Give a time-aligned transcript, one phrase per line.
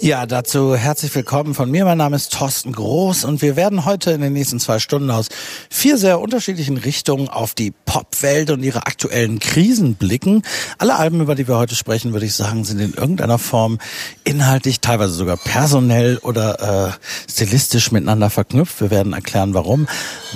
[0.00, 1.86] Ja, dazu herzlich willkommen von mir.
[1.86, 5.28] Mein Name ist Thorsten Groß und wir werden heute in den nächsten zwei Stunden aus
[5.70, 10.42] vier sehr unterschiedlichen Richtungen auf die Popwelt und ihre aktuellen Krisen blicken.
[10.76, 13.78] Alle Alben, über die wir heute sprechen, würde ich sagen, sind in irgendeiner Form
[14.24, 18.82] inhaltlich, teilweise sogar personell oder äh, stilistisch miteinander verknüpft.
[18.82, 19.88] Wir werden erklären, warum.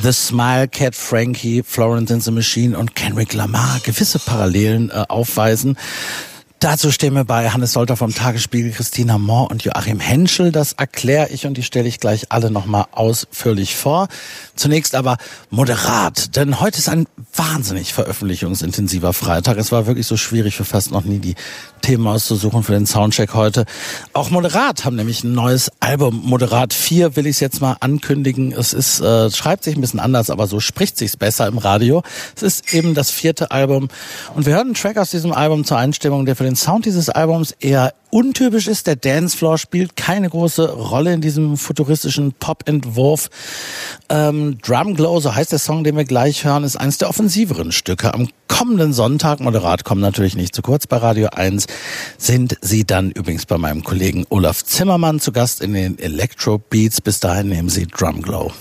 [0.02, 5.76] The Smile, Cat Frankie, Florence and the Machine und Kendrick Lamar gewisse Parallelen äh, aufweisen.
[6.60, 10.52] Dazu stehen wir bei Hannes Solter vom Tagesspiegel, Christina Mohr und Joachim Henschel.
[10.52, 14.08] Das erkläre ich und die stelle ich gleich alle nochmal ausführlich vor.
[14.56, 15.16] Zunächst aber
[15.48, 19.56] moderat, denn heute ist ein wahnsinnig veröffentlichungsintensiver Freitag.
[19.56, 21.34] Es war wirklich so schwierig für fast noch nie die
[21.80, 23.64] Themen auszusuchen für den Soundcheck heute.
[24.12, 26.20] Auch Moderat haben nämlich ein neues Album.
[26.26, 28.52] Moderat 4 will ich es jetzt mal ankündigen.
[28.52, 32.02] Es ist, äh, schreibt sich ein bisschen anders, aber so spricht sich's besser im Radio.
[32.36, 33.88] Es ist eben das vierte Album
[34.34, 37.08] und wir hören einen Track aus diesem Album zur Einstimmung, der für den Sound dieses
[37.08, 38.86] Albums eher untypisch ist.
[38.86, 43.30] Der Dancefloor spielt keine große Rolle in diesem futuristischen Pop-Entwurf.
[44.08, 47.72] Ähm, Drum Glow, so heißt der Song, den wir gleich hören, ist eines der offensiveren
[47.72, 48.12] Stücke.
[48.14, 51.66] Am kommenden Sonntag, moderat kommen natürlich nicht zu kurz bei Radio 1,
[52.18, 57.00] sind sie dann übrigens bei meinem Kollegen Olaf Zimmermann zu Gast in den Electro Beats.
[57.00, 58.52] Bis dahin nehmen sie Drum Glow.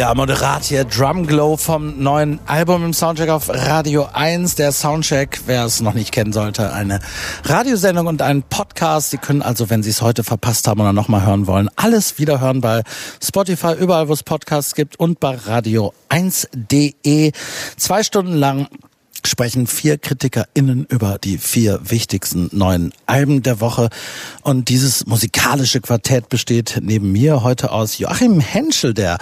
[0.00, 4.54] Ja, moderat hier Drum Glow vom neuen Album im Soundcheck auf Radio 1.
[4.54, 7.00] Der Soundcheck, wer es noch nicht kennen sollte, eine
[7.44, 9.10] Radiosendung und ein Podcast.
[9.10, 12.40] Sie können also, wenn Sie es heute verpasst haben oder nochmal hören wollen, alles wieder
[12.40, 12.82] hören bei
[13.22, 17.32] Spotify, überall wo es Podcasts gibt und bei radio1.de.
[17.76, 18.68] Zwei Stunden lang
[19.26, 23.90] sprechen vier KritikerInnen über die vier wichtigsten neuen Alben der Woche.
[24.42, 29.18] Und dieses musikalische Quartett besteht neben mir heute aus Joachim Henschel, der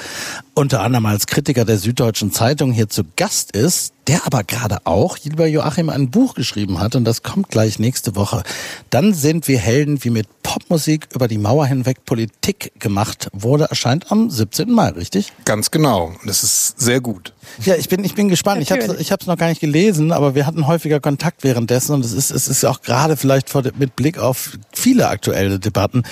[0.55, 5.19] unter anderem als Kritiker der Süddeutschen Zeitung hier zu Gast ist, der aber gerade auch,
[5.23, 8.43] lieber Joachim, ein Buch geschrieben hat und das kommt gleich nächste Woche.
[8.89, 14.11] Dann sind wir Helden, wie mit Popmusik über die Mauer hinweg Politik gemacht wurde, erscheint
[14.11, 14.73] am 17.
[14.73, 15.33] Mai, richtig?
[15.45, 16.13] Ganz genau.
[16.25, 17.35] Das ist sehr gut.
[17.65, 18.63] Ja, ich bin, ich bin gespannt.
[18.63, 21.93] Ich habe es ich hab's noch gar nicht gelesen, aber wir hatten häufiger Kontakt währenddessen
[21.93, 26.03] und es ist, es ist auch gerade vielleicht vor, mit Blick auf viele aktuelle Debatten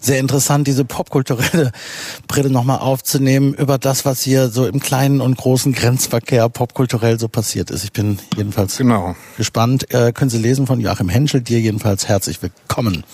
[0.00, 1.72] sehr interessant, diese popkulturelle
[2.28, 7.28] Brille nochmal aufzunehmen über das, was hier so im kleinen und großen Grenzverkehr popkulturell so
[7.28, 7.84] passiert ist.
[7.84, 9.14] Ich bin jedenfalls genau.
[9.36, 9.92] gespannt.
[9.92, 11.40] Äh, können Sie lesen von Joachim Henschel.
[11.40, 13.04] Dir jedenfalls herzlich willkommen.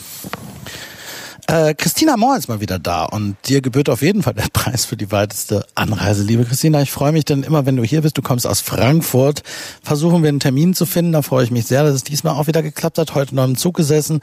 [1.53, 4.87] Äh, Christina Mohr ist mal wieder da und dir gebührt auf jeden Fall der Preis
[4.87, 6.23] für die weiteste Anreise.
[6.23, 8.17] Liebe Christina, ich freue mich denn immer, wenn du hier bist.
[8.17, 9.43] Du kommst aus Frankfurt.
[9.83, 11.13] Versuchen wir einen Termin zu finden.
[11.13, 13.15] Da freue ich mich sehr, dass es diesmal auch wieder geklappt hat.
[13.15, 14.21] Heute noch im Zug gesessen.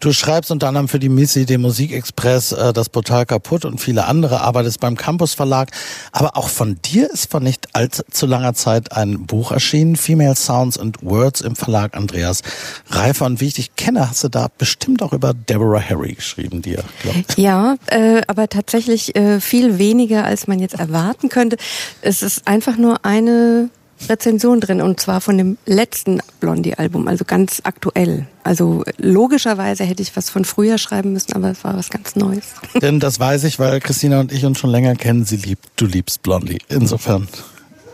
[0.00, 4.06] Du schreibst unter anderem für die Missy, den Musikexpress, äh, das Portal kaputt und viele
[4.06, 4.40] andere.
[4.40, 5.70] Arbeitest beim Campus Verlag.
[6.10, 9.94] Aber auch von dir ist vor nicht allzu langer Zeit ein Buch erschienen.
[9.94, 12.42] Female Sounds and Words im Verlag Andreas
[12.90, 13.26] Reifer.
[13.26, 16.84] Und wie ich dich kenne, hast du da bestimmt auch über Deborah Harry geschrieben dir
[17.02, 17.38] glaubt.
[17.38, 21.56] Ja, äh, aber tatsächlich äh, viel weniger, als man jetzt erwarten könnte.
[22.00, 23.70] Es ist einfach nur eine
[24.08, 28.26] Rezension drin und zwar von dem letzten Blondie-Album, also ganz aktuell.
[28.44, 32.46] Also logischerweise hätte ich was von früher schreiben müssen, aber es war was ganz Neues.
[32.82, 35.24] Denn das weiß ich, weil Christina und ich uns schon länger kennen.
[35.24, 36.58] Sie liebt, du liebst Blondie.
[36.68, 37.28] Insofern.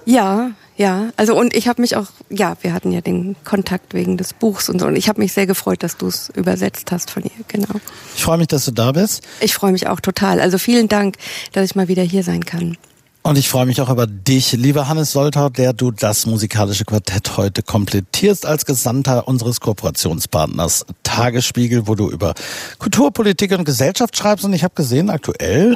[0.07, 4.17] Ja, ja, also und ich habe mich auch, ja, wir hatten ja den Kontakt wegen
[4.17, 4.87] des Buchs und so.
[4.87, 7.81] Und ich habe mich sehr gefreut, dass du es übersetzt hast von ihr, genau.
[8.15, 9.27] Ich freue mich, dass du da bist.
[9.41, 10.41] Ich freue mich auch total.
[10.41, 11.17] Also vielen Dank,
[11.53, 12.77] dass ich mal wieder hier sein kann.
[13.23, 17.37] Und ich freue mich auch über dich, lieber Hannes Soltau, der du das musikalische Quartett
[17.37, 22.35] heute komplettierst als Gesandter unseres Kooperationspartners Tagesspiegel, wo du über
[22.79, 24.45] Kulturpolitik und Gesellschaft schreibst.
[24.45, 25.75] Und ich habe gesehen, aktuell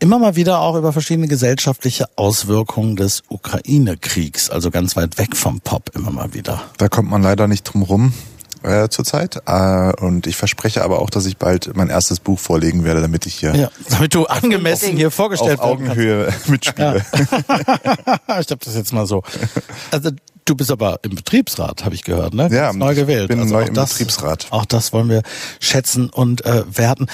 [0.00, 5.60] immer mal wieder auch über verschiedene gesellschaftliche Auswirkungen des Ukraine-Kriegs, also ganz weit weg vom
[5.60, 6.62] Pop immer mal wieder.
[6.78, 8.12] Da kommt man leider nicht drum rum
[8.62, 9.42] äh, zurzeit.
[9.46, 13.26] Äh, und ich verspreche aber auch, dass ich bald mein erstes Buch vorlegen werde, damit
[13.26, 13.54] ich hier.
[13.54, 17.04] Ja, damit du angemessen hier vorgestellt auf Augenhöhe mitspiele.
[17.12, 17.20] Ja.
[18.40, 19.22] ich habe das jetzt mal so.
[19.90, 20.10] Also
[20.44, 22.48] du bist aber im Betriebsrat, habe ich gehört, ne?
[22.52, 23.24] Ja, neu gewählt.
[23.24, 24.46] Ich bin also neu im das, Betriebsrat.
[24.50, 25.22] Auch das wollen wir
[25.60, 27.06] schätzen und äh, werten.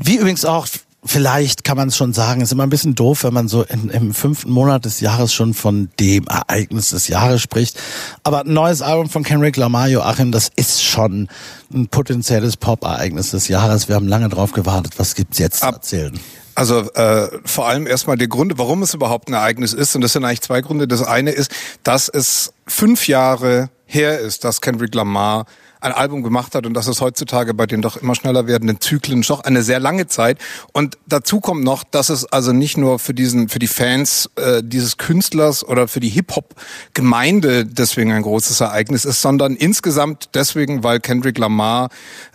[0.00, 0.66] Wie übrigens auch
[1.04, 3.90] vielleicht kann man es schon sagen, ist immer ein bisschen doof, wenn man so in,
[3.90, 7.78] im fünften Monat des Jahres schon von dem Ereignis des Jahres spricht.
[8.22, 11.28] Aber ein neues Album von Kendrick Lamar, Joachim, das ist schon
[11.72, 13.88] ein potenzielles Pop-Ereignis des Jahres.
[13.88, 14.94] Wir haben lange drauf gewartet.
[14.96, 16.18] Was gibt's jetzt zu erzählen?
[16.54, 19.94] Also äh, vor allem erstmal die Gründe, warum es überhaupt ein Ereignis ist.
[19.96, 20.86] Und das sind eigentlich zwei Gründe.
[20.86, 21.50] Das eine ist,
[21.82, 25.46] dass es fünf Jahre her ist, dass Kendrick Lamar
[25.84, 29.22] ein Album gemacht hat und das ist heutzutage bei den doch immer schneller werdenden Zyklen
[29.22, 30.38] doch eine sehr lange Zeit.
[30.72, 34.62] Und dazu kommt noch, dass es also nicht nur für diesen, für die Fans äh,
[34.64, 41.00] dieses Künstlers oder für die Hip-Hop-Gemeinde deswegen ein großes Ereignis ist, sondern insgesamt deswegen, weil
[41.00, 41.90] Kendrick Lamar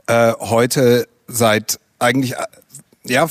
[0.08, 2.46] äh, heute seit eigentlich, äh,
[3.06, 3.28] ja,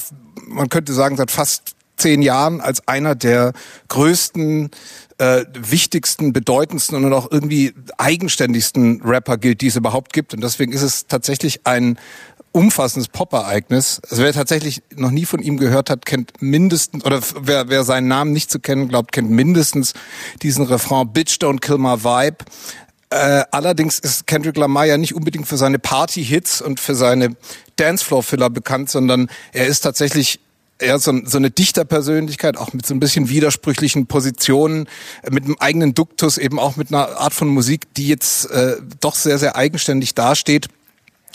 [0.46, 3.52] man könnte sagen, seit fast zehn Jahren als einer der
[3.88, 4.70] größten
[5.18, 10.32] äh, wichtigsten, bedeutendsten und auch irgendwie eigenständigsten Rapper gilt, die es überhaupt gibt.
[10.32, 11.98] Und deswegen ist es tatsächlich ein
[12.52, 14.00] umfassendes Pop-Ereignis.
[14.10, 18.08] Also wer tatsächlich noch nie von ihm gehört hat, kennt mindestens, oder wer, wer seinen
[18.08, 19.92] Namen nicht zu kennen glaubt, kennt mindestens
[20.42, 22.38] diesen Refrain Bitch Don't Kill My Vibe.
[23.10, 27.36] Äh, allerdings ist Kendrick Lamar ja nicht unbedingt für seine Party-Hits und für seine
[27.76, 30.40] Dancefloor-Filler bekannt, sondern er ist tatsächlich
[30.80, 34.86] ja, so, so eine Dichterpersönlichkeit, auch mit so ein bisschen widersprüchlichen Positionen,
[35.22, 38.76] äh, mit einem eigenen Duktus, eben auch mit einer Art von Musik, die jetzt äh,
[39.00, 40.68] doch sehr, sehr eigenständig dasteht.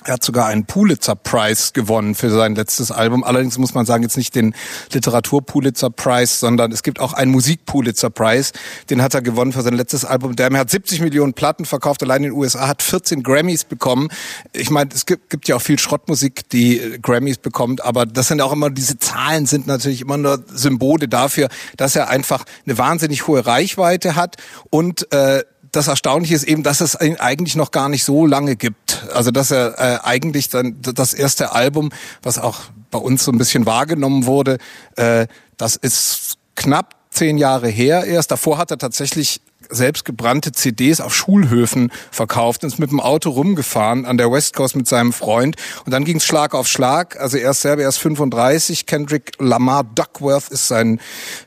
[0.06, 3.24] Er hat sogar einen Pulitzer Prize gewonnen für sein letztes Album.
[3.24, 4.54] Allerdings muss man sagen, jetzt nicht den
[4.92, 8.52] Literatur Pulitzer Prize, sondern es gibt auch einen Musik Pulitzer Prize.
[8.90, 10.36] Den hat er gewonnen für sein letztes Album.
[10.36, 14.10] Der hat 70 Millionen Platten verkauft, allein in den USA, hat 14 Grammys bekommen.
[14.52, 18.28] Ich meine, es gibt, gibt ja auch viel Schrottmusik, die äh, Grammys bekommt, aber das
[18.28, 22.78] sind auch immer, diese Zahlen sind natürlich immer nur Symbole dafür, dass er einfach eine
[22.78, 24.38] wahnsinnig hohe Reichweite hat
[24.70, 25.44] und äh,
[25.74, 29.06] das Erstaunliche ist eben, dass es ihn eigentlich noch gar nicht so lange gibt.
[29.14, 31.90] Also dass er äh, eigentlich dann das erste Album,
[32.22, 32.62] was auch
[32.92, 34.60] bei uns so ein bisschen wahrgenommen wurde,
[34.96, 35.28] äh,
[35.58, 38.32] das ist knapp zehn Jahre her erst.
[38.32, 43.30] Davor hat er tatsächlich selbst gebrannte CDs auf Schulhöfen verkauft und ist mit dem Auto
[43.30, 45.56] rumgefahren an der West Coast mit seinem Freund.
[45.86, 47.20] Und dann ging es Schlag auf Schlag.
[47.20, 48.86] Also er ist selber erst 35.
[48.86, 51.00] Kendrick Lamar Duckworth ist sein,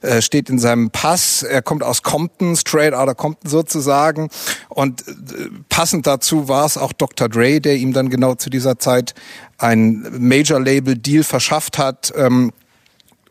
[0.02, 1.42] äh, steht in seinem Pass.
[1.42, 4.28] Er kommt aus Compton, straight out of Compton sozusagen.
[4.68, 5.12] Und äh,
[5.68, 7.28] passend dazu war es auch Dr.
[7.28, 9.14] Dre, der ihm dann genau zu dieser Zeit
[9.58, 12.12] ein Major Label Deal verschafft hat.
[12.16, 12.52] Ähm,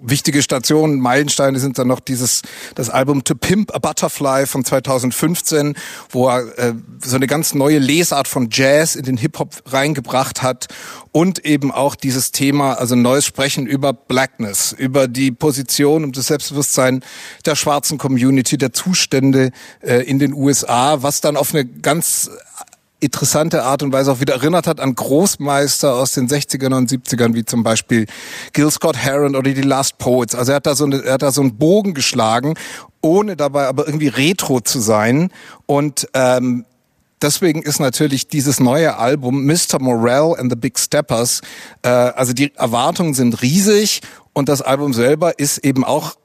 [0.01, 2.41] wichtige Stationen, Meilensteine sind dann noch dieses
[2.75, 5.75] das Album To Pimp a Butterfly von 2015,
[6.09, 6.73] wo er äh,
[7.03, 10.67] so eine ganz neue Lesart von Jazz in den Hip Hop reingebracht hat
[11.11, 16.27] und eben auch dieses Thema, also neues Sprechen über Blackness, über die Position und das
[16.27, 17.03] Selbstbewusstsein
[17.45, 22.29] der schwarzen Community, der Zustände äh, in den USA, was dann auf eine ganz
[22.99, 27.33] interessante Art und Weise auch wieder erinnert hat an Großmeister aus den 60ern und 70ern,
[27.33, 28.07] wie zum Beispiel
[28.53, 30.35] Gil Scott Heron oder die Last Poets.
[30.35, 32.55] Also er hat da so, eine, er hat da so einen Bogen geschlagen,
[33.01, 35.29] ohne dabei aber irgendwie retro zu sein.
[35.65, 36.65] Und ähm,
[37.21, 39.79] deswegen ist natürlich dieses neue Album Mr.
[39.79, 41.41] Morell and the Big Steppers,
[41.83, 44.01] äh, also die Erwartungen sind riesig
[44.33, 46.15] und das Album selber ist eben auch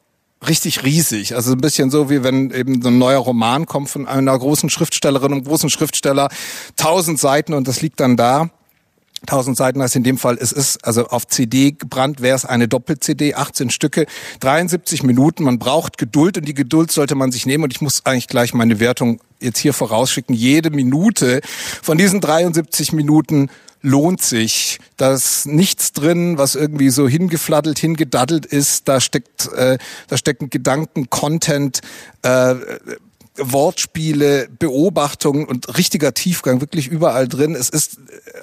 [0.47, 1.35] richtig riesig.
[1.35, 4.71] Also ein bisschen so, wie wenn eben so ein neuer Roman kommt von einer großen
[4.71, 6.29] Schriftstellerin und großen Schriftsteller.
[6.77, 8.51] Tausend Seiten und das liegt dann da.
[9.27, 12.69] Tausend Seiten heißt in dem Fall, es ist also auf CD gebrannt, wäre es eine
[12.69, 14.07] Doppel-CD, 18 Stücke,
[14.41, 15.45] 73 Minuten.
[15.45, 17.65] Man braucht Geduld und die Geduld sollte man sich nehmen.
[17.65, 20.35] Und ich muss eigentlich gleich meine Wertung jetzt hier vorausschicken.
[20.35, 21.43] Jede Minute
[21.83, 23.51] von diesen 73 Minuten
[23.83, 24.79] lohnt sich.
[24.97, 28.89] Da ist nichts drin, was irgendwie so hingefladdelt, hingedaddelt ist.
[28.89, 31.81] Da steckt, äh, da stecken Gedanken, Content,
[32.23, 32.55] äh,
[33.37, 37.55] Wortspiele, Beobachtungen und richtiger Tiefgang wirklich überall drin.
[37.55, 37.99] Es ist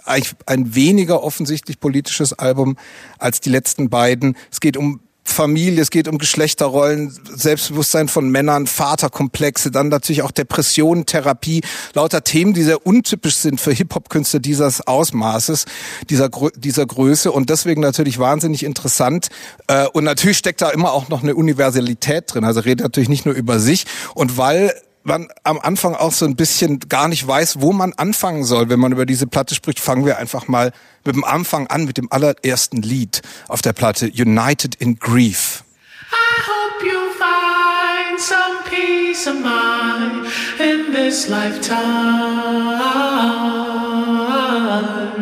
[0.06, 2.78] eigentlich ein weniger offensichtlich politisches Album
[3.20, 4.36] als die letzten beiden.
[4.52, 10.32] Es geht um Familie, es geht um Geschlechterrollen, Selbstbewusstsein von Männern, Vaterkomplexe, dann natürlich auch
[10.32, 11.62] Depressionen, Therapie,
[11.94, 15.66] lauter Themen, die sehr untypisch sind für Hip-Hop-Künstler dieses Ausmaßes,
[16.10, 19.28] dieser, dieser Größe und deswegen natürlich wahnsinnig interessant.
[19.68, 22.44] Äh, und natürlich steckt da immer auch noch eine Universalität drin.
[22.44, 24.74] Also redet natürlich nicht nur über sich und weil
[25.08, 28.80] man am Anfang auch so ein bisschen gar nicht weiß, wo man anfangen soll, wenn
[28.80, 30.72] man über diese Platte spricht, fangen wir einfach mal
[31.06, 35.64] mit dem Anfang an, mit dem allerersten Lied auf der Platte, United in Grief.
[36.12, 40.28] I hope you find some peace of mind
[40.60, 41.78] in this lifetime.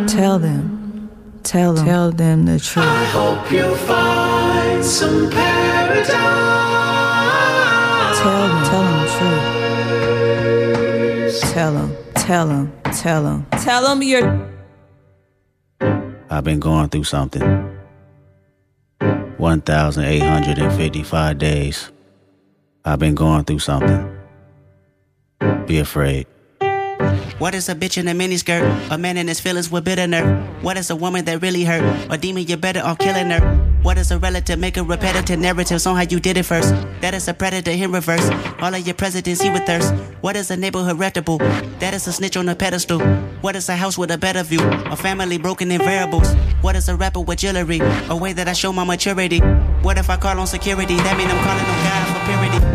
[0.08, 1.10] Tell them,
[1.44, 2.86] tell them, tell them the truth.
[2.86, 6.16] I hope you find some paradise.
[8.20, 8.65] Tell them,
[11.56, 13.46] Tell him, tell him, tell him.
[13.64, 14.28] Tell him you're.
[16.30, 17.42] I've been going through something.
[19.38, 21.92] 1,855 days.
[22.84, 24.20] I've been going through something.
[25.66, 26.28] Be afraid.
[27.38, 28.92] What is a bitch in a miniskirt?
[28.92, 30.46] A man in his feelings with bitter nerve.
[30.62, 32.12] What is a woman that really hurt?
[32.12, 33.65] A demon, you're better off killing her.
[33.86, 34.58] What is a relative?
[34.58, 36.74] Make a repetitive narrative on how you did it first.
[37.02, 38.28] That is a predator in reverse.
[38.60, 39.94] All of your presidents he with thirst.
[40.22, 41.38] What is a neighborhood reputable?
[41.78, 43.00] That is a snitch on a pedestal.
[43.42, 44.60] What is a house with a better view?
[44.90, 46.34] A family broken in variables.
[46.62, 47.80] What is a rapper with jewelry?
[48.10, 49.38] A way that I show my maturity.
[49.84, 50.96] What if I call on security?
[50.96, 52.75] That mean I'm calling on God for purity.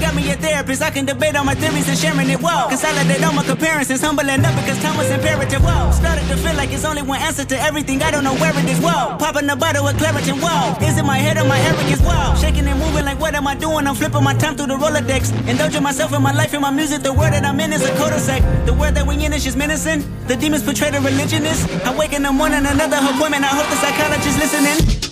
[0.00, 0.82] Got me a therapist.
[0.82, 2.40] I can debate on my theories and sharing it.
[2.40, 2.68] Whoa.
[2.68, 4.00] Consolidate all my comparisons.
[4.00, 5.62] Humbling up because time was imperative.
[5.62, 5.90] Whoa.
[5.92, 8.02] Started to feel like it's only one answer to everything.
[8.02, 8.78] I don't know where it is.
[8.80, 9.16] Whoa.
[9.18, 10.38] Popping a bottle with Claritin.
[10.40, 10.76] Whoa.
[10.86, 12.00] Is it my head or my arrogance?
[12.00, 12.34] Whoa.
[12.36, 13.86] Shaking and moving like what am I doing?
[13.86, 15.32] I'm flipping my time through the Rolodex.
[15.48, 17.02] Indulging myself in my life and my music.
[17.02, 18.42] The world that I'm in is a cul-de-sac.
[18.66, 20.04] The world that we in is just menacing.
[20.26, 21.68] The demons portray the religionist.
[21.84, 23.44] I wake in the morning, another appointment.
[23.44, 25.05] I hope the psychologist listening.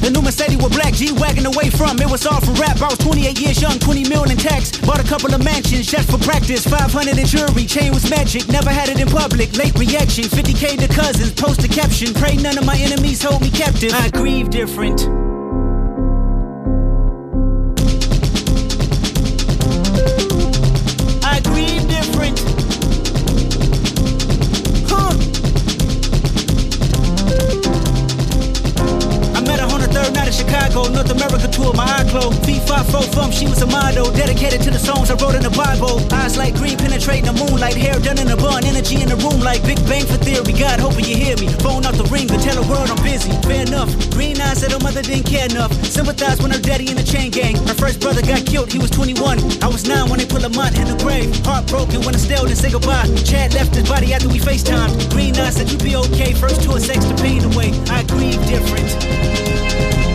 [0.00, 2.00] The new Mercedes with black G wagging away from.
[2.00, 2.80] It was all for rap.
[2.80, 4.76] I was 28 years young, 20 million in tax.
[4.78, 6.66] Bought a couple of mansions just for practice.
[6.66, 8.48] 500 in jewelry, chain was magic.
[8.48, 9.56] Never had it in public.
[9.56, 11.32] Late reaction, 50k to cousins.
[11.32, 12.14] Post a caption.
[12.14, 13.92] Pray none of my enemies hold me captive.
[13.92, 15.29] I grieve different.
[32.90, 34.10] Feet from, she was a model.
[34.10, 36.02] Dedicated to the songs I wrote in the Bible.
[36.12, 37.74] Eyes like green, penetrating the moonlight.
[37.74, 40.52] Hair done in a bun, energy in the room like Big Bang for theory.
[40.52, 41.46] God, hoping you hear me.
[41.62, 43.30] Phone out the ring, but tell the world I'm busy.
[43.46, 43.90] Fair enough.
[44.10, 45.72] Green eyes said her mother didn't care enough.
[45.86, 47.56] Sympathize when her daddy in the chain gang.
[47.70, 49.38] Her first brother got killed, he was 21.
[49.62, 51.30] I was 9 when they put Lamont in the grave.
[51.46, 53.06] Heartbroken when I still didn't say goodbye.
[53.22, 55.10] Chad left his body after we FaceTimed.
[55.14, 56.34] Green eyes said you'd be okay.
[56.34, 57.70] First tour, sex the pain away.
[57.86, 60.09] I grieve different.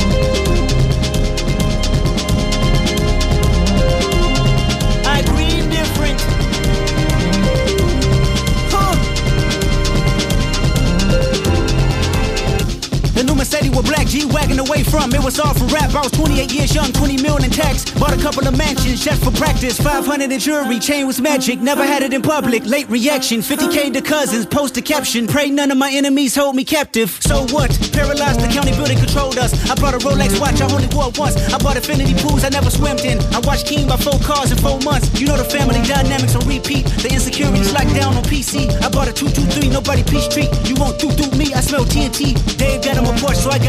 [13.75, 15.13] With black G wagging away from.
[15.13, 15.93] It was all for rap.
[15.93, 17.91] I was 28 years young, 20 million in tax.
[17.91, 19.79] Bought a couple of mansions just for practice.
[19.79, 21.59] 500 in jewelry, chain was magic.
[21.59, 22.65] Never had it in public.
[22.65, 24.45] Late reaction, 50k to cousins.
[24.45, 25.27] Post a caption.
[25.27, 27.09] Pray none of my enemies hold me captive.
[27.21, 27.69] So what?
[27.91, 29.51] Paralyzed the county building controlled us.
[29.69, 31.35] I bought a Rolex watch, I only wore once.
[31.51, 33.19] I bought infinity pools I never swam in.
[33.35, 35.11] I watched King by four cars in four months.
[35.19, 36.85] You know the family dynamics on repeat.
[37.03, 38.71] The insecurities locked down on PC.
[38.81, 40.49] I bought a 223, nobody peace treat.
[40.63, 42.35] You won't do do me, I smell TNT.
[42.57, 43.59] Dave got him a Porsche, so I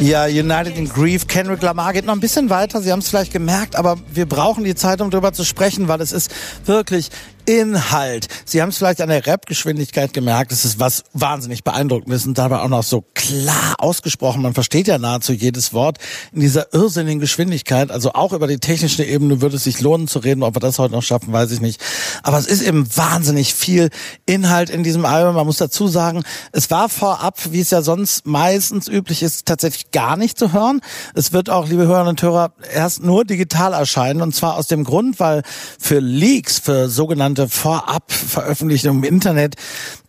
[0.00, 2.82] Ja, United in Grief, Kendrick Lamar geht noch ein bisschen weiter.
[2.82, 6.00] Sie haben es vielleicht gemerkt, aber wir brauchen die Zeit, um darüber zu sprechen, weil
[6.00, 6.30] es ist
[6.64, 7.10] wirklich
[7.46, 8.26] Inhalt.
[8.44, 10.50] Sie haben es vielleicht an der Rap-Geschwindigkeit gemerkt.
[10.50, 14.42] Es ist was wahnsinnig beeindruckendes und dabei auch noch so klar ausgesprochen.
[14.42, 15.98] Man versteht ja nahezu jedes Wort
[16.32, 17.92] in dieser irrsinnigen Geschwindigkeit.
[17.92, 20.42] Also auch über die technische Ebene würde es sich lohnen zu reden.
[20.42, 21.80] Ob wir das heute noch schaffen, weiß ich nicht.
[22.24, 23.90] Aber es ist eben wahnsinnig viel
[24.26, 25.36] Inhalt in diesem Album.
[25.36, 29.92] Man muss dazu sagen, es war vorab, wie es ja sonst meistens üblich ist, tatsächlich
[29.92, 30.80] gar nicht zu hören.
[31.14, 34.20] Es wird auch, liebe Hörerinnen und Hörer, erst nur digital erscheinen.
[34.20, 35.42] Und zwar aus dem Grund, weil
[35.78, 39.56] für Leaks, für sogenannte Vorab-Veröffentlichungen im Internet,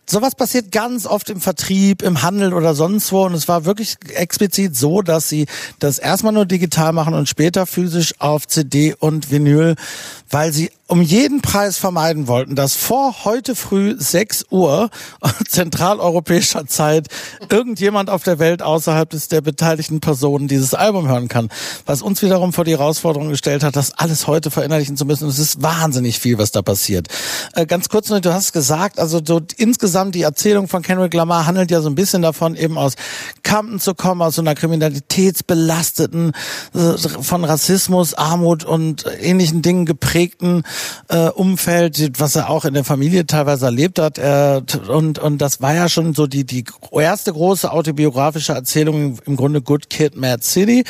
[0.10, 3.26] Sowas passiert ganz oft im Vertrieb, im Handel oder sonst wo.
[3.26, 5.48] Und es war wirklich explizit so, dass sie
[5.80, 9.76] das erstmal nur digital machen und später physisch auf CD und Vinyl,
[10.30, 14.90] weil sie um jeden Preis vermeiden wollten, dass vor heute früh 6 Uhr
[15.48, 17.08] zentraleuropäischer Zeit
[17.50, 21.50] irgendjemand auf der Welt außerhalb des der beteiligten Personen dieses Album hören kann.
[21.86, 25.28] Was uns wiederum vor die Herausforderung gestellt hat, das alles heute verinnerlichen zu müssen.
[25.28, 27.08] Es ist wahnsinnig viel, was da passiert.
[27.54, 31.46] Äh, ganz kurz nur, du hast gesagt, also so insgesamt die Erzählung von Kendrick Lamar
[31.46, 32.94] handelt ja so ein bisschen davon, eben aus
[33.48, 36.34] Kampen zu kommen, aus so einer kriminalitätsbelasteten,
[36.76, 40.64] äh, von Rassismus, Armut und ähnlichen Dingen geprägten
[41.08, 44.18] äh, Umfeld, was er auch in der Familie teilweise erlebt hat.
[44.18, 49.38] Er, und, und das war ja schon so die, die erste große autobiografische Erzählung im
[49.38, 50.84] Grunde Good Kid, Mad City.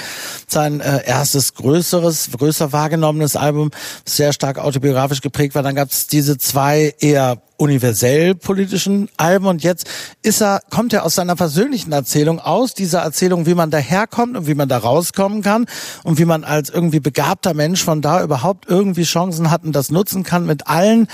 [0.47, 3.69] Sein äh, erstes größeres, größer wahrgenommenes Album,
[4.03, 5.61] sehr stark autobiografisch geprägt war.
[5.61, 9.89] Dann gab es diese zwei eher universell politischen Alben und jetzt
[10.21, 14.47] ist er, kommt er aus seiner persönlichen Erzählung aus, dieser Erzählung, wie man daherkommt und
[14.47, 15.65] wie man da rauskommen kann
[16.03, 19.91] und wie man als irgendwie begabter Mensch von da überhaupt irgendwie Chancen hat und das
[19.91, 21.07] nutzen kann mit allen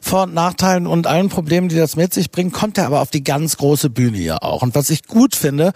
[0.00, 3.10] Vor- und Nachteilen und allen Problemen, die das mit sich bringt, kommt er aber auf
[3.10, 4.62] die ganz große Bühne hier auch.
[4.62, 5.72] Und was ich gut finde,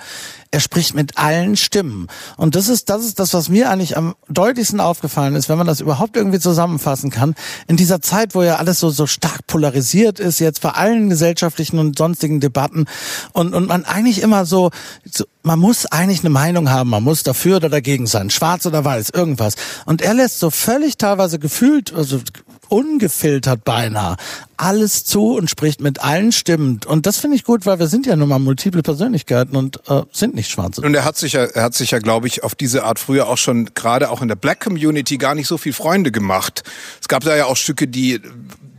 [0.54, 2.06] er spricht mit allen Stimmen.
[2.36, 5.66] Und das ist, das ist das, was mir eigentlich am deutlichsten aufgefallen ist, wenn man
[5.66, 7.34] das überhaupt irgendwie zusammenfassen kann.
[7.66, 11.80] In dieser Zeit, wo ja alles so, so stark polarisiert ist, jetzt bei allen gesellschaftlichen
[11.80, 12.86] und sonstigen Debatten
[13.32, 14.70] und, und man eigentlich immer so,
[15.04, 18.84] so, man muss eigentlich eine Meinung haben, man muss dafür oder dagegen sein, schwarz oder
[18.84, 19.56] weiß, irgendwas.
[19.86, 22.20] Und er lässt so völlig teilweise gefühlt, also
[22.68, 24.16] ungefiltert beinahe
[24.56, 26.80] alles zu und spricht mit allen Stimmen.
[26.86, 30.02] Und das finde ich gut, weil wir sind ja nun mal multiple Persönlichkeiten und äh,
[30.12, 30.80] sind nicht schwarze.
[30.80, 33.28] Und er hat sich ja, er hat sich ja, glaube ich, auf diese Art früher
[33.28, 36.62] auch schon gerade auch in der Black Community gar nicht so viel Freunde gemacht.
[37.00, 38.20] Es gab da ja auch Stücke, die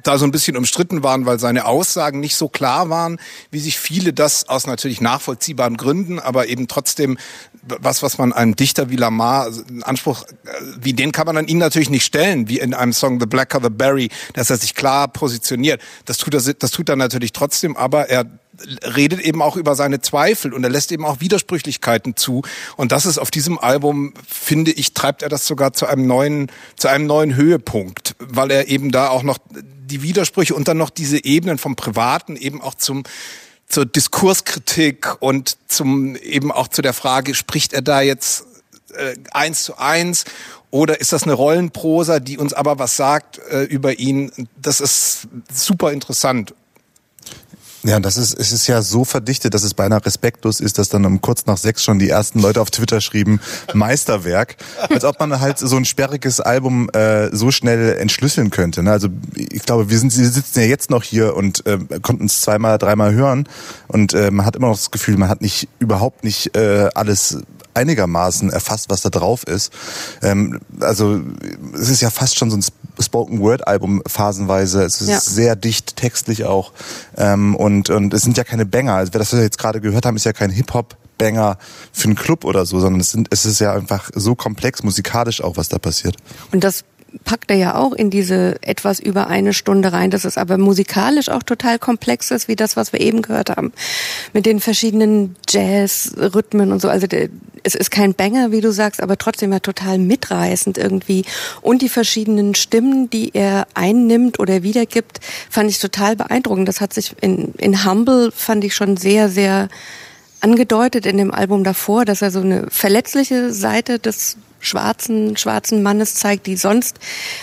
[0.07, 3.19] da so ein bisschen umstritten waren, weil seine Aussagen nicht so klar waren,
[3.51, 7.17] wie sich viele das aus natürlich nachvollziehbaren Gründen, aber eben trotzdem
[7.67, 10.23] was, was man einem Dichter wie Lamar, einen Anspruch,
[10.79, 13.59] wie den kann man an ihn natürlich nicht stellen, wie in einem Song The Blacker
[13.61, 15.81] the Berry, dass er sich klar positioniert.
[16.05, 18.25] Das tut er, das tut er natürlich trotzdem, aber er
[18.95, 22.43] redet eben auch über seine Zweifel und er lässt eben auch Widersprüchlichkeiten zu.
[22.77, 26.51] Und das ist auf diesem Album, finde ich, treibt er das sogar zu einem neuen,
[26.77, 29.39] zu einem neuen Höhepunkt, weil er eben da auch noch
[29.85, 33.03] die Widersprüche und dann noch diese Ebenen vom Privaten eben auch zum
[33.67, 38.45] zur Diskurskritik und zum eben auch zu der Frage, spricht er da jetzt
[38.93, 40.25] äh, eins zu eins
[40.71, 44.31] oder ist das eine Rollenprosa, die uns aber was sagt äh, über ihn?
[44.61, 46.53] Das ist super interessant.
[47.85, 51.05] Ja, das ist, es ist ja so verdichtet, dass es beinahe respektlos ist, dass dann
[51.05, 53.39] um kurz nach sechs schon die ersten Leute auf Twitter schrieben,
[53.75, 54.55] Meisterwerk.
[54.89, 58.81] Als ob man halt so ein sperriges Album äh, so schnell entschlüsseln könnte.
[58.81, 58.91] Ne?
[58.91, 62.41] Also ich glaube, wir sind, wir sitzen ja jetzt noch hier und äh, konnten es
[62.41, 63.47] zweimal, dreimal hören
[63.87, 67.37] und äh, man hat immer noch das Gefühl, man hat nicht überhaupt nicht äh, alles
[67.75, 69.71] einigermaßen erfasst, was da drauf ist.
[70.21, 71.21] Ähm, also
[71.73, 72.63] es ist ja fast schon so ein
[73.01, 74.83] Spoken Word Album phasenweise.
[74.83, 75.19] Es ist ja.
[75.19, 76.71] sehr dicht textlich auch
[77.17, 78.95] ähm, und und es sind ja keine Banger.
[78.95, 81.57] Also, das wir jetzt gerade gehört haben, ist ja kein Hip Hop Banger
[81.91, 85.41] für einen Club oder so, sondern es, sind, es ist ja einfach so komplex musikalisch
[85.41, 86.17] auch, was da passiert.
[86.51, 86.83] Und das
[87.23, 91.29] packt er ja auch in diese etwas über eine Stunde rein, dass es aber musikalisch
[91.29, 93.71] auch total komplex ist, wie das, was wir eben gehört haben,
[94.33, 96.89] mit den verschiedenen Jazz-Rhythmen und so.
[96.89, 97.29] Also der,
[97.63, 101.25] es ist kein Banger, wie du sagst, aber trotzdem ja total mitreißend irgendwie.
[101.61, 106.67] Und die verschiedenen Stimmen, die er einnimmt oder wiedergibt, fand ich total beeindruckend.
[106.67, 109.69] Das hat sich in, in Humble fand ich schon sehr, sehr
[110.45, 116.13] angedeutet in dem Album davor, dass er so eine verletzliche Seite des schwarzen, schwarzen Mannes
[116.13, 116.99] zeigt, die sonst,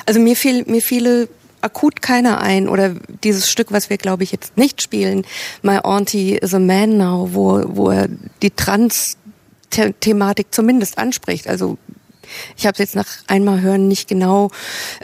[0.07, 1.29] also mir fiel, mir fiele
[1.63, 5.25] akut keiner ein oder dieses Stück, was wir glaube ich jetzt nicht spielen,
[5.63, 8.07] My Auntie is a Man Now, wo, wo er
[8.41, 11.49] die Trans-Thematik zumindest anspricht.
[11.49, 11.79] Also
[12.57, 14.51] ich habe es jetzt nach einmal hören nicht genau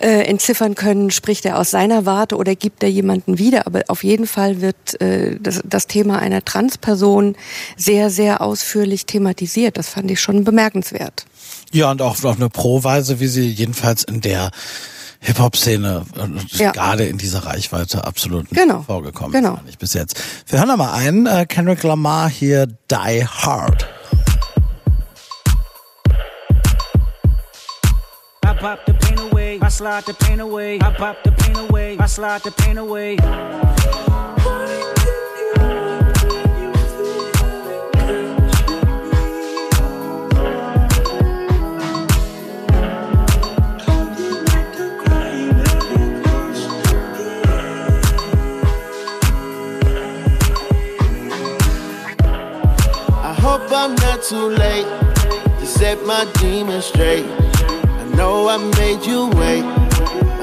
[0.01, 3.67] äh, entziffern können, spricht er aus seiner Warte oder gibt er jemanden wieder.
[3.67, 7.37] Aber auf jeden Fall wird äh, das, das Thema einer Transperson
[7.77, 9.79] sehr, sehr ausführlich thematisiert.
[9.79, 11.27] Das fand ich schon bemerkenswert.
[11.73, 14.51] Ja, und auch auf eine Pro-Weise, wie sie jedenfalls in der
[15.21, 16.07] Hip-Hop-Szene
[16.53, 16.71] ja.
[16.73, 18.83] gerade in dieser Reichweite absolut nicht genau.
[18.83, 19.57] vorgekommen genau.
[19.57, 19.65] ist.
[19.65, 20.23] Nicht bis jetzt.
[20.47, 23.89] Wir hören mal ein, äh, Kendrick Lamar hier Die Hard.
[28.49, 31.99] I pop the pain away, I slide the pain away, I pop the pain away,
[31.99, 33.19] I slide the pain away.
[53.21, 54.87] I hope I'm not too late
[55.61, 57.48] to set my demons straight.
[58.19, 59.63] Know I made you wait,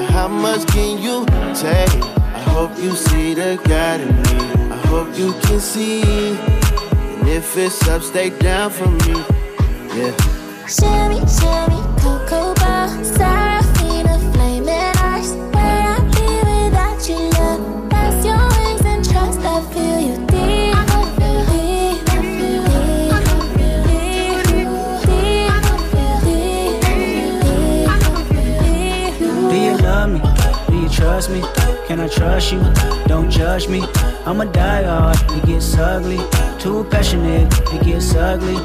[0.08, 2.02] how much can you take?
[2.34, 4.72] I hope you see the God in me.
[4.72, 6.00] I hope you can see.
[6.00, 9.14] And if it's up, stay down for me.
[9.92, 10.16] Yeah.
[10.66, 13.65] Shimmy, shimmy, cocoa bar, Serafina,
[31.16, 31.40] trust me?
[31.86, 32.60] Can I trust you?
[33.06, 33.82] Don't judge me.
[34.26, 35.16] I'm a die hard.
[35.30, 36.18] It gets ugly.
[36.58, 37.50] Too passionate.
[37.72, 38.56] It gets ugly.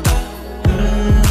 [0.65, 1.30] I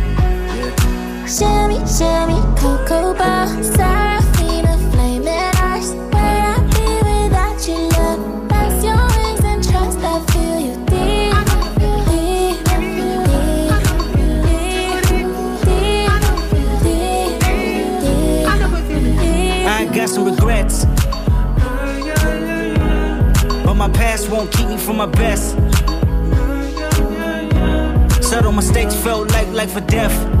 [1.27, 5.93] Shimmy, shimmy, cocoa bar, Serafina, flaming eyes.
[6.11, 8.49] Where I be without you, love?
[8.49, 9.99] That's your wings and trust.
[9.99, 11.33] I feel you deep.
[11.79, 11.97] Deep.
[11.97, 12.59] Feel deep.
[18.03, 19.67] Deep.
[19.67, 20.85] I got some regrets.
[23.63, 25.55] But my past won't keep me from my best.
[28.21, 30.40] Subtle mistakes felt like life or death.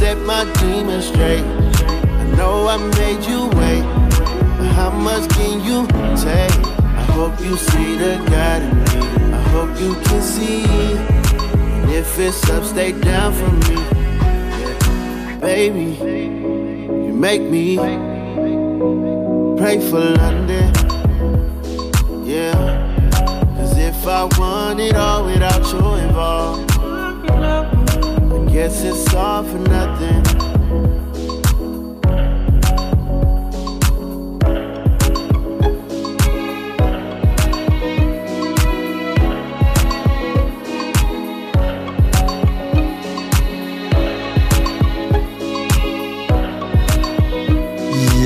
[0.00, 1.44] set my demons straight.
[2.22, 3.84] I know I made you wait,
[4.56, 5.86] but how much can you
[6.16, 6.56] take?
[7.00, 9.34] I hope you see the God in me.
[9.38, 10.64] I hope you can see.
[11.82, 13.76] And if it's up, stay down for me.
[15.38, 15.88] Baby,
[17.04, 17.76] you make me
[19.58, 20.72] pray for London.
[22.24, 22.56] Yeah.
[23.54, 26.69] Cause if I want it all without you involved,
[28.52, 30.49] guess it's all for nothing.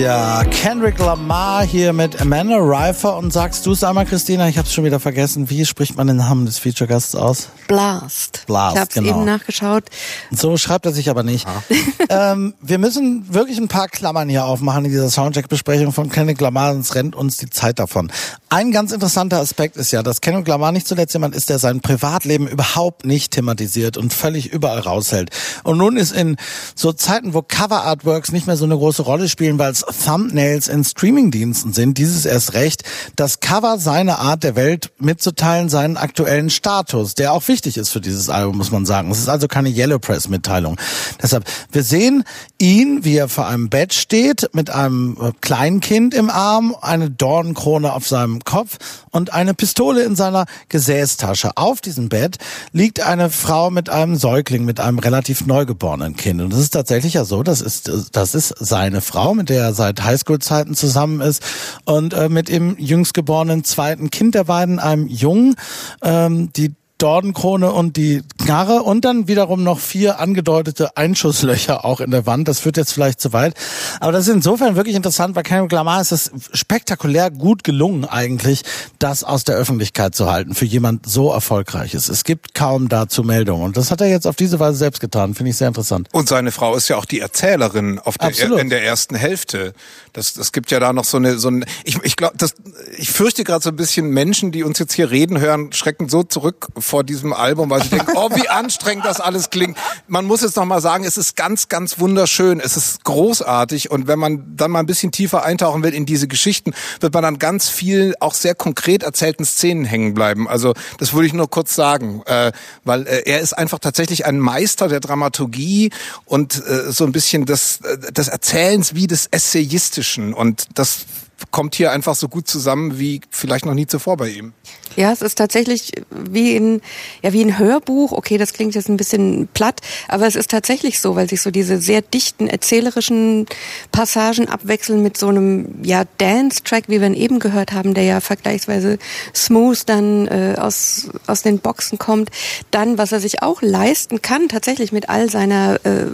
[0.05, 4.47] Ja, Kendrick Lamar hier mit Amanda Reifer und sagst du es einmal, Christina?
[4.51, 5.49] Ich habe es schon wieder vergessen.
[5.49, 7.49] Wie spricht man den Namen des Feature-Gasts aus?
[7.69, 8.43] Blast.
[8.47, 9.09] Blast, Ich habe es genau.
[9.09, 9.85] eben nachgeschaut.
[10.31, 11.47] So schreibt er sich aber nicht.
[12.11, 16.75] ähm, wir müssen wirklich ein paar Klammern hier aufmachen in dieser Soundcheck-Besprechung von Kendrick Lamar,
[16.75, 18.13] sonst rennt uns die Zeit davon.
[18.51, 21.81] Ein ganz interessanter Aspekt ist ja, dass Kendrick Lamar nicht zuletzt jemand ist, der sein
[21.81, 25.31] Privatleben überhaupt nicht thematisiert und völlig überall raushält.
[25.63, 26.37] Und nun ist in
[26.75, 30.85] so Zeiten, wo Cover-Artworks nicht mehr so eine große Rolle spielen, weil es Thumbnails in
[30.85, 32.83] Streamingdiensten sind, dieses erst recht,
[33.17, 38.01] das Cover seine Art der Welt mitzuteilen, seinen aktuellen Status, der auch wichtig ist für
[38.01, 39.11] dieses Album, muss man sagen.
[39.11, 40.77] Es ist also keine Yellow Press Mitteilung.
[41.23, 42.25] Deshalb, wir sehen
[42.61, 47.93] ihn, wie er vor einem Bett steht, mit einem äh, Kleinkind im Arm, eine Dornenkrone
[47.93, 48.79] auf seinem Kopf
[49.15, 51.53] und eine Pistole in seiner Gesäßtasche.
[51.57, 52.39] Auf diesem Bett
[52.73, 56.41] liegt eine Frau mit einem Säugling, mit einem relativ neugeborenen Kind.
[56.41, 59.73] Und es ist tatsächlich ja so, das ist, das ist seine Frau, mit der er
[59.73, 61.43] seit Highschool-Zeiten zusammen ist
[61.85, 65.55] und äh, mit dem jüngst geborenen zweiten Kind der beiden, einem Jungen,
[66.03, 72.11] ähm, die Dornenkrone und die Knarre und dann wiederum noch vier angedeutete Einschusslöcher auch in
[72.11, 72.47] der Wand.
[72.47, 73.55] Das führt jetzt vielleicht zu weit.
[74.01, 78.63] Aber das ist insofern wirklich interessant, weil Kendrick Lamar ist es spektakulär gut gelungen eigentlich,
[78.99, 82.09] das aus der Öffentlichkeit zu halten für jemand so erfolgreiches.
[82.09, 85.35] Es gibt kaum dazu Meldungen und das hat er jetzt auf diese Weise selbst getan.
[85.35, 86.09] Finde ich sehr interessant.
[86.13, 88.61] Und seine Frau ist ja auch die Erzählerin auf der, Absolut.
[88.61, 89.73] in der ersten Hälfte.
[90.13, 92.55] Das, das gibt ja da noch so eine, so ein, ich, ich glaube, das,
[92.97, 96.23] ich fürchte gerade so ein bisschen Menschen, die uns jetzt hier reden hören, schrecken so
[96.23, 99.77] zurück vor diesem Album, weil sie denken, oh, wie anstrengend das alles klingt.
[100.07, 102.61] Man muss jetzt noch mal sagen, es ist ganz, ganz wunderschön.
[102.61, 103.91] Es ist großartig.
[103.91, 107.23] Und wenn man dann mal ein bisschen tiefer eintauchen will in diese Geschichten, wird man
[107.23, 110.49] dann ganz viel auch sehr konkret erzählten Szenen hängen bleiben.
[110.49, 112.53] Also, das würde ich nur kurz sagen, äh,
[112.85, 115.91] weil äh, er ist einfach tatsächlich ein Meister der Dramaturgie
[116.25, 120.35] und äh, so ein bisschen des, äh, des Erzählens wie des Essayistischen.
[120.35, 121.07] Und das
[121.51, 124.53] kommt hier einfach so gut zusammen wie vielleicht noch nie zuvor bei ihm.
[124.97, 126.81] Ja, es ist tatsächlich wie in,
[127.23, 128.13] ja, wie ein Hörbuch.
[128.13, 131.51] Okay, das klingt jetzt ein bisschen platt, aber es ist tatsächlich so, weil sich so
[131.51, 133.47] diese sehr dichten erzählerischen
[133.91, 138.21] Passagen abwechseln mit so einem, ja, Dance-Track, wie wir ihn eben gehört haben, der ja
[138.21, 138.99] vergleichsweise
[139.35, 142.31] smooth dann äh, aus, aus den Boxen kommt.
[142.71, 146.07] Dann, was er sich auch leisten kann, tatsächlich mit all seiner äh,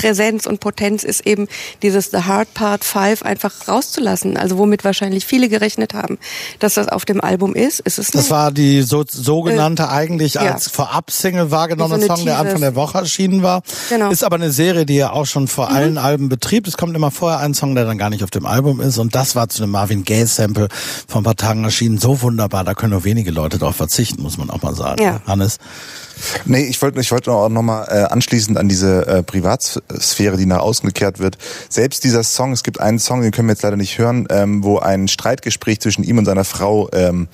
[0.00, 1.46] Präsenz und Potenz ist eben
[1.82, 4.36] dieses The Hard Part 5 einfach rauszulassen.
[4.36, 6.18] Also womit wahrscheinlich viele gerechnet haben,
[6.58, 7.80] dass das auf dem Album ist.
[7.80, 8.30] ist es Das nicht.
[8.30, 10.52] war die so, sogenannte Äh, eigentlich ja.
[10.52, 13.62] als Vorab-Single wahrgenommene so Song, der Anfang der Woche erschienen war.
[13.88, 14.10] Genau.
[14.10, 15.76] Ist aber eine Serie, die er auch schon vor Mhm.
[15.76, 16.66] allen Alben betrieb.
[16.66, 18.98] Es kommt immer vorher ein Song, der dann gar nicht auf dem Album ist.
[18.98, 20.68] Und das war zu einem Marvin Gaye-Sample
[21.06, 21.98] vor ein paar Tagen erschienen.
[21.98, 25.02] So wunderbar, da können nur wenige Leute darauf verzichten, muss man auch mal sagen.
[25.02, 25.20] Ja.
[25.26, 25.58] Hannes.
[26.44, 30.60] Nee, ich wollte ich wollte auch nochmal äh, anschließend an diese äh, Privatsphäre, die nach
[30.60, 31.38] außen gekehrt wird.
[31.68, 34.62] Selbst dieser Song, es gibt einen Song, den können wir jetzt leider nicht hören, ähm,
[34.64, 37.28] wo ein Streitgespräch zwischen ihm und seiner Frau ähm,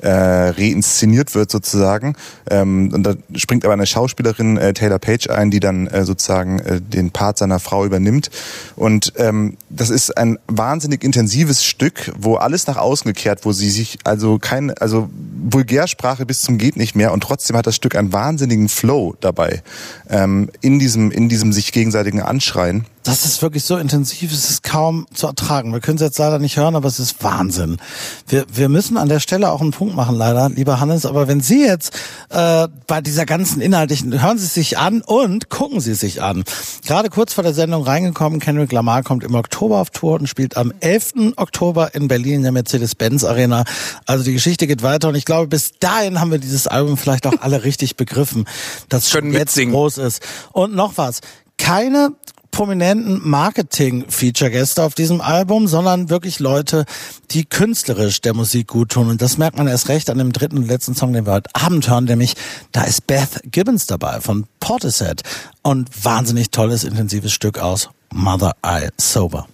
[0.00, 2.14] äh, reinszeniert wird sozusagen.
[2.50, 6.58] Ähm, und da springt aber eine Schauspielerin, äh, Taylor Page, ein, die dann äh, sozusagen
[6.60, 8.30] äh, den Part seiner Frau übernimmt.
[8.76, 13.70] Und ähm, das ist ein wahnsinnig intensives Stück, wo alles nach außen gekehrt, wo sie
[13.70, 15.10] sich also kein, also
[15.50, 19.62] Vulgärsprache bis zum geht nicht mehr und trotzdem hat das Stück einen wahnsinnigen Flow dabei
[20.10, 22.84] ähm, in diesem in diesem sich gegenseitigen Anschreien.
[23.08, 25.72] Das ist wirklich so intensiv, es ist kaum zu ertragen.
[25.72, 27.78] Wir können es jetzt leider nicht hören, aber es ist Wahnsinn.
[28.26, 31.06] Wir, wir müssen an der Stelle auch einen Punkt machen, leider, lieber Hannes.
[31.06, 35.48] Aber wenn Sie jetzt äh, bei dieser ganzen inhaltlichen, hören Sie es sich an und
[35.48, 36.44] gucken Sie es sich an.
[36.84, 40.58] Gerade kurz vor der Sendung reingekommen, Kendrick Lamar kommt im Oktober auf Tour und spielt
[40.58, 41.32] am 11.
[41.36, 43.64] Oktober in Berlin in der Mercedes-Benz Arena.
[44.04, 47.26] Also die Geschichte geht weiter und ich glaube, bis dahin haben wir dieses Album vielleicht
[47.26, 48.44] auch alle richtig begriffen,
[48.90, 49.72] das schon Können jetzt mitsingen.
[49.72, 50.22] groß ist.
[50.52, 51.22] Und noch was.
[51.56, 52.10] Keine
[52.58, 56.86] prominenten Marketing-Feature-Gäste auf diesem Album, sondern wirklich Leute,
[57.30, 59.10] die künstlerisch der Musik gut tun.
[59.10, 61.50] Und das merkt man erst recht an dem dritten und letzten Song, den wir heute
[61.54, 62.34] Abend hören, nämlich
[62.72, 65.22] da ist Beth Gibbons dabei von Portishead.
[65.62, 69.46] Und wahnsinnig tolles, intensives Stück aus Mother Eye Sober.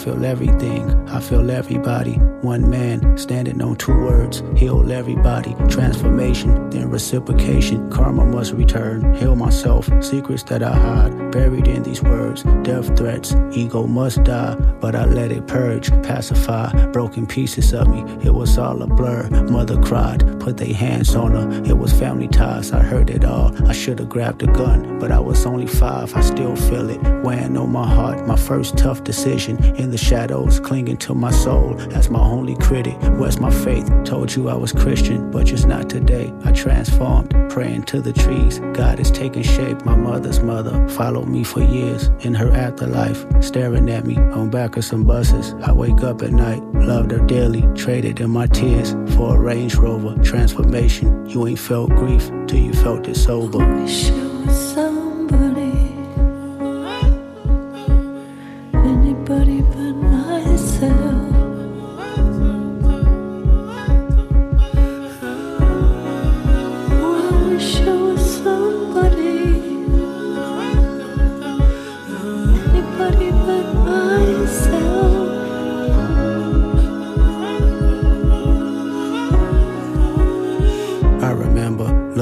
[0.00, 1.08] Feel everything.
[1.10, 2.14] I feel everybody.
[2.40, 4.42] One man standing on two words.
[4.56, 5.54] Heal everybody.
[5.68, 7.90] Transformation, then reciprocation.
[7.90, 9.14] Karma must return.
[9.14, 9.90] Heal myself.
[10.02, 11.30] Secrets that I hide.
[11.30, 12.44] Buried in these words.
[12.62, 13.34] Death threats.
[13.52, 14.54] Ego must die.
[14.80, 15.90] But I let it purge.
[16.02, 16.86] Pacify.
[16.92, 18.00] Broken pieces of me.
[18.24, 19.28] It was all a blur.
[19.50, 20.40] Mother cried.
[20.40, 21.62] Put their hands on her.
[21.64, 22.72] It was family ties.
[22.72, 23.54] I heard it all.
[23.68, 24.98] I should have grabbed a gun.
[24.98, 26.14] But I was only five.
[26.14, 27.02] I still feel it.
[27.22, 28.26] Weighing on my heart.
[28.26, 31.74] My first tough decision in the shadows clinging to my soul.
[31.74, 32.96] That's my only critic.
[33.18, 33.88] Where's my faith?
[34.04, 36.32] Told you I was Christian, but just not today.
[36.44, 38.60] I transformed, praying to the trees.
[38.72, 39.84] God is taking shape.
[39.84, 44.76] My mother's mother followed me for years in her afterlife, staring at me on back
[44.76, 45.54] of some buses.
[45.62, 49.74] I wake up at night, loved her dearly, traded in my tears for a Range
[49.74, 51.26] Rover transformation.
[51.26, 53.60] You ain't felt grief till you felt it sober.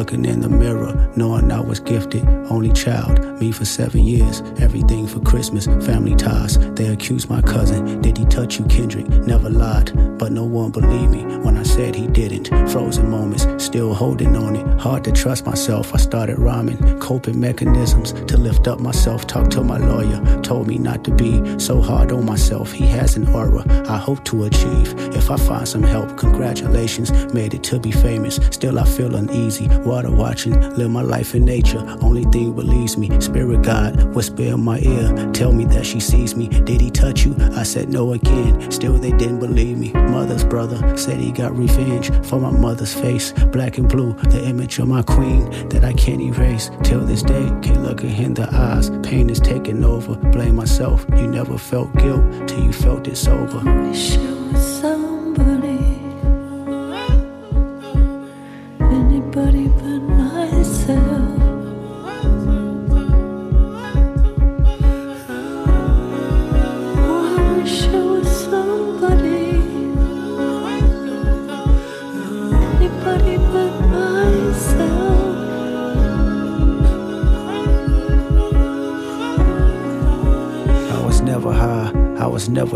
[0.09, 1.28] Looking in the mirror, knowing
[1.59, 6.57] I was gifted, only child, me for seven years, everything for Christmas, family ties.
[6.77, 9.09] They accused my cousin, did he touch you, Kendrick?
[9.09, 9.91] Never lied,
[10.21, 12.47] but no one believed me when I said he didn't.
[12.71, 15.93] Frozen moments, still holding on it, hard to trust myself.
[15.93, 19.27] I started rhyming, coping mechanisms to lift up myself.
[19.27, 22.71] Talked to my lawyer, told me not to be so hard on myself.
[22.71, 24.95] He has an aura I hope to achieve.
[25.17, 28.37] If I find some help, congratulations, made it to be famous.
[28.51, 29.67] Still, I feel uneasy.
[29.79, 31.83] Water watching, live my life in nature.
[32.03, 33.09] Only thing believes me.
[33.21, 36.47] Spirit God, whisper in my ear, tell me that she sees me.
[36.49, 37.35] Did he touch you?
[37.57, 38.71] I said no again.
[38.71, 39.93] Still, they didn't believe me.
[39.93, 43.33] Mother's brother said he got revenge for my mother's face.
[43.57, 46.71] Black and blue, the image of my queen that I can't erase.
[46.85, 48.91] Till this day, can't look her in the eyes.
[49.03, 50.17] Pain is taking over.
[50.31, 51.07] Blame myself.
[51.17, 53.61] You never felt guilt till you felt it sober.
[53.89, 55.08] Wish I was somebody,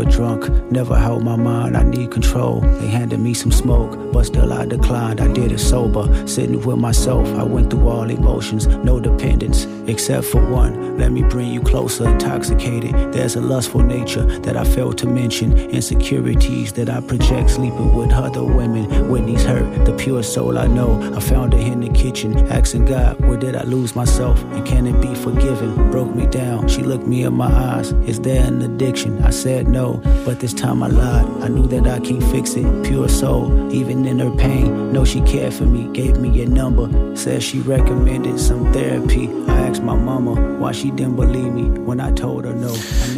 [0.03, 2.61] never drunk, never held my mind, I need control.
[2.61, 6.27] They handed me some smoke, but still I declined, I did it sober.
[6.27, 10.97] Sitting with myself, I went through all emotions, no dependence, except for one.
[10.97, 13.13] Let me bring you closer, intoxicated.
[13.13, 18.11] There's a lustful nature that I failed to mention, insecurities that I project sleeping with
[18.11, 19.09] other women.
[19.09, 21.01] Whitney's hurt, the pure soul I know.
[21.15, 24.41] I found her in the kitchen, asking God, where did I lose myself?
[24.53, 25.91] And can it be forgiven?
[25.91, 27.91] Broke me down, she looked me in my eyes.
[28.05, 29.23] Is there an addiction?
[29.23, 29.92] I said no,
[30.25, 31.25] but this time I lied.
[31.43, 32.65] I knew that I can't fix it.
[32.83, 34.91] Pure soul, even in her pain.
[34.91, 36.87] Know she cared for me, gave me a number.
[37.15, 39.29] Said she recommended some therapy.
[39.47, 42.73] I asked my mama why she didn't believe me when I told her no.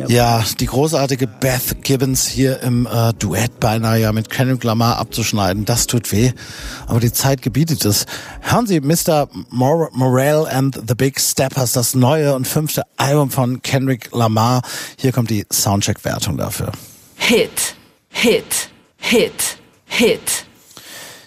[0.07, 5.65] Ja, die großartige Beth Gibbons hier im äh, Duett beinahe ja mit Kendrick Lamar abzuschneiden,
[5.65, 6.31] das tut weh,
[6.87, 8.05] aber die Zeit gebietet es.
[8.41, 9.27] Hören Sie Mr.
[9.49, 14.61] Mor Morel and the Big Steppers, das neue und fünfte Album von Kendrick Lamar.
[14.97, 16.64] Hier kommt die Soundcheck-Wertung dafür.
[17.15, 17.75] Hit,
[18.09, 20.45] Hit, Hit, Hit.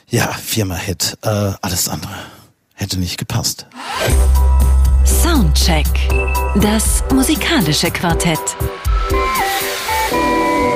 [0.08, 1.18] Ja, viermal Hit.
[1.22, 1.28] Äh,
[1.60, 2.14] alles andere
[2.74, 3.66] hätte nicht gepasst.
[5.04, 5.86] Soundcheck.
[6.56, 8.40] Das musikalische Quartett.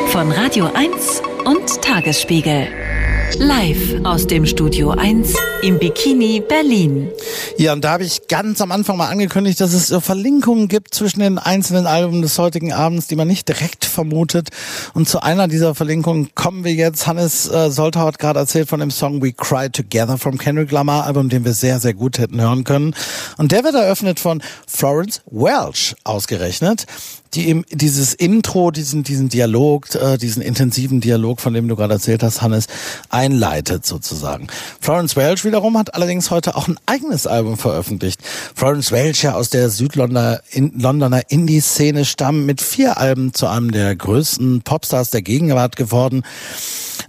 [0.09, 2.92] Von Radio 1 und Tagesspiegel.
[3.39, 7.09] Live aus dem Studio 1 im Bikini Berlin.
[7.57, 11.21] Ja, und da habe ich ganz am Anfang mal angekündigt, dass es Verlinkungen gibt zwischen
[11.21, 14.49] den einzelnen Alben des heutigen Abends, die man nicht direkt vermutet.
[14.95, 17.07] Und zu einer dieser Verlinkungen kommen wir jetzt.
[17.07, 21.05] Hannes äh, Soltau hat gerade erzählt von dem Song We Cry Together vom Kendrick Lamar
[21.05, 22.95] Album, den wir sehr, sehr gut hätten hören können.
[23.39, 26.87] Und der wird eröffnet von Florence Welch ausgerechnet
[27.35, 31.95] die eben dieses Intro, diesen, diesen Dialog, äh, diesen intensiven Dialog, von dem du gerade
[31.95, 32.67] erzählt hast, Hannes,
[33.09, 34.49] einleitet sozusagen.
[34.81, 38.21] Florence Welch wiederum hat allerdings heute auch ein eigenes Album veröffentlicht.
[38.55, 43.71] Florence Welch ja aus der Südlondoner in, Londoner Indie-Szene stammt mit vier Alben zu einem
[43.71, 46.23] der größten Popstars der Gegenwart geworden.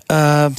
[0.08, 0.50] Äh,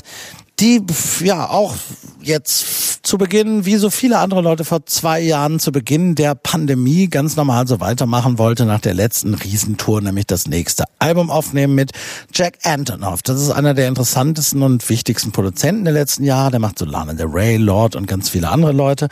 [0.60, 0.82] die
[1.20, 1.74] ja auch
[2.20, 7.08] jetzt zu Beginn, wie so viele andere Leute vor zwei Jahren zu Beginn der Pandemie
[7.08, 11.92] ganz normal so weitermachen wollte nach der letzten Riesentour, nämlich das nächste Album aufnehmen mit
[12.32, 13.22] Jack Antonoff.
[13.22, 16.52] Das ist einer der interessantesten und wichtigsten Produzenten der letzten Jahre.
[16.52, 19.08] Der macht so Lana Del Rey, Lord und ganz viele andere Leute.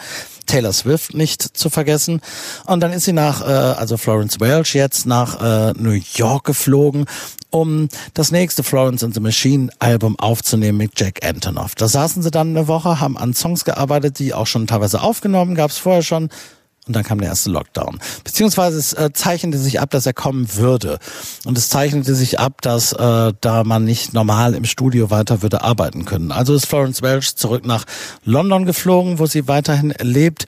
[0.47, 2.21] Taylor Swift nicht zu vergessen.
[2.67, 7.07] Und dann ist sie nach, äh, also Florence Welch jetzt nach äh, New York geflogen,
[7.51, 11.75] um das nächste Florence and the Machine Album aufzunehmen mit Jack Antonoff.
[11.75, 15.55] Da saßen sie dann eine Woche, haben an Songs gearbeitet, die auch schon teilweise aufgenommen,
[15.55, 16.31] gab es vorher schon
[16.89, 18.01] Und dann kam der erste Lockdown.
[18.25, 20.99] Beziehungsweise es äh, zeichnete sich ab, dass er kommen würde.
[21.45, 25.63] Und es zeichnete sich ab, dass äh, da man nicht normal im Studio weiter würde
[25.63, 26.33] arbeiten können.
[26.33, 27.85] Also ist Florence Welch zurück nach
[28.25, 30.47] London geflogen, wo sie weiterhin lebt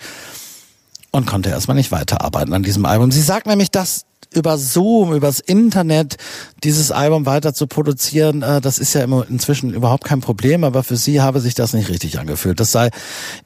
[1.12, 3.12] und konnte erstmal nicht weiterarbeiten an diesem Album.
[3.12, 4.04] Sie sagt nämlich, dass
[4.34, 6.16] über Zoom, übers Internet
[6.62, 10.96] dieses Album weiter zu produzieren, äh, das ist ja inzwischen überhaupt kein Problem, aber für
[10.96, 12.58] sie habe sich das nicht richtig angefühlt.
[12.60, 12.90] Das sei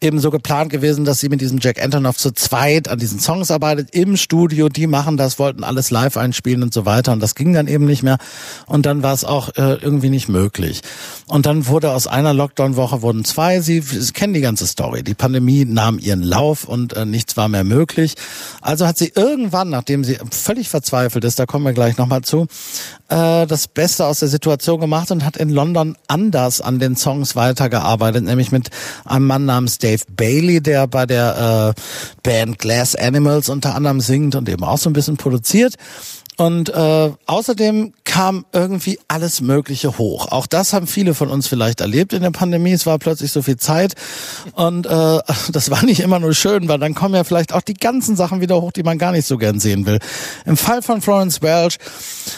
[0.01, 3.51] eben so geplant gewesen, dass sie mit diesem Jack Antonoff zu zweit an diesen Songs
[3.51, 7.35] arbeitet, im Studio, die machen das, wollten alles live einspielen und so weiter und das
[7.35, 8.19] ging dann eben nicht mehr
[8.67, 10.83] und dann war es auch äh, irgendwie nicht möglich.
[11.27, 15.03] Und dann wurde aus einer Lockdown-Woche wurden zwei, sie, sie kennen die ganze Story.
[15.03, 18.15] Die Pandemie nahm ihren Lauf und äh, nichts war mehr möglich.
[18.61, 22.47] Also hat sie irgendwann, nachdem sie völlig verzweifelt ist, da kommen wir gleich nochmal zu,
[23.09, 27.35] äh, das Beste aus der Situation gemacht und hat in London anders an den Songs
[27.35, 28.71] weitergearbeitet, nämlich mit
[29.05, 31.81] einem Mann namens Dave Bailey, der bei der äh,
[32.23, 35.75] Band Glass Animals unter anderem singt und eben auch so ein bisschen produziert.
[36.39, 40.29] Und äh, außerdem kam irgendwie alles Mögliche hoch.
[40.31, 42.71] Auch das haben viele von uns vielleicht erlebt in der Pandemie.
[42.71, 43.95] Es war plötzlich so viel Zeit
[44.53, 45.19] und äh,
[45.53, 48.41] das war nicht immer nur schön, weil dann kommen ja vielleicht auch die ganzen Sachen
[48.41, 49.99] wieder hoch, die man gar nicht so gern sehen will.
[50.47, 51.79] Im Fall von Florence Welch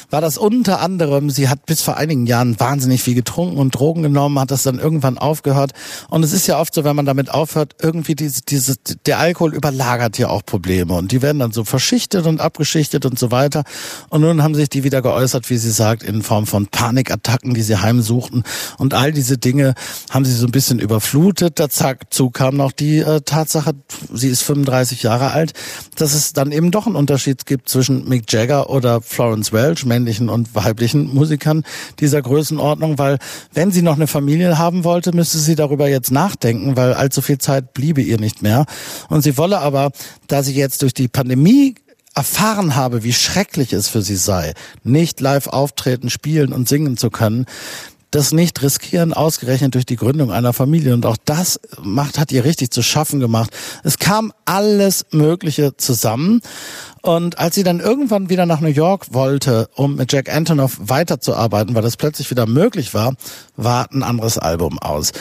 [0.08, 4.02] war das unter anderem, sie hat bis vor einigen Jahren wahnsinnig viel getrunken und Drogen
[4.02, 5.72] genommen, hat das dann irgendwann aufgehört.
[6.08, 9.54] Und es ist ja oft so, wenn man damit aufhört, irgendwie diese, diese, der Alkohol
[9.54, 13.64] überlagert ja auch Probleme und die werden dann so verschichtet und abgeschichtet und so weiter.
[14.08, 17.62] Und nun haben sich die wieder geäußert, wie sie sagt, in Form von Panikattacken, die
[17.62, 18.44] sie heimsuchten.
[18.78, 19.74] Und all diese Dinge
[20.10, 21.58] haben sie so ein bisschen überflutet.
[21.58, 23.72] Dazu kam noch die äh, Tatsache,
[24.12, 25.52] sie ist 35 Jahre alt,
[25.96, 30.28] dass es dann eben doch einen Unterschied gibt zwischen Mick Jagger oder Florence Welch, männlichen
[30.28, 31.64] und weiblichen Musikern
[31.98, 33.18] dieser Größenordnung, weil
[33.52, 37.38] wenn sie noch eine Familie haben wollte, müsste sie darüber jetzt nachdenken, weil allzu viel
[37.38, 38.66] Zeit bliebe ihr nicht mehr.
[39.08, 39.90] Und sie wolle aber,
[40.26, 41.74] da sie jetzt durch die Pandemie
[42.14, 47.10] erfahren habe, wie schrecklich es für sie sei, nicht live auftreten, spielen und singen zu
[47.10, 47.46] können,
[48.10, 50.94] das nicht riskieren, ausgerechnet durch die Gründung einer Familie.
[50.94, 53.56] Und auch das macht, hat ihr richtig zu schaffen gemacht.
[53.84, 56.40] Es kam alles Mögliche zusammen.
[57.02, 61.74] Und als sie dann irgendwann wieder nach New York wollte, um mit Jack Antonoff weiterzuarbeiten,
[61.74, 63.14] weil das plötzlich wieder möglich war,
[63.56, 65.12] war ein anderes Album aus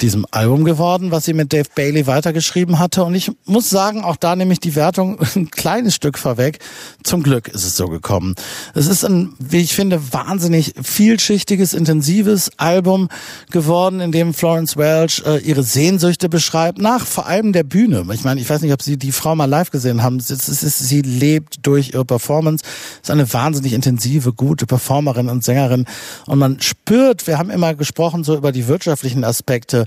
[0.00, 3.04] diesem Album geworden, was sie mit Dave Bailey weitergeschrieben hatte.
[3.04, 6.58] Und ich muss sagen, auch da nehme ich die Wertung ein kleines Stück vorweg.
[7.02, 8.34] Zum Glück ist es so gekommen.
[8.74, 13.08] Es ist ein, wie ich finde, wahnsinnig vielschichtiges, intensives Album
[13.50, 18.06] geworden, in dem Florence Welch äh, ihre Sehnsüchte beschreibt, nach vor allem der Bühne.
[18.12, 20.18] Ich meine, ich weiß nicht, ob Sie die Frau mal live gesehen haben.
[20.18, 22.64] Es ist, sie lebt durch ihre Performance.
[23.02, 25.86] Ist eine wahnsinnig intensive, gute Performerin und Sängerin.
[26.26, 29.86] Und man spürt, wir haben immer gesprochen so über die wirtschaftlichen Aspekte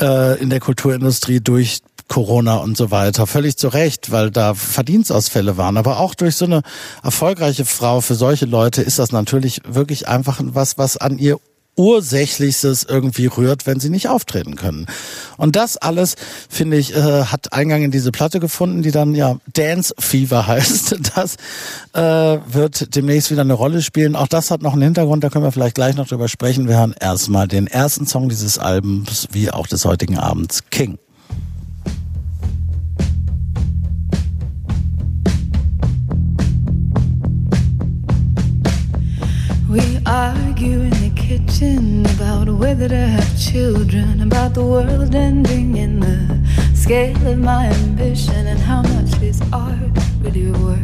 [0.00, 3.26] äh, in der Kulturindustrie durch Corona und so weiter.
[3.26, 5.76] Völlig zu Recht, weil da Verdienstausfälle waren.
[5.76, 6.62] Aber auch durch so eine
[7.02, 11.38] erfolgreiche Frau für solche Leute ist das natürlich wirklich einfach was, was an ihr
[11.76, 14.86] Ursächlichstes irgendwie rührt, wenn sie nicht auftreten können.
[15.36, 16.16] Und das alles,
[16.48, 20.96] finde ich, äh, hat Eingang in diese Platte gefunden, die dann ja Dance Fever heißt.
[21.14, 21.36] Das
[21.92, 24.16] äh, wird demnächst wieder eine Rolle spielen.
[24.16, 26.68] Auch das hat noch einen Hintergrund, da können wir vielleicht gleich noch drüber sprechen.
[26.68, 30.98] Wir hören erstmal den ersten Song dieses Albums, wie auch des heutigen Abends, King.
[39.74, 40.88] We argue
[41.46, 47.66] kitchen about whether to have children, about the world ending in the scale of my
[47.66, 49.76] ambition, and how much is art
[50.20, 50.80] really worth.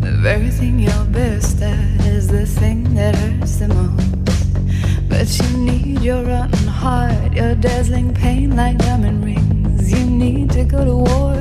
[0.00, 5.08] The very thing you're best at is the thing that hurts the most.
[5.08, 9.92] But you need your rotten heart, your dazzling pain like diamond rings.
[9.92, 11.34] You need to go to war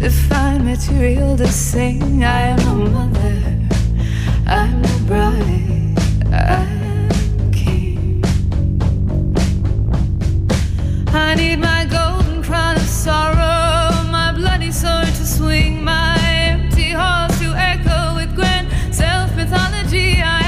[0.00, 2.24] to find material to sing.
[2.24, 3.42] I am a mother.
[4.46, 6.85] I'm a bride, I'm
[11.16, 17.38] I need my golden crown of sorrow, my bloody sword to swing, my empty halls
[17.40, 20.20] to echo with grand self mythology.
[20.20, 20.45] I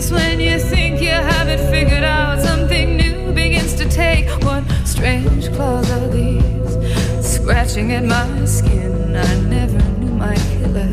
[0.00, 4.30] Just when you think you have it figured out, something new begins to take.
[4.42, 6.78] What strange claws are these
[7.22, 9.14] scratching at my skin?
[9.14, 10.90] I never knew my killer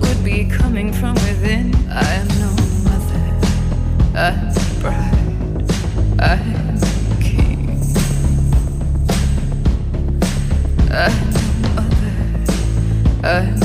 [0.00, 1.74] would be coming from within.
[1.90, 2.54] I am no
[2.86, 3.26] mother,
[4.14, 5.72] I am bride,
[6.20, 6.78] I am
[7.20, 7.82] king.
[10.92, 12.14] I am no mother,
[13.24, 13.63] I am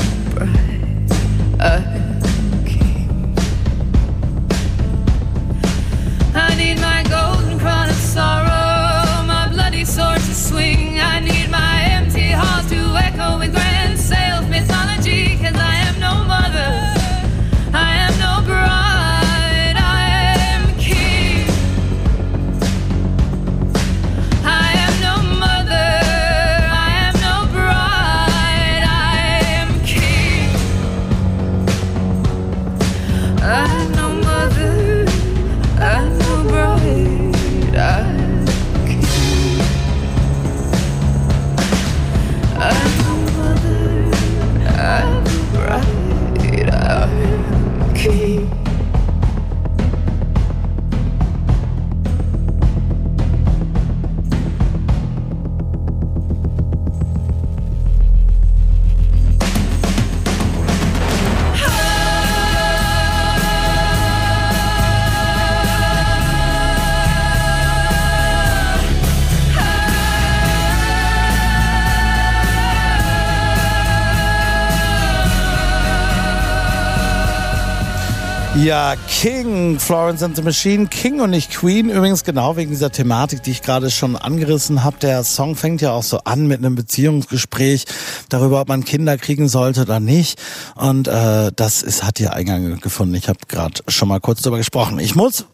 [78.70, 81.90] Ja, King, Florence and the Machine, King und nicht Queen.
[81.90, 84.96] Übrigens genau wegen dieser Thematik, die ich gerade schon angerissen habe.
[84.98, 87.86] Der Song fängt ja auch so an mit einem Beziehungsgespräch
[88.28, 90.40] darüber, ob man Kinder kriegen sollte oder nicht.
[90.76, 93.16] Und äh, das ist, hat hier Eingang gefunden.
[93.16, 95.00] Ich habe gerade schon mal kurz darüber gesprochen.
[95.00, 95.46] Ich muss,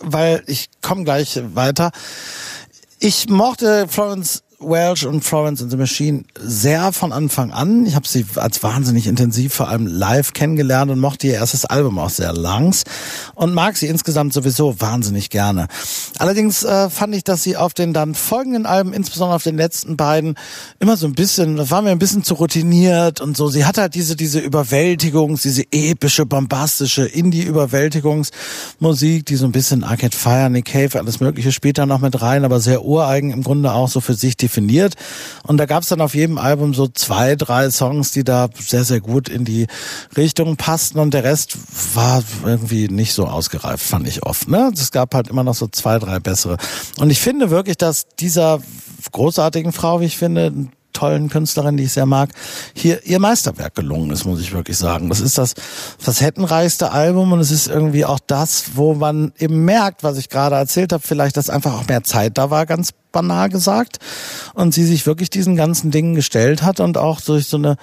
[0.00, 1.92] weil ich komme gleich weiter.
[2.98, 7.84] Ich mochte Florence Welsh und Florence and the Machine sehr von Anfang an.
[7.84, 11.98] Ich habe sie als wahnsinnig intensiv, vor allem live kennengelernt und mochte ihr erstes Album
[11.98, 12.84] auch sehr langs
[13.34, 15.66] und mag sie insgesamt sowieso wahnsinnig gerne.
[16.18, 19.98] Allerdings äh, fand ich, dass sie auf den dann folgenden Alben, insbesondere auf den letzten
[19.98, 20.36] beiden,
[20.78, 23.48] immer so ein bisschen, das war mir ein bisschen zu routiniert und so.
[23.48, 30.16] Sie hat halt diese diese Überwältigungs, diese epische, bombastische Indie-Überwältigungsmusik, die so ein bisschen Arcade
[30.16, 33.88] Fire, Nick Cave, alles Mögliche da noch mit rein, aber sehr ureigen im Grunde auch
[33.88, 34.94] so für sich definiert.
[35.42, 38.84] Und da gab es dann auf jedem Album so zwei, drei Songs, die da sehr,
[38.84, 39.66] sehr gut in die
[40.16, 41.58] Richtung passten und der Rest
[41.94, 44.48] war irgendwie nicht so ausgereift, fand ich oft.
[44.48, 44.70] Ne?
[44.72, 46.58] Es gab halt immer noch so zwei, drei bessere.
[46.98, 48.60] Und ich finde wirklich, dass dieser
[49.10, 52.30] großartigen Frau, wie ich finde, tollen Künstlerin, die ich sehr mag,
[52.74, 55.08] hier ihr Meisterwerk gelungen ist, muss ich wirklich sagen.
[55.10, 55.54] Das ist das
[55.98, 60.56] facettenreichste Album und es ist irgendwie auch das, wo man eben merkt, was ich gerade
[60.56, 63.96] erzählt habe, vielleicht, dass einfach auch mehr Zeit da war, ganz banal gesagt.
[64.52, 67.76] Und sie sich wirklich diesen ganzen Dingen gestellt hat und auch durch so eine,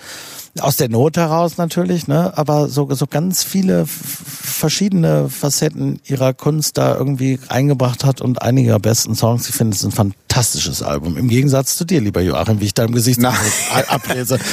[0.59, 6.77] aus der Not heraus natürlich, ne, aber so, so ganz viele verschiedene Facetten ihrer Kunst
[6.77, 9.49] da irgendwie eingebracht hat und einige ihrer besten Songs.
[9.49, 11.17] Ich finde, es ein fantastisches Album.
[11.17, 13.19] Im Gegensatz zu dir, lieber Joachim, wie ich da im Gesicht
[13.87, 14.39] ablese.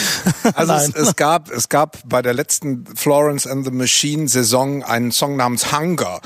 [0.55, 5.13] Also es, es gab es gab bei der letzten Florence and the Machine Saison einen
[5.13, 6.21] Song namens Hunger,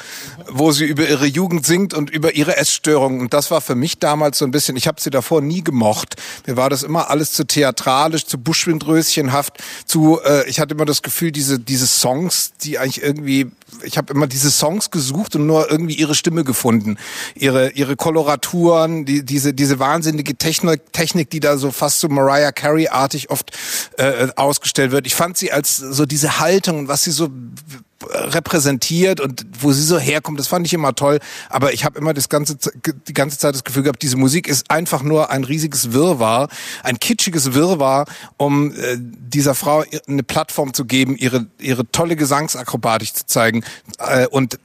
[0.50, 3.98] wo sie über ihre Jugend singt und über ihre Essstörungen und das war für mich
[3.98, 6.16] damals so ein bisschen, ich habe sie davor nie gemocht.
[6.46, 11.02] Mir war das immer alles zu theatralisch, zu buschwindröschenhaft, zu äh, ich hatte immer das
[11.02, 13.50] Gefühl, diese diese Songs, die eigentlich irgendwie
[13.82, 16.96] ich habe immer diese Songs gesucht und nur irgendwie ihre Stimme gefunden,
[17.34, 22.52] ihre ihre Koloraturen, die, diese diese wahnsinnige Technik, Technik, die da so fast so Mariah
[22.52, 23.50] Carey artig oft
[23.98, 25.06] äh, ausgestellt wird.
[25.06, 27.28] Ich fand sie als so diese Haltung was sie so
[28.12, 31.18] repräsentiert und wo sie so herkommt, das fand ich immer toll.
[31.48, 32.56] Aber ich habe immer das ganze,
[33.08, 36.48] die ganze Zeit das Gefühl gehabt, diese Musik ist einfach nur ein riesiges Wirrwarr,
[36.82, 43.14] ein kitschiges Wirrwarr, um äh, dieser Frau eine Plattform zu geben, ihre, ihre tolle Gesangsakrobatik
[43.14, 43.64] zu zeigen.
[43.98, 44.58] Äh, und äh,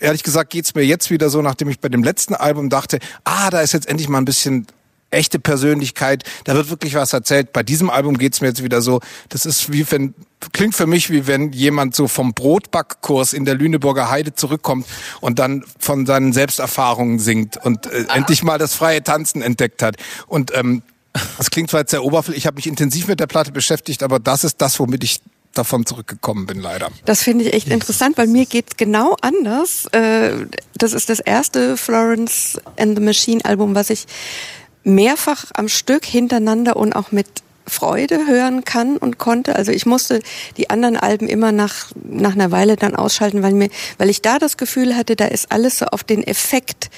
[0.00, 3.50] ehrlich gesagt geht's mir jetzt wieder so, nachdem ich bei dem letzten Album dachte, ah,
[3.50, 4.66] da ist jetzt endlich mal ein bisschen
[5.14, 7.52] echte Persönlichkeit, da wird wirklich was erzählt.
[7.52, 10.14] Bei diesem Album geht's mir jetzt wieder so, das ist wie wenn,
[10.52, 14.86] klingt für mich wie wenn jemand so vom Brotbackkurs in der Lüneburger Heide zurückkommt
[15.20, 19.96] und dann von seinen Selbsterfahrungen singt und äh, endlich mal das freie Tanzen entdeckt hat.
[20.26, 20.82] Und ähm,
[21.38, 24.18] das klingt zwar jetzt sehr oberflächlich, ich habe mich intensiv mit der Platte beschäftigt, aber
[24.18, 25.20] das ist das, womit ich
[25.54, 26.90] davon zurückgekommen bin, leider.
[27.04, 29.86] Das finde ich echt interessant, weil mir geht's genau anders.
[29.92, 30.46] Äh,
[30.76, 34.06] Das ist das erste Florence and the Machine Album, was ich
[34.84, 37.26] mehrfach am Stück hintereinander und auch mit
[37.66, 39.56] Freude hören kann und konnte.
[39.56, 40.20] Also ich musste
[40.56, 44.38] die anderen Alben immer nach, nach einer Weile dann ausschalten, weil mir, weil ich da
[44.38, 46.90] das Gefühl hatte, da ist alles so auf den Effekt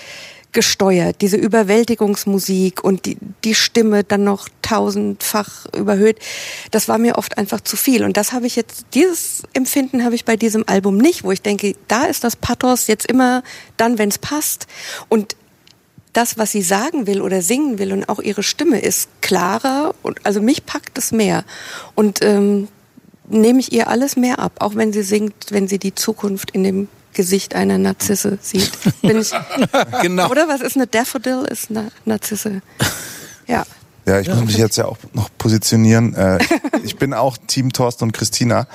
[0.52, 6.18] gesteuert, diese Überwältigungsmusik und die, die Stimme dann noch tausendfach überhöht.
[6.70, 8.02] Das war mir oft einfach zu viel.
[8.04, 11.42] Und das habe ich jetzt, dieses Empfinden habe ich bei diesem Album nicht, wo ich
[11.42, 13.42] denke, da ist das Pathos jetzt immer
[13.76, 14.66] dann, wenn es passt.
[15.10, 15.36] Und
[16.16, 20.24] das, was sie sagen will oder singen will und auch ihre Stimme ist klarer und
[20.24, 21.44] also mich packt es mehr
[21.94, 22.68] und ähm,
[23.28, 26.64] nehme ich ihr alles mehr ab, auch wenn sie singt, wenn sie die Zukunft in
[26.64, 28.72] dem Gesicht einer Narzisse sieht.
[29.02, 29.32] Bin ich,
[30.02, 30.30] Genau.
[30.30, 31.46] Oder was ist eine Daffodil?
[31.50, 32.60] Ist eine Narzisse.
[33.46, 33.64] Ja.
[34.06, 36.14] Ja, ich muss mich jetzt ja auch noch positionieren.
[36.14, 36.38] Äh,
[36.84, 38.68] ich bin auch Team Thorsten und Christina.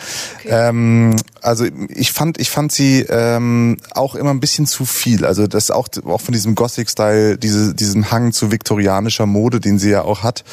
[0.46, 5.26] Ähm, also ich fand, ich fand sie ähm, auch immer ein bisschen zu viel.
[5.26, 9.92] Also das auch, auch von diesem Gothic-Style, diese, diesem Hang zu viktorianischer Mode, den sie
[9.92, 10.44] ja auch hat.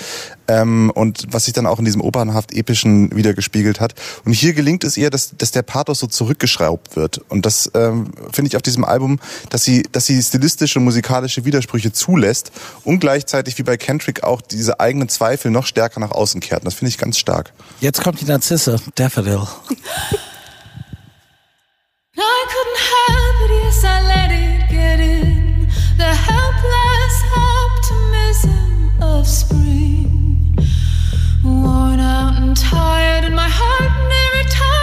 [0.47, 3.95] Ähm, und was sich dann auch in diesem opernhaft epischen wiedergespiegelt hat.
[4.25, 7.19] Und hier gelingt es ihr, dass, dass der Pathos so zurückgeschraubt wird.
[7.29, 9.19] Und das ähm, finde ich auf diesem Album,
[9.51, 12.51] dass sie, dass sie stilistische und musikalische Widersprüche zulässt
[12.85, 16.61] und gleichzeitig wie bei Kendrick auch diese eigenen Zweifel noch stärker nach außen kehrt.
[16.61, 17.53] Und das finde ich ganz stark.
[17.81, 19.43] Jetzt kommt die Narzisse, Daffodil.
[22.21, 25.69] I couldn't help it, yes, I let it get in.
[25.97, 30.57] The helpless optimism of spring.
[31.45, 34.78] Worn out and tired, and my heart never tired,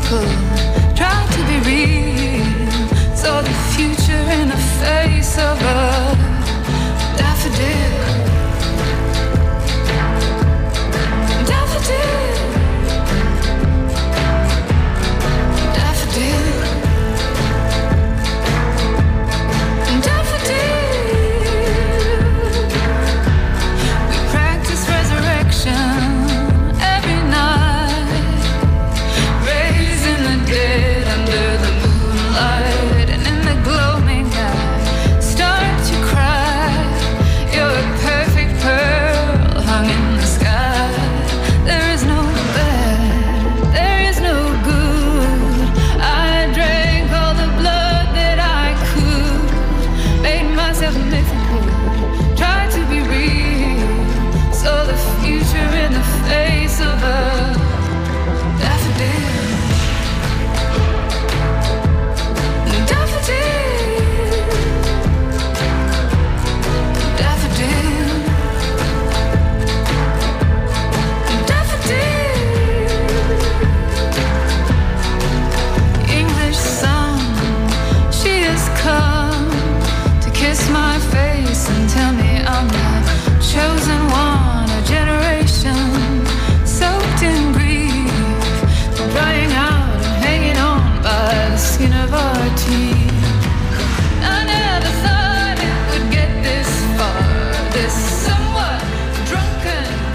[0.00, 3.16] mythical, tried to be real.
[3.16, 5.99] Saw the future in the face of a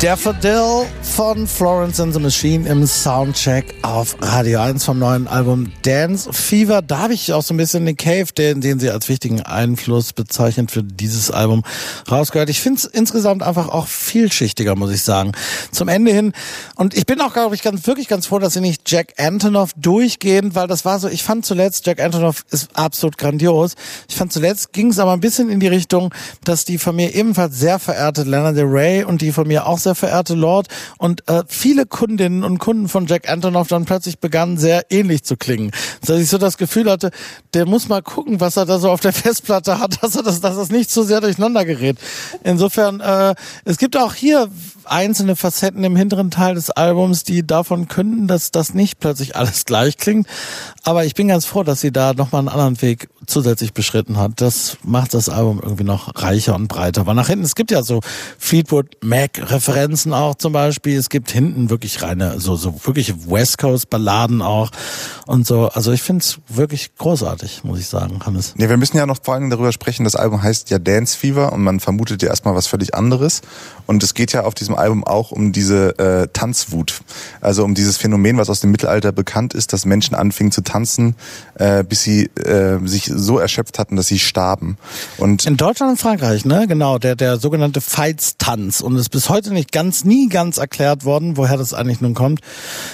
[0.06, 0.86] Daffodil
[1.16, 6.82] von Florence and the Machine im Soundcheck auf Radio 1 vom neuen Album Dance Fever.
[6.82, 10.12] Da habe ich auch so ein bisschen Nick Cave, den, den sie als wichtigen Einfluss
[10.12, 11.64] bezeichnet für dieses Album,
[12.12, 12.50] rausgehört.
[12.50, 15.32] Ich finde es insgesamt einfach auch vielschichtiger, muss ich sagen.
[15.72, 16.34] Zum Ende hin.
[16.76, 19.72] Und ich bin auch, glaube ich, ganz, wirklich ganz froh, dass sie nicht Jack Antonoff
[19.78, 23.76] durchgehen, weil das war so, ich fand zuletzt, Jack Antonoff ist absolut grandios.
[24.10, 26.14] Ich fand zuletzt ging es aber ein bisschen in die Richtung,
[26.44, 29.78] dass die von mir ebenfalls sehr verehrte Lana Del Rey und die von mir auch
[29.80, 30.68] sehr verehrte Lord
[31.28, 35.72] äh, viele Kundinnen und Kunden von Jack Antonoff dann plötzlich begannen sehr ähnlich zu klingen.
[36.06, 37.12] Dass ich so das Gefühl hatte,
[37.54, 40.42] der muss mal gucken, was er da so auf der Festplatte hat, dass er das,
[40.42, 41.98] dass das nicht zu sehr durcheinander gerät.
[42.44, 43.36] Insofern, äh,
[43.66, 44.50] es gibt auch hier
[44.88, 49.66] einzelne Facetten im hinteren Teil des Albums, die davon künden, dass das nicht plötzlich alles
[49.66, 50.28] gleich klingt.
[50.84, 54.34] Aber ich bin ganz froh, dass sie da nochmal einen anderen Weg zusätzlich beschritten hat.
[54.42, 57.02] Das macht das Album irgendwie noch reicher und breiter.
[57.02, 58.02] Aber nach hinten, es gibt ja so
[58.38, 60.98] Fleetwood Mac-Referenzen auch zum Beispiel.
[60.98, 64.72] Es gibt hinten wirklich reine, so, so wirklich West Coast-Balladen auch
[65.26, 65.70] und so.
[65.70, 68.54] Also ich finde es wirklich großartig, muss ich sagen, Hannes.
[68.58, 71.52] Nee, wir müssen ja noch vor allem darüber sprechen, das Album heißt ja Dance Fever
[71.54, 73.42] und man vermutet ja erstmal was völlig anderes.
[73.88, 77.02] Und es geht ja auf diesem Album auch um diese äh, Tanzwut.
[77.42, 81.16] Also um dieses Phänomen, was aus dem Mittelalter bekannt ist, dass Menschen anfingen zu tanzen,
[81.56, 84.78] äh, bis sie äh, sich so erschöpft hatten, dass sie starben.
[85.18, 86.66] Und In Deutschland und Frankreich, ne?
[86.68, 88.82] Genau, der, der sogenannte Feitstanz.
[88.82, 92.14] Und es ist bis heute nicht ganz, nie ganz erklärt worden, woher das eigentlich nun
[92.14, 92.42] kommt.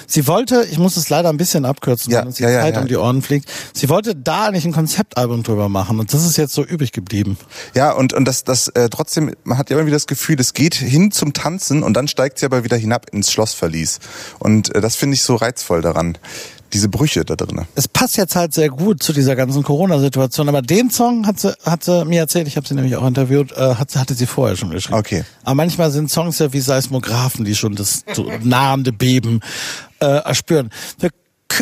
[0.07, 2.61] Sie wollte, ich muss es leider ein bisschen abkürzen, Ja, weil uns die ja, ja,
[2.61, 2.81] Zeit ja.
[2.81, 3.49] um die Ohren fliegt.
[3.73, 5.99] Sie wollte da eigentlich ein Konzeptalbum drüber machen.
[5.99, 7.37] Und das ist jetzt so übrig geblieben.
[7.73, 10.53] Ja, und, und das, das äh, trotzdem, man hat ja immer wieder das Gefühl, es
[10.53, 13.99] geht hin zum Tanzen und dann steigt sie aber wieder hinab ins Schlossverlies.
[14.39, 16.17] Und äh, das finde ich so reizvoll daran.
[16.73, 17.65] Diese Brüche da drin.
[17.75, 20.47] Es passt jetzt halt sehr gut zu dieser ganzen Corona-Situation.
[20.47, 23.51] Aber den Song hat sie, hat sie mir erzählt, ich habe sie nämlich auch interviewt,
[23.51, 24.97] äh, hat, hatte sie vorher schon geschrieben.
[24.97, 25.25] Okay.
[25.43, 28.05] Aber manchmal sind Songs ja wie Seismographen, die schon das
[28.41, 29.41] nahende Beben
[29.99, 30.69] äh, erspüren.
[30.97, 31.09] Wir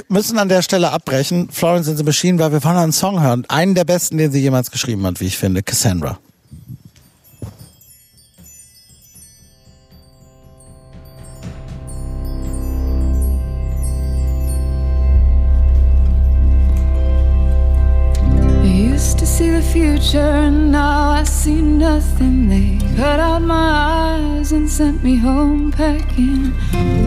[0.10, 3.46] müssen an der Stelle abbrechen, Florence and the Machine, weil wir wollen einen Song hören.
[3.48, 6.20] Einen der besten, den sie jemals geschrieben hat, wie ich finde, Cassandra.
[19.00, 22.50] Used to see the future and now I see nothing.
[22.50, 26.52] They cut out my eyes and sent me home packing.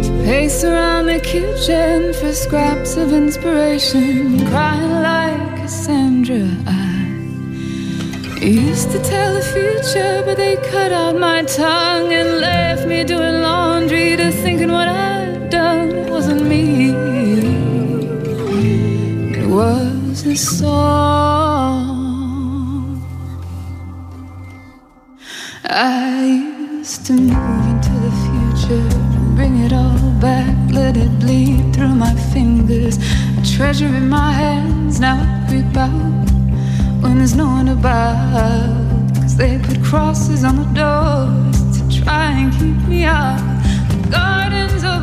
[0.05, 4.39] To pace around the kitchen for scraps of inspiration.
[4.49, 6.49] Crying like Cassandra.
[6.67, 13.05] I used to tell the future, but they cut out my tongue and left me
[13.05, 16.09] doing laundry to thinking what I'd done.
[16.09, 16.95] Wasn't me.
[19.37, 20.69] It was a song.
[25.65, 26.25] I
[26.77, 28.89] used to move into the future,
[29.35, 32.99] bring it all back, let it bleed through my fingers.
[33.39, 36.31] A treasure in my hands, now I creep out
[37.01, 39.15] when there's no one about.
[39.17, 43.41] Cause they put crosses on the doors to try and keep me out.
[43.89, 45.03] The gardens of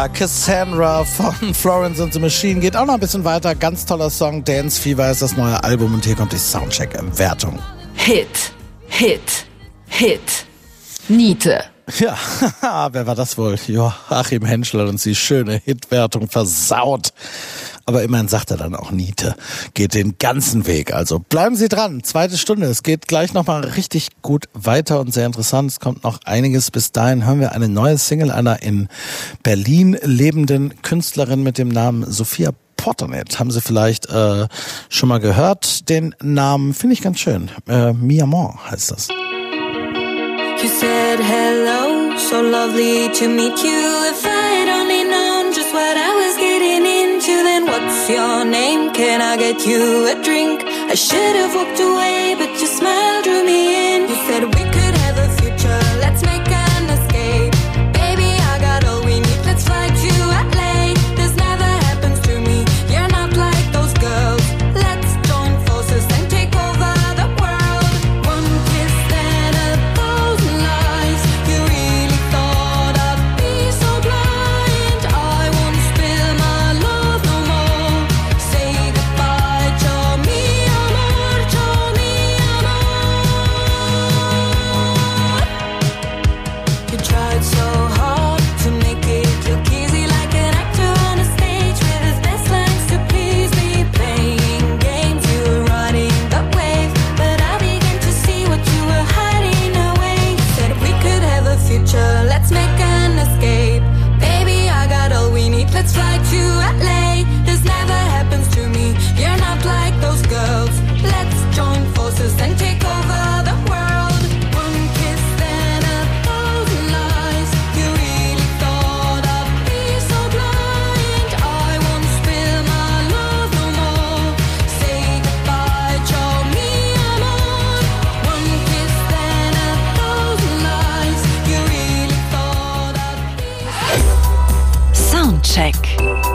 [0.00, 3.54] Ja, Cassandra von Florence and the Machine geht auch noch ein bisschen weiter.
[3.54, 4.42] Ganz toller Song.
[4.42, 7.58] Dance Fever ist das neue Album und hier kommt die Soundcheck-Wertung.
[7.96, 8.50] Hit,
[8.88, 9.44] Hit,
[9.88, 10.46] Hit.
[11.08, 11.64] Niete.
[11.98, 12.16] Ja,
[12.92, 13.58] wer war das wohl?
[13.66, 17.12] Joachim Henschel hat uns die schöne Hitwertung versaut.
[17.86, 19.34] Aber immerhin sagt er dann auch Niete.
[19.74, 20.92] Geht den ganzen Weg.
[20.94, 22.02] Also bleiben Sie dran.
[22.02, 22.66] Zweite Stunde.
[22.66, 25.70] Es geht gleich nochmal richtig gut weiter und sehr interessant.
[25.70, 26.70] Es kommt noch einiges.
[26.70, 28.88] Bis dahin hören wir eine neue Single einer in
[29.42, 33.38] Berlin lebenden Künstlerin mit dem Namen Sophia Porternet.
[33.38, 34.48] Haben Sie vielleicht äh,
[34.88, 35.88] schon mal gehört?
[35.88, 37.50] Den Namen finde ich ganz schön.
[37.68, 39.08] Äh, Mi Amor heißt das.
[40.62, 44.10] You said hello, so lovely to meet you.
[44.10, 46.19] If I'd only known just what I
[47.84, 48.92] what's your name?
[48.92, 50.62] Can I get you a drink?
[50.64, 54.08] I should have walked away, but your smile drew me in.
[54.08, 54.49] You said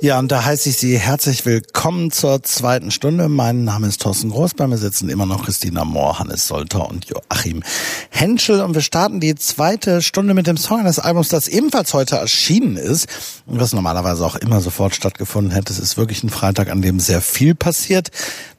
[0.00, 3.28] Ja, und da heiße ich Sie herzlich willkommen zur zweiten Stunde.
[3.28, 4.54] Mein Name ist Thorsten Groß.
[4.54, 7.64] Bei mir sitzen immer noch Christina Mohr, Hannes Solter und Joachim
[8.08, 8.60] Henschel.
[8.60, 12.76] Und wir starten die zweite Stunde mit dem Song eines Albums, das ebenfalls heute erschienen
[12.76, 13.08] ist
[13.46, 15.72] und was normalerweise auch immer sofort stattgefunden hätte.
[15.72, 18.10] Es ist wirklich ein Freitag, an dem sehr viel passiert.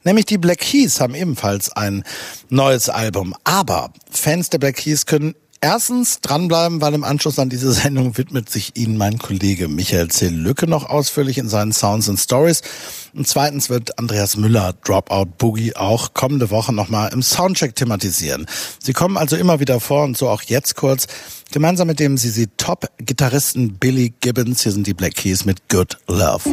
[0.04, 2.04] Nämlich die Black Keys haben ebenfalls ein
[2.50, 3.34] neues Album.
[3.44, 8.48] Aber Fans der Black Keys können Erstens dranbleiben, weil im Anschluss an diese Sendung widmet
[8.48, 10.28] sich Ihnen mein Kollege Michael C.
[10.28, 12.62] Lücke noch ausführlich in seinen Sounds and Stories.
[13.12, 18.46] Und zweitens wird Andreas Müller Dropout Boogie auch kommende Woche nochmal im Soundcheck thematisieren.
[18.82, 21.06] Sie kommen also immer wieder vor und so auch jetzt kurz.
[21.50, 26.48] Gemeinsam mit dem sie Top-Gitarristen Billy Gibbons, hier sind die Black Keys mit Good Love.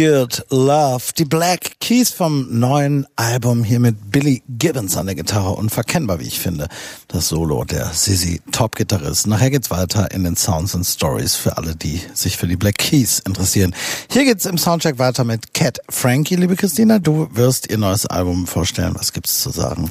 [0.00, 1.12] Good Love.
[1.18, 5.50] Die Black Keys vom neuen Album hier mit Billy Gibbons an der Gitarre.
[5.50, 6.68] Unverkennbar, wie ich finde.
[7.08, 9.26] Das Solo der Sissy Top-Gitarrist.
[9.26, 12.78] Nachher geht's weiter in den Sounds and Stories für alle, die sich für die Black
[12.78, 13.74] Keys interessieren.
[14.10, 16.98] Hier geht's im Soundcheck weiter mit Cat Frankie, liebe Christina.
[16.98, 18.94] Du wirst ihr neues Album vorstellen.
[18.96, 19.90] Was gibt's zu sagen?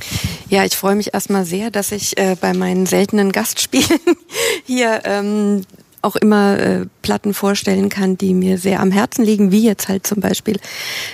[0.49, 3.99] Ja, ich freue mich erstmal sehr, dass ich äh, bei meinen seltenen Gastspielen
[4.65, 5.65] hier ähm,
[6.01, 10.07] auch immer äh, Platten vorstellen kann, die mir sehr am Herzen liegen, wie jetzt halt
[10.07, 10.57] zum Beispiel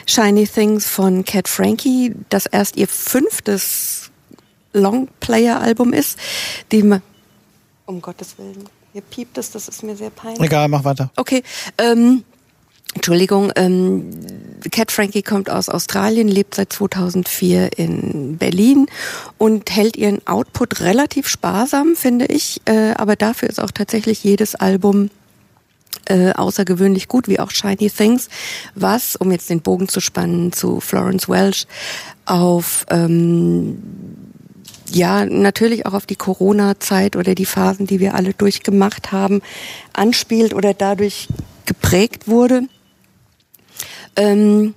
[0.06, 4.12] Shiny Things von Cat Frankie, das erst ihr fünftes
[4.74, 6.18] Longplayer-Album ist,
[6.72, 7.02] die ma-
[7.86, 10.42] um Gottes Willen, hier piept es, das ist mir sehr peinlich.
[10.42, 11.12] Egal, mach weiter.
[11.16, 11.44] Okay,
[11.78, 12.24] ähm,
[12.94, 14.10] Entschuldigung, ähm,
[14.72, 18.88] Cat Frankie kommt aus Australien, lebt seit 2004 in Berlin
[19.38, 22.62] und hält ihren Output relativ sparsam, finde ich.
[22.66, 25.10] Äh, aber dafür ist auch tatsächlich jedes Album
[26.06, 28.30] äh, außergewöhnlich gut, wie auch Shiny Things,
[28.76, 31.68] was, um jetzt den Bogen zu spannen zu Florence Welch,
[32.26, 33.82] auf ähm,
[34.92, 39.42] ja, natürlich auch auf die Corona-Zeit oder die Phasen, die wir alle durchgemacht haben,
[39.94, 41.28] anspielt oder dadurch
[41.66, 42.64] geprägt wurde,
[44.16, 44.74] ähm,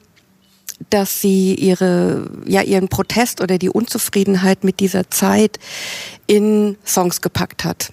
[0.90, 5.58] dass sie ihre, ja, ihren Protest oder die Unzufriedenheit mit dieser Zeit
[6.26, 7.92] in Songs gepackt hat.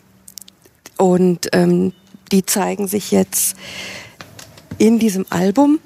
[0.98, 1.94] Und ähm,
[2.32, 3.56] die zeigen sich jetzt
[4.78, 5.80] in diesem Album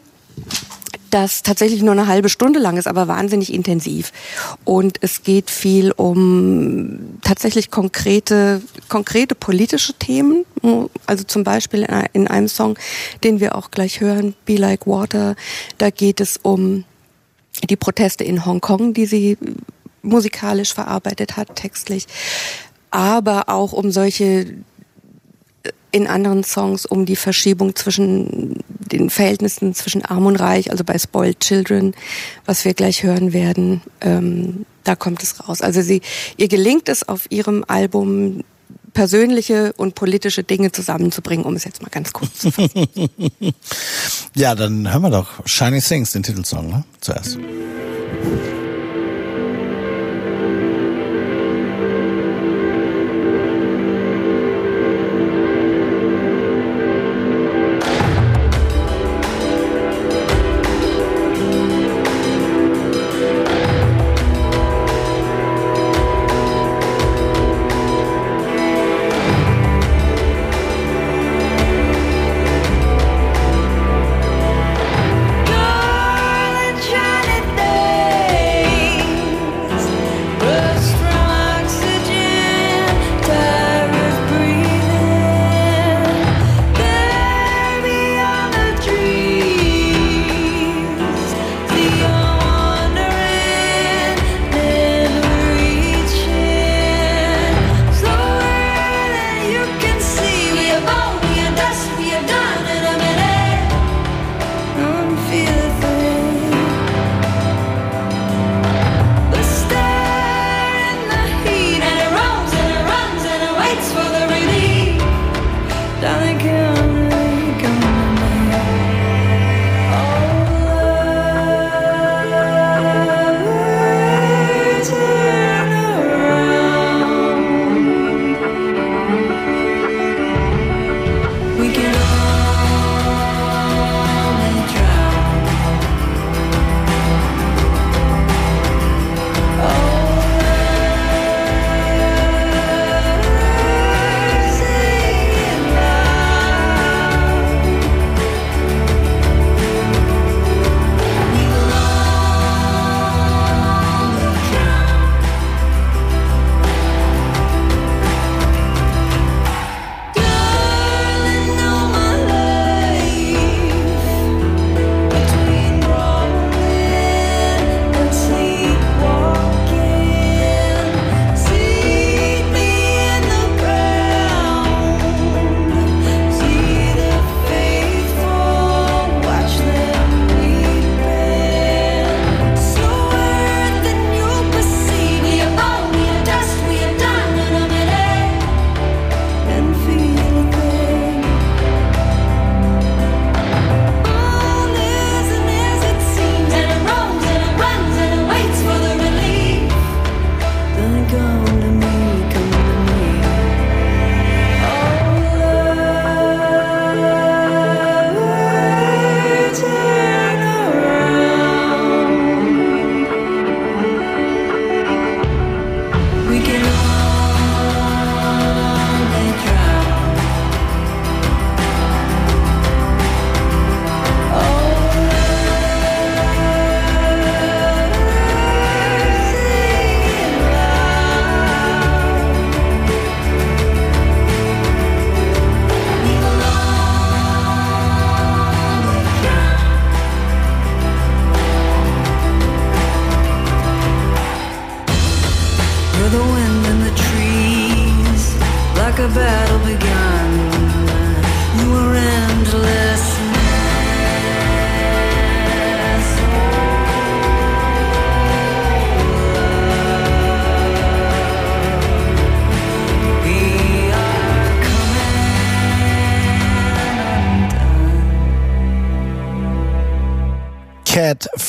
[1.10, 4.12] das tatsächlich nur eine halbe Stunde lang ist, aber wahnsinnig intensiv.
[4.64, 10.46] Und es geht viel um tatsächlich konkrete, konkrete politische Themen.
[11.06, 12.78] Also zum Beispiel in einem Song,
[13.24, 15.36] den wir auch gleich hören, Be Like Water,
[15.78, 16.86] da geht es um
[17.70, 19.38] die Proteste in Hongkong, die sie
[20.02, 22.08] musikalisch verarbeitet hat, textlich.
[22.92, 24.56] Aber auch um solche
[25.92, 30.98] in anderen Songs um die Verschiebung zwischen den Verhältnissen zwischen Arm und Reich, also bei
[30.98, 31.94] Spoiled Children,
[32.46, 35.62] was wir gleich hören werden, ähm, da kommt es raus.
[35.62, 36.02] Also sie,
[36.38, 38.44] ihr gelingt es auf ihrem Album
[38.94, 42.88] persönliche und politische Dinge zusammenzubringen, um es jetzt mal ganz kurz zu fassen.
[44.36, 46.84] ja, dann hören wir doch Shiny Things, den Titelsong, ne?
[47.00, 47.38] Zuerst.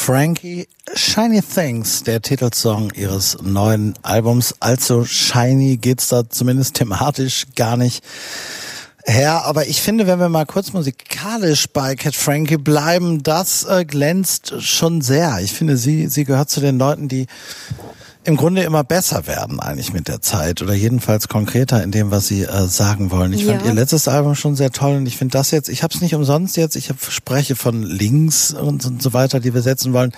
[0.03, 4.55] Frankie, Shiny Things, der Titelsong ihres neuen Albums.
[4.59, 8.03] Also shiny geht's da zumindest thematisch gar nicht
[9.05, 9.45] her.
[9.45, 14.55] Aber ich finde, wenn wir mal kurz musikalisch bei Cat Frankie bleiben, das äh, glänzt
[14.63, 15.39] schon sehr.
[15.43, 17.27] Ich finde, sie, sie gehört zu den Leuten, die
[18.25, 22.27] im Grunde immer besser werden eigentlich mit der Zeit oder jedenfalls konkreter in dem, was
[22.27, 23.33] sie äh, sagen wollen.
[23.33, 23.69] Ich fand Ja.
[23.69, 26.15] ihr letztes Album schon sehr toll und ich finde das jetzt, ich habe es nicht
[26.15, 30.13] umsonst jetzt, ich hab, spreche von Links und, und so weiter, die wir setzen wollen,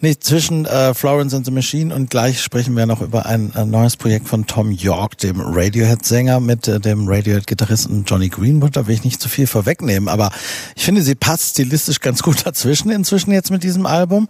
[0.00, 3.66] nicht zwischen äh, Florence and the Machine und gleich sprechen wir noch über ein, äh,
[3.66, 8.76] neues Projekt von Tom York, dem Radiohead-Sänger mit äh, dem Radiohead-Gitarristen Johnny Greenwood.
[8.76, 10.30] Da will ich nicht zu viel vorwegnehmen, aber
[10.74, 14.28] ich finde, sie passt stilistisch ganz gut dazwischen inzwischen jetzt mit diesem Album.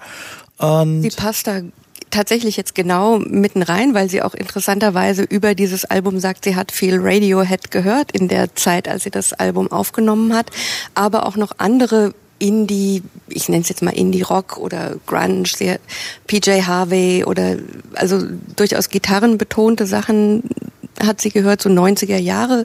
[0.59, 1.61] Und Sie passt da
[2.17, 6.73] tatsächlich jetzt genau mitten rein, weil sie auch interessanterweise über dieses Album sagt, sie hat
[6.73, 10.51] viel Radiohead gehört in der Zeit, als sie das Album aufgenommen hat,
[10.95, 15.79] aber auch noch andere Indie, ich nenne es jetzt mal Indie-Rock oder Grunge, sehr
[16.27, 17.57] PJ Harvey oder
[17.95, 18.23] also
[18.57, 20.43] durchaus gitarrenbetonte Sachen
[21.03, 22.65] hat sie gehört, so 90er Jahre.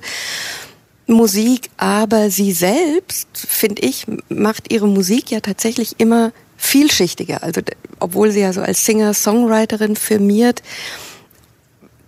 [1.08, 6.32] Musik, aber sie selbst, finde ich, macht ihre Musik ja tatsächlich immer
[6.62, 7.44] vielschichtiger.
[7.44, 7.62] Also
[8.00, 10.62] obwohl sie ja so als Singer-Songwriterin firmiert,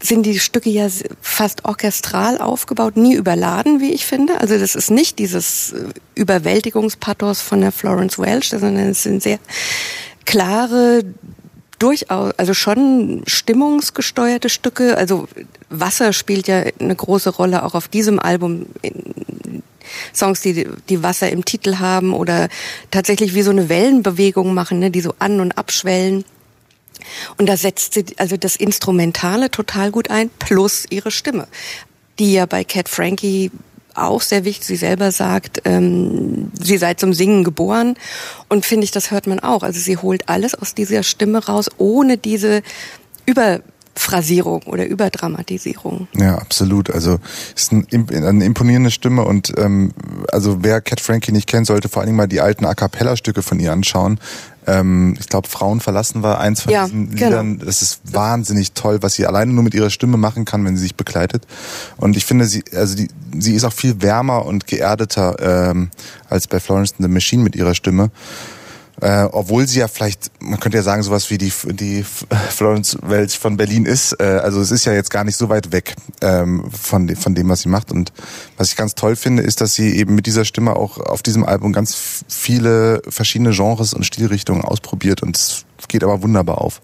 [0.01, 0.87] sind die Stücke ja
[1.21, 4.41] fast orchestral aufgebaut, nie überladen, wie ich finde.
[4.41, 5.85] Also das ist nicht dieses äh,
[6.15, 9.39] Überwältigungspathos von der Florence Welch, sondern es sind sehr
[10.25, 11.03] klare,
[11.83, 14.97] durchaus, also schon stimmungsgesteuerte Stücke.
[14.97, 15.27] Also
[15.69, 18.67] Wasser spielt ja eine große Rolle auch auf diesem Album.
[18.81, 19.13] In
[20.13, 22.49] Songs, die die Wasser im Titel haben oder
[22.89, 26.25] tatsächlich wie so eine Wellenbewegung machen, ne, die so an und abschwellen.
[27.37, 31.47] Und da setzt sie also das Instrumentale total gut ein, plus ihre Stimme,
[32.17, 33.51] die ja bei Cat Frankie
[33.93, 34.65] auch sehr wichtig.
[34.67, 37.95] Sie selber sagt, ähm, sie sei zum Singen geboren.
[38.49, 39.63] Und finde ich, das hört man auch.
[39.63, 42.61] Also sie holt alles aus dieser Stimme raus, ohne diese
[43.25, 46.07] Überphrasierung oder Überdramatisierung.
[46.15, 46.89] Ja, absolut.
[46.89, 47.19] Also
[47.55, 49.93] ist ein, eine imponierende Stimme und ähm,
[50.31, 53.15] also wer Cat Frankie nicht kennt, sollte vor allen Dingen mal die alten A cappella
[53.15, 54.19] Stücke von ihr anschauen.
[54.67, 57.25] Ähm, ich glaube, Frauen verlassen war eins von Ja, diesen genau.
[57.25, 57.59] Liedern.
[57.59, 60.83] Das ist wahnsinnig toll, was sie alleine nur mit ihrer Stimme machen kann, wenn sie
[60.83, 61.45] sich begleitet.
[61.97, 65.89] Und ich finde, sie, also die, sie ist auch viel wärmer und geerdeter ähm,
[66.29, 68.11] als bei Florence and the Machine mit ihrer Stimme.
[69.01, 72.05] Äh, obwohl sie ja vielleicht, man könnte ja sagen, sowas wie die, die
[72.49, 74.13] Florence Welch von Berlin ist.
[74.19, 77.33] Äh, also es ist ja jetzt gar nicht so weit weg ähm, von, de, von
[77.33, 77.91] dem, was sie macht.
[77.91, 78.13] Und
[78.57, 81.43] was ich ganz toll finde, ist, dass sie eben mit dieser Stimme auch auf diesem
[81.43, 85.23] Album ganz viele verschiedene Genres und Stilrichtungen ausprobiert.
[85.23, 86.81] Und es geht aber wunderbar auf.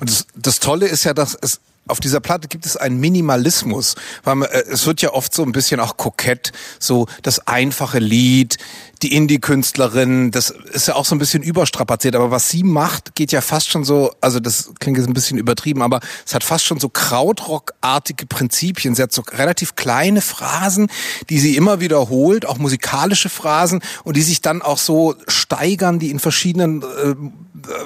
[0.00, 3.94] Und das, das Tolle ist ja, dass es auf dieser Platte gibt es einen Minimalismus,
[4.22, 7.98] weil man, äh, es wird ja oft so ein bisschen auch kokett, so das einfache
[7.98, 8.56] Lied,
[9.04, 13.32] die Indie-Künstlerin, das ist ja auch so ein bisschen überstrapaziert, aber was sie macht, geht
[13.32, 16.64] ja fast schon so, also das klingt jetzt ein bisschen übertrieben, aber es hat fast
[16.64, 18.94] schon so Krautrock-artige Prinzipien.
[18.94, 20.88] Sie hat so relativ kleine Phrasen,
[21.28, 26.10] die sie immer wiederholt, auch musikalische Phrasen und die sich dann auch so steigern, die
[26.10, 27.14] in verschiedenen äh,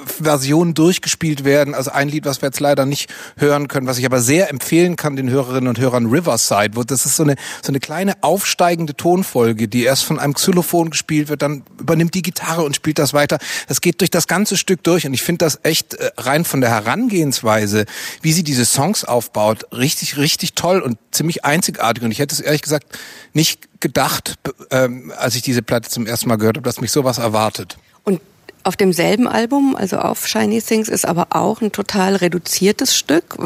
[0.05, 1.73] Versionen durchgespielt werden.
[1.73, 4.95] Also ein Lied, was wir jetzt leider nicht hören können, was ich aber sehr empfehlen
[4.95, 8.95] kann den Hörerinnen und Hörern Riverside, wo das ist so eine so eine kleine aufsteigende
[8.95, 13.13] Tonfolge, die erst von einem Xylophon gespielt wird, dann übernimmt die Gitarre und spielt das
[13.13, 13.39] weiter.
[13.67, 16.61] Das geht durch das ganze Stück durch und ich finde das echt äh, rein von
[16.61, 17.85] der Herangehensweise,
[18.21, 22.39] wie sie diese Songs aufbaut, richtig richtig toll und ziemlich einzigartig und ich hätte es
[22.39, 22.97] ehrlich gesagt
[23.33, 24.35] nicht gedacht,
[24.71, 27.77] ähm, als ich diese Platte zum ersten Mal gehört habe, dass mich sowas erwartet.
[28.03, 28.21] Und
[28.63, 33.37] auf demselben Album, also auf Shiny Things, ist aber auch ein total reduziertes Stück.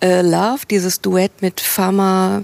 [0.00, 2.42] Äh, Love, dieses Duett mit Fama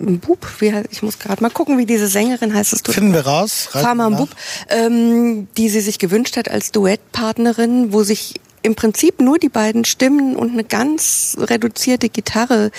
[0.00, 2.72] Bub, wie, ich muss gerade mal gucken, wie diese Sängerin heißt.
[2.84, 3.68] Tut- Finden wir raus.
[3.72, 4.18] Wir nach.
[4.18, 4.30] Bub,
[4.68, 9.86] ähm, die sie sich gewünscht hat als Duettpartnerin, wo sich im Prinzip nur die beiden
[9.86, 12.70] Stimmen und eine ganz reduzierte Gitarre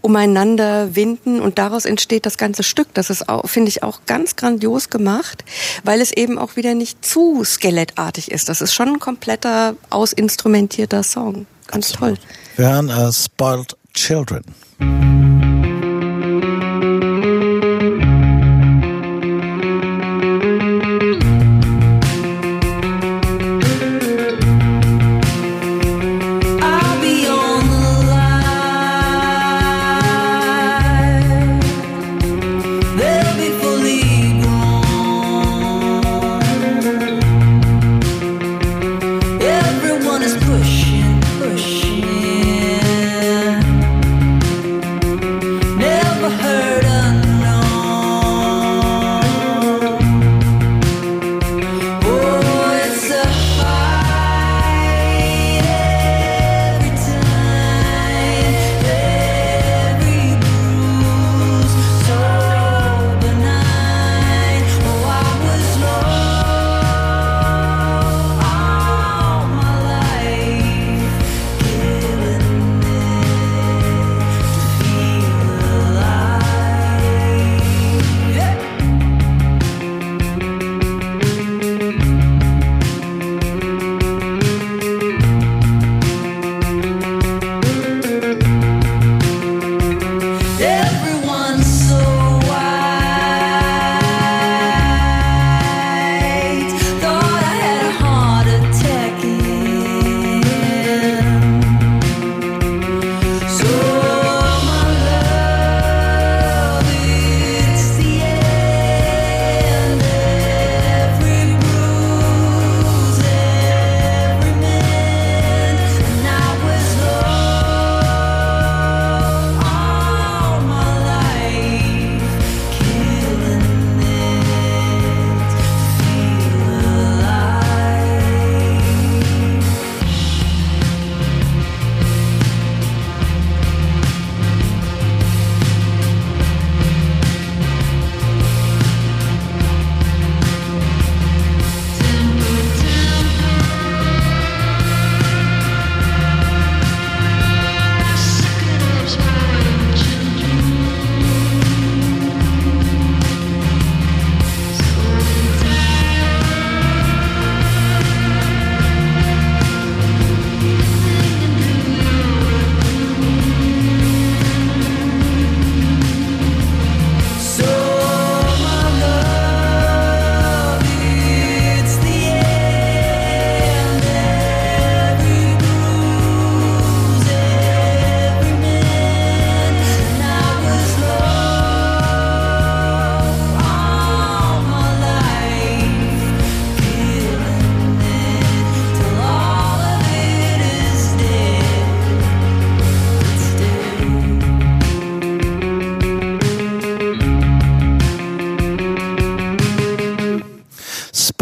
[0.00, 2.94] umeinander winden und daraus entsteht das ganze Stück.
[2.94, 5.44] Das ist auch, finde ich, auch ganz grandios gemacht,
[5.82, 8.48] weil es eben auch wieder nicht zu skelettartig ist.
[8.48, 11.46] Das ist schon ein kompletter, ausinstrumentierter Song.
[11.66, 12.14] Ganz toll.
[12.56, 14.44] Wir hören äh, Spoiled Children.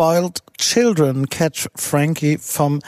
[0.04, 2.80] Spoiled Children, Catch Frankie vom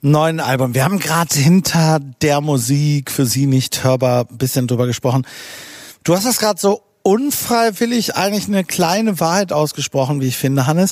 [0.00, 0.74] neuen Album.
[0.74, 5.26] Wir haben gerade hinter der Musik für Sie nicht hörbar ein bisschen drüber gesprochen.
[6.02, 10.90] Du hast das gerade so unfreiwillig eigentlich eine kleine Wahrheit ausgesprochen, wie ich finde, Hannes,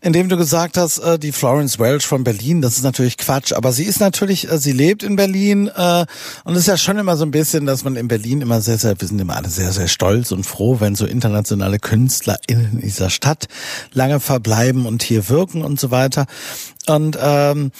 [0.00, 3.70] indem du gesagt hast, äh, die Florence Welch von Berlin, das ist natürlich Quatsch, aber
[3.70, 6.06] sie ist natürlich, äh, sie lebt in Berlin äh,
[6.44, 8.78] und es ist ja schon immer so ein bisschen, dass man in Berlin immer sehr,
[8.78, 12.80] sehr, wir sind immer alle sehr, sehr stolz und froh, wenn so internationale Künstler in
[12.80, 13.46] dieser Stadt
[13.92, 16.24] lange verbleiben und hier wirken und so weiter.
[16.86, 17.70] Und ähm,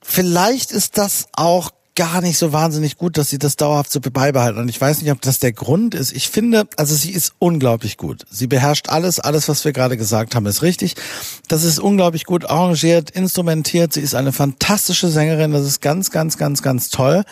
[0.00, 4.60] vielleicht ist das auch gar nicht so wahnsinnig gut, dass sie das dauerhaft so beibehalten.
[4.60, 6.12] Und ich weiß nicht, ob das der Grund ist.
[6.12, 8.24] Ich finde, also sie ist unglaublich gut.
[8.30, 10.94] Sie beherrscht alles, alles, was wir gerade gesagt haben, ist richtig.
[11.48, 13.92] Das ist unglaublich gut arrangiert, instrumentiert.
[13.92, 15.50] Sie ist eine fantastische Sängerin.
[15.50, 17.24] Das ist ganz, ganz, ganz, ganz toll.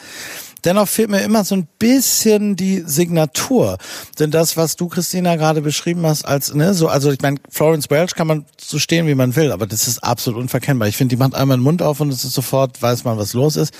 [0.66, 3.78] Dennoch fehlt mir immer so ein bisschen die Signatur.
[4.18, 7.88] Denn das, was du, Christina, gerade beschrieben hast, als, ne, so, also ich meine, Florence
[7.88, 10.88] Welch kann man so stehen, wie man will, aber das ist absolut unverkennbar.
[10.88, 13.32] Ich finde, die macht einmal den Mund auf und es ist sofort, weiß man, was
[13.32, 13.72] los ist.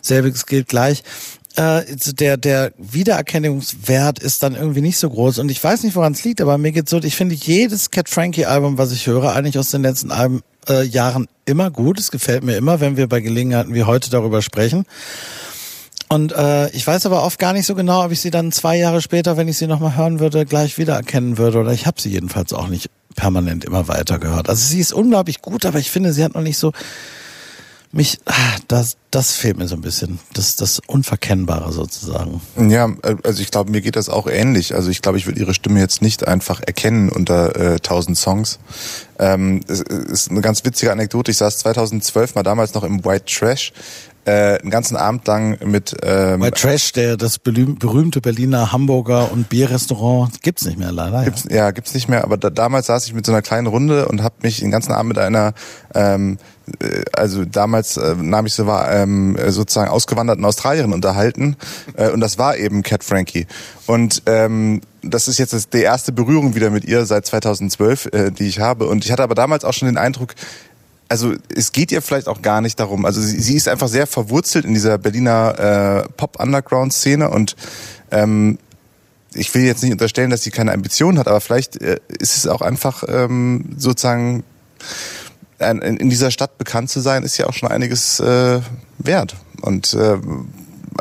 [0.00, 1.02] Selbiges gilt gleich.
[1.56, 1.82] Äh,
[2.14, 5.38] der, der Wiedererkennungswert ist dann irgendwie nicht so groß.
[5.38, 8.08] Und ich weiß nicht, woran es liegt, aber mir geht's so, ich finde jedes Cat
[8.08, 11.98] Frankie Album, was ich höre, eigentlich aus den letzten Alben, äh, Jahren immer gut.
[11.98, 14.86] Es gefällt mir immer, wenn wir bei Gelegenheiten wie heute darüber sprechen.
[16.12, 18.76] Und äh, ich weiß aber oft gar nicht so genau, ob ich sie dann zwei
[18.76, 21.60] Jahre später, wenn ich sie nochmal hören würde, gleich wiedererkennen würde.
[21.60, 24.50] Oder ich habe sie jedenfalls auch nicht permanent immer weiter gehört.
[24.50, 26.72] Also sie ist unglaublich gut, aber ich finde, sie hat noch nicht so
[27.92, 30.18] mich, ah, das, das fehlt mir so ein bisschen.
[30.34, 32.42] Das, das Unverkennbare sozusagen.
[32.58, 34.74] Ja, äh, also ich glaube, mir geht das auch ähnlich.
[34.74, 38.58] Also ich glaube, ich würde ihre Stimme jetzt nicht einfach erkennen unter äh, 1000 Songs.
[39.18, 41.30] Ähm, es ist eine ganz witzige Anekdote.
[41.30, 43.72] Ich saß 2012 mal damals noch im White Trash
[44.24, 49.32] äh, einen ganzen Abend lang mit ähm, Bei Trash, der das berühm- berühmte Berliner Hamburger
[49.32, 51.24] und Bierrestaurant gibt's nicht mehr leider.
[51.24, 54.06] Gibt's, ja, gibt's nicht mehr, aber da, damals saß ich mit so einer kleinen Runde
[54.06, 55.54] und habe mich den ganzen Abend mit einer,
[55.94, 56.38] ähm,
[56.80, 61.56] äh, also damals äh, nahm ich so war, ähm, sozusagen ausgewanderten Australierin unterhalten
[61.96, 63.46] äh, und das war eben Cat Frankie.
[63.86, 68.46] Und ähm, das ist jetzt die erste Berührung wieder mit ihr seit 2012, äh, die
[68.46, 68.86] ich habe.
[68.86, 70.34] Und ich hatte aber damals auch schon den Eindruck,
[71.12, 73.04] also es geht ihr vielleicht auch gar nicht darum.
[73.04, 77.54] Also sie, sie ist einfach sehr verwurzelt in dieser Berliner äh, Pop-Underground-Szene und
[78.10, 78.58] ähm,
[79.34, 82.46] ich will jetzt nicht unterstellen, dass sie keine Ambitionen hat, aber vielleicht äh, ist es
[82.46, 84.42] auch einfach ähm, sozusagen
[85.58, 88.60] in in dieser Stadt bekannt zu sein, ist ja auch schon einiges äh,
[88.98, 89.36] wert.
[89.60, 90.16] Und äh,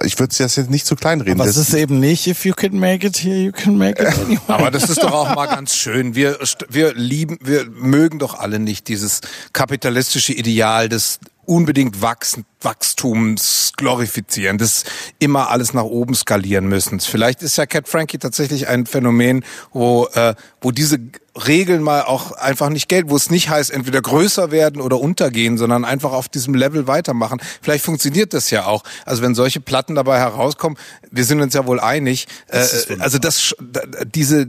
[0.04, 1.40] ich würde das jetzt nicht zu klein reden.
[1.40, 4.08] Aber es ist eben nicht, if you can make it here, you can make it
[4.08, 4.42] anywhere.
[4.48, 6.16] Aber das ist doch auch mal ganz schön.
[6.16, 6.40] Wir,
[6.70, 9.22] wir lieben, wir mögen doch alle nicht dieses
[9.54, 14.84] kapitalistische Ideal des unbedingt Wachsen, Wachstums glorifizieren, das
[15.20, 17.00] immer alles nach oben skalieren müssen.
[17.00, 19.44] Vielleicht ist ja Cat Frankie tatsächlich ein Phänomen,
[19.74, 21.00] wo, äh, wo diese
[21.48, 25.58] Regeln mal auch einfach nicht gelten, wo es nicht heißt, entweder größer werden oder untergehen,
[25.58, 27.42] sondern einfach auf diesem Level weitermachen.
[27.62, 28.84] Vielleicht funktioniert das ja auch.
[29.06, 30.78] Also wenn solche Platten dabei herauskommen,
[31.10, 32.66] wir sind uns ja wohl einig, äh,
[33.00, 34.46] also das, sch- d- diese,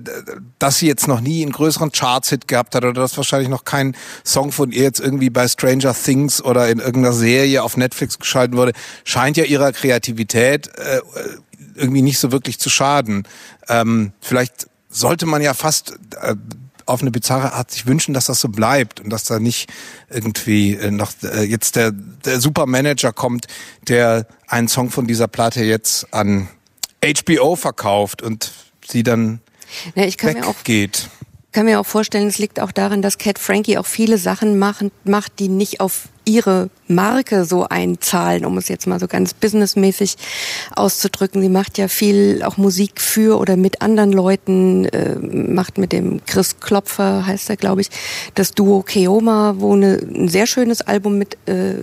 [0.59, 3.97] dass sie jetzt noch nie einen größeren Charts-Hit gehabt hat oder dass wahrscheinlich noch kein
[4.25, 8.57] Song von ihr jetzt irgendwie bei Stranger Things oder in irgendeiner Serie auf Netflix geschalten
[8.57, 8.73] wurde,
[9.05, 11.01] scheint ja ihrer Kreativität äh,
[11.77, 13.23] irgendwie nicht so wirklich zu schaden.
[13.69, 16.35] Ähm, vielleicht sollte man ja fast äh,
[16.87, 19.71] auf eine bizarre Art sich wünschen, dass das so bleibt und dass da nicht
[20.11, 23.47] irgendwie äh, noch äh, jetzt der, der Supermanager kommt,
[23.89, 26.49] der einen Song von dieser Platte jetzt an
[27.05, 28.53] HBO verkauft und
[28.87, 29.41] sie dann
[29.95, 31.09] Ja, ich kann mir auch weggeht.
[31.53, 34.91] Kann mir auch vorstellen, es liegt auch daran, dass Cat Frankie auch viele Sachen machen,
[35.05, 40.17] macht, die nicht auf ihre Marke so einzahlen, um es jetzt mal so ganz businessmäßig
[40.75, 41.43] auszudrücken.
[41.43, 46.25] Sie macht ja viel auch Musik für oder mit anderen Leuten, äh, macht mit dem
[46.25, 47.91] Chris Klopfer, heißt er, glaube ich,
[48.35, 51.83] das Duo Keoma, wo eine, ein sehr schönes Album mit äh,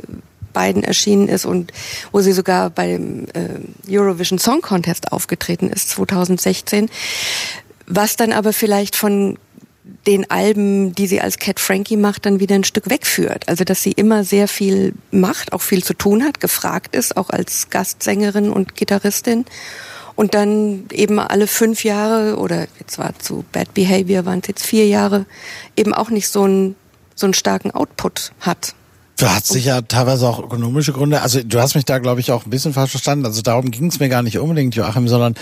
[0.54, 1.72] beiden erschienen ist und
[2.12, 6.90] wo sie sogar bei dem äh, Eurovision Song Contest aufgetreten ist 2016.
[7.86, 9.38] Was dann aber vielleicht von
[10.07, 13.48] den Alben, die sie als Cat Frankie macht, dann wieder ein Stück wegführt.
[13.48, 17.30] Also dass sie immer sehr viel macht, auch viel zu tun hat, gefragt ist, auch
[17.30, 19.45] als Gastsängerin und Gitarristin.
[20.16, 24.66] Und dann eben alle fünf Jahre oder jetzt war zu Bad Behavior waren es jetzt
[24.66, 25.26] vier Jahre,
[25.78, 26.76] eben auch nicht so einen,
[27.16, 28.76] so einen starken Output hat.
[29.20, 31.22] Du hast sicher teilweise auch ökonomische Gründe.
[31.22, 33.26] Also du hast mich da, glaube ich, auch ein bisschen falsch verstanden.
[33.26, 35.36] Also darum ging es mir gar nicht unbedingt, Joachim, sondern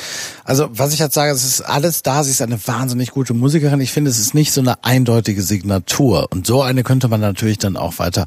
[0.46, 2.24] also was ich jetzt sage, es ist alles da.
[2.24, 3.80] Sie ist eine wahnsinnig gute Musikerin.
[3.80, 6.26] Ich finde, es ist nicht so eine eindeutige Signatur.
[6.32, 8.26] Und so eine könnte man natürlich dann auch weiter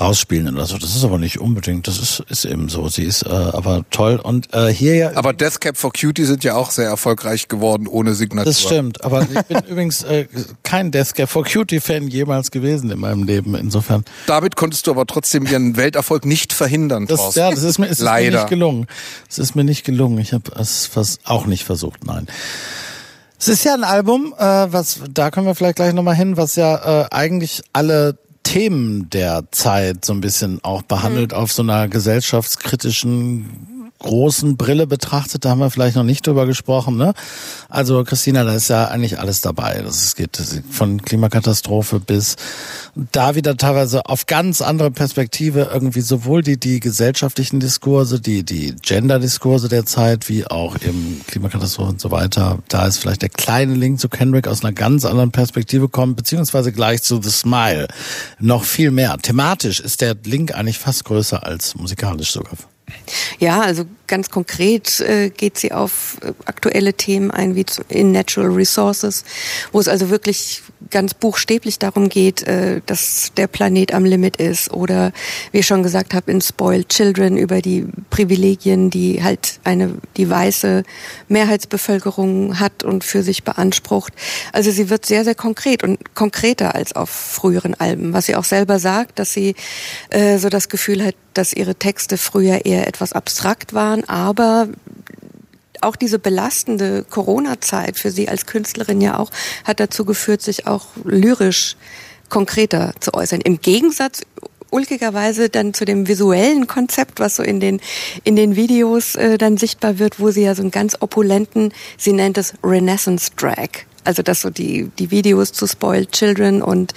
[0.00, 0.76] rausspielen oder so.
[0.78, 1.86] Das ist aber nicht unbedingt.
[1.86, 2.88] Das ist, ist eben so.
[2.88, 4.16] Sie ist äh, aber toll.
[4.16, 5.12] Und äh, hier ja.
[5.14, 8.50] Aber Death Cab for Cutie sind ja auch sehr erfolgreich geworden ohne Signatur.
[8.50, 10.26] Das stimmt, aber ich bin übrigens äh,
[10.64, 13.54] kein Death Cab for Cutie Fan jemals gewesen in meinem Leben.
[13.54, 14.04] Insofern.
[14.26, 17.92] Damit konntest du aber trotzdem ihren Welterfolg nicht verhindern, Das, ja, das ist mir, es
[17.92, 18.38] ist mir Leider.
[18.38, 18.86] nicht gelungen.
[19.28, 20.16] Es ist mir nicht gelungen.
[20.16, 22.26] Ich habe es fast auch nicht versucht, nein.
[23.38, 26.56] Es ist ja ein Album, äh, was da können wir vielleicht gleich nochmal hin, was
[26.56, 31.86] ja äh, eigentlich alle Themen der Zeit so ein bisschen auch behandelt auf so einer
[31.88, 37.14] gesellschaftskritischen großen Brille betrachtet, da haben wir vielleicht noch nicht drüber gesprochen, ne?
[37.68, 39.82] Also Christina, da ist ja eigentlich alles dabei.
[39.82, 42.36] Das geht von Klimakatastrophe bis
[43.10, 48.74] da wieder teilweise auf ganz andere Perspektive irgendwie sowohl die die gesellschaftlichen Diskurse, die die
[48.82, 52.58] Gender-Diskurse der Zeit, wie auch im Klimakatastrophe und so weiter.
[52.68, 56.72] Da ist vielleicht der kleine Link zu Kendrick aus einer ganz anderen Perspektive kommen, beziehungsweise
[56.72, 57.88] gleich zu The Smile.
[58.38, 59.16] Noch viel mehr.
[59.18, 62.52] Thematisch ist der Link eigentlich fast größer als musikalisch sogar.
[63.38, 68.12] Ja, also ganz konkret äh, geht sie auf äh, aktuelle Themen ein, wie zu- in
[68.12, 69.24] Natural Resources,
[69.72, 74.70] wo es also wirklich ganz buchstäblich darum geht, äh, dass der Planet am Limit ist.
[74.72, 75.12] Oder
[75.50, 80.28] wie ich schon gesagt habe, in Spoiled Children über die Privilegien, die halt eine die
[80.28, 80.82] weiße
[81.28, 84.12] Mehrheitsbevölkerung hat und für sich beansprucht.
[84.52, 88.44] Also sie wird sehr, sehr konkret und konkreter als auf früheren Alben, was sie auch
[88.44, 89.54] selber sagt, dass sie
[90.10, 94.68] äh, so das Gefühl hat, dass ihre Texte früher eher etwas abstrakt waren, aber
[95.82, 99.30] auch diese belastende Corona-Zeit für sie als Künstlerin ja auch
[99.64, 101.76] hat dazu geführt, sich auch lyrisch
[102.28, 103.40] konkreter zu äußern.
[103.40, 104.22] Im Gegensatz
[104.70, 107.80] ulkigerweise dann zu dem visuellen Konzept, was so in den
[108.24, 112.12] in den Videos äh, dann sichtbar wird, wo sie ja so einen ganz opulenten, sie
[112.12, 113.68] nennt es Renaissance Drag.
[114.04, 116.94] Also dass so die die Videos zu Spoiled Children und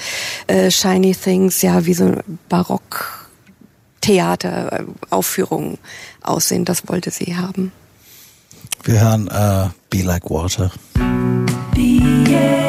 [0.48, 2.16] äh, Shiny Things ja wie so
[2.50, 3.25] Barock
[4.06, 5.80] Theateraufführungen
[6.22, 6.64] aussehen.
[6.64, 7.72] Das wollte sie haben.
[8.84, 10.72] Wir hören äh, Be Like Water.
[11.74, 12.65] Be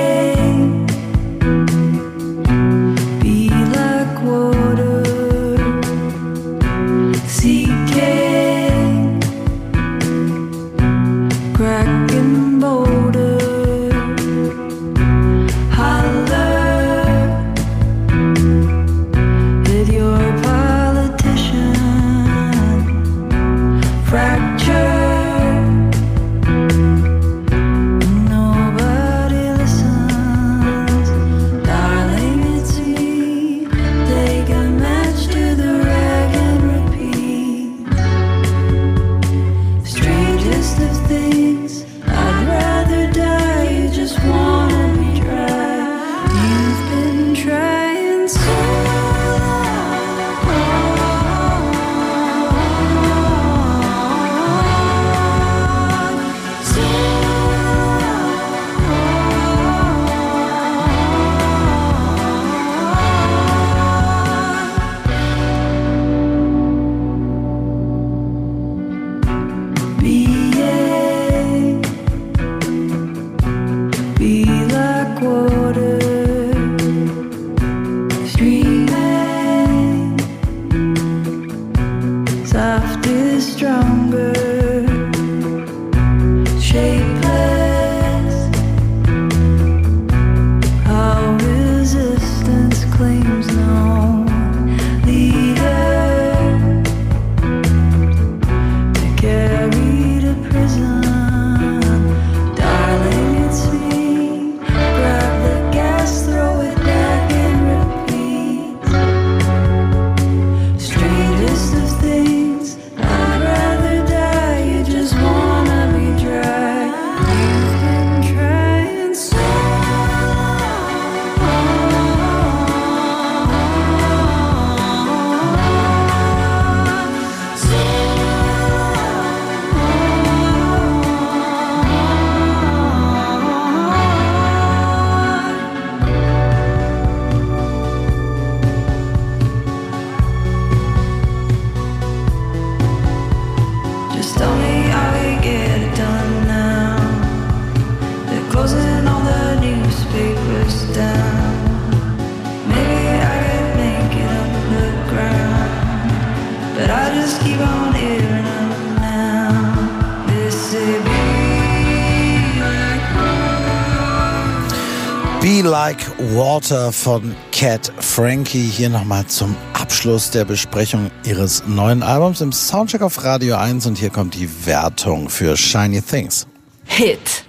[166.67, 173.03] Water von Cat Frankie hier nochmal zum Abschluss der Besprechung ihres neuen Albums im Soundcheck
[173.03, 176.49] auf Radio 1 und hier kommt die Wertung für Shiny Things.
[176.85, 177.45] Hit,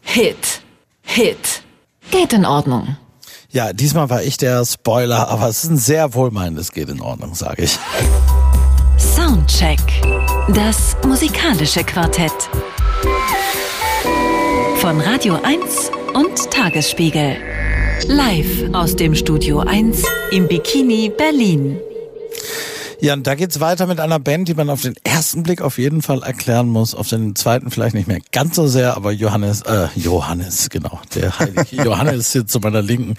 [0.00, 0.62] Hit,
[1.02, 1.62] Hit.
[2.10, 2.96] Geht in Ordnung.
[3.50, 7.34] Ja, diesmal war ich der Spoiler, aber es ist ein sehr wohlmeinendes geht in Ordnung,
[7.34, 7.78] sage ich.
[8.96, 9.80] Soundcheck.
[10.54, 12.32] Das musikalische Quartett.
[14.78, 17.51] Von Radio 1 und Tagesspiegel.
[18.08, 20.02] Live aus dem Studio 1
[20.32, 21.78] im Bikini Berlin.
[23.00, 25.78] Ja, und da geht's weiter mit einer Band, die man auf den ersten Blick auf
[25.78, 29.62] jeden Fall erklären muss, auf den zweiten vielleicht nicht mehr ganz so sehr, aber Johannes,
[29.62, 33.14] äh, Johannes, genau, der heilige Johannes sitzt zu meiner Linken.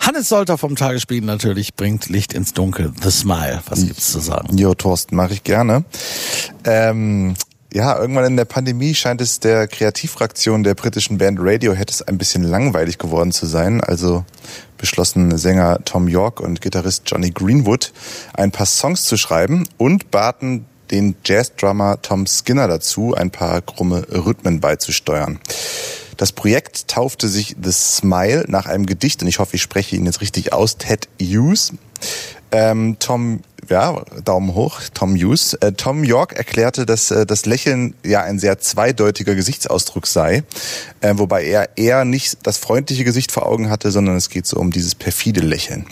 [0.00, 2.92] Hannes Solter vom Tagesspiegel natürlich bringt Licht ins Dunkel.
[3.02, 4.56] The Smile, was gibt's zu sagen?
[4.58, 5.84] Jo, Thorsten, mache ich gerne.
[6.64, 7.34] Ähm,
[7.72, 12.16] ja, irgendwann in der Pandemie scheint es der Kreativfraktion der britischen Band Radiohead es ein
[12.16, 13.82] bisschen langweilig geworden zu sein.
[13.82, 14.24] Also
[14.78, 17.92] beschlossen Sänger Tom York und Gitarrist Johnny Greenwood
[18.32, 24.06] ein paar Songs zu schreiben und baten den Jazzdrummer Tom Skinner dazu, ein paar krumme
[24.10, 25.38] Rhythmen beizusteuern.
[26.16, 30.06] Das Projekt taufte sich The Smile nach einem Gedicht, und ich hoffe, ich spreche ihn
[30.06, 31.74] jetzt richtig aus, Ted Hughes.
[32.50, 35.54] Ähm, Tom, ja, Daumen hoch, Tom Hughes.
[35.54, 40.44] Äh, Tom York erklärte, dass äh, das Lächeln ja ein sehr zweideutiger Gesichtsausdruck sei,
[41.00, 44.58] äh, wobei er eher nicht das freundliche Gesicht vor Augen hatte, sondern es geht so
[44.58, 45.86] um dieses perfide Lächeln.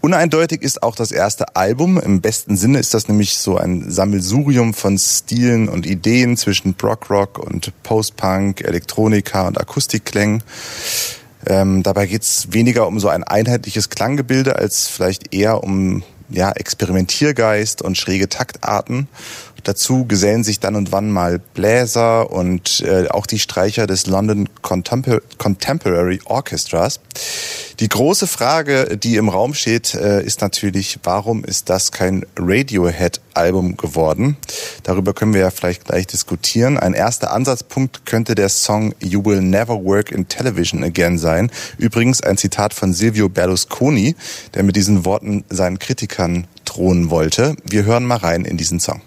[0.00, 1.98] Uneindeutig ist auch das erste Album.
[1.98, 7.38] Im besten Sinne ist das nämlich so ein Sammelsurium von Stilen und Ideen zwischen Brockrock
[7.38, 10.42] und Post-Punk, Elektronika und Akustikklängen.
[11.46, 17.82] Ähm, dabei geht's weniger um so ein einheitliches Klanggebilde als vielleicht eher um ja, Experimentiergeist
[17.82, 19.08] und schräge Taktarten.
[19.64, 24.48] Dazu gesellen sich dann und wann mal Bläser und äh, auch die Streicher des London
[24.62, 27.00] Contempor Contemporary Orchestras.
[27.80, 33.78] Die große Frage, die im Raum steht, äh, ist natürlich, warum ist das kein Radiohead-Album
[33.78, 34.36] geworden?
[34.82, 36.78] Darüber können wir ja vielleicht gleich diskutieren.
[36.78, 41.50] Ein erster Ansatzpunkt könnte der Song You Will Never Work in Television Again sein.
[41.78, 44.14] Übrigens ein Zitat von Silvio Berlusconi,
[44.54, 47.56] der mit diesen Worten seinen Kritikern drohen wollte.
[47.64, 49.00] Wir hören mal rein in diesen Song.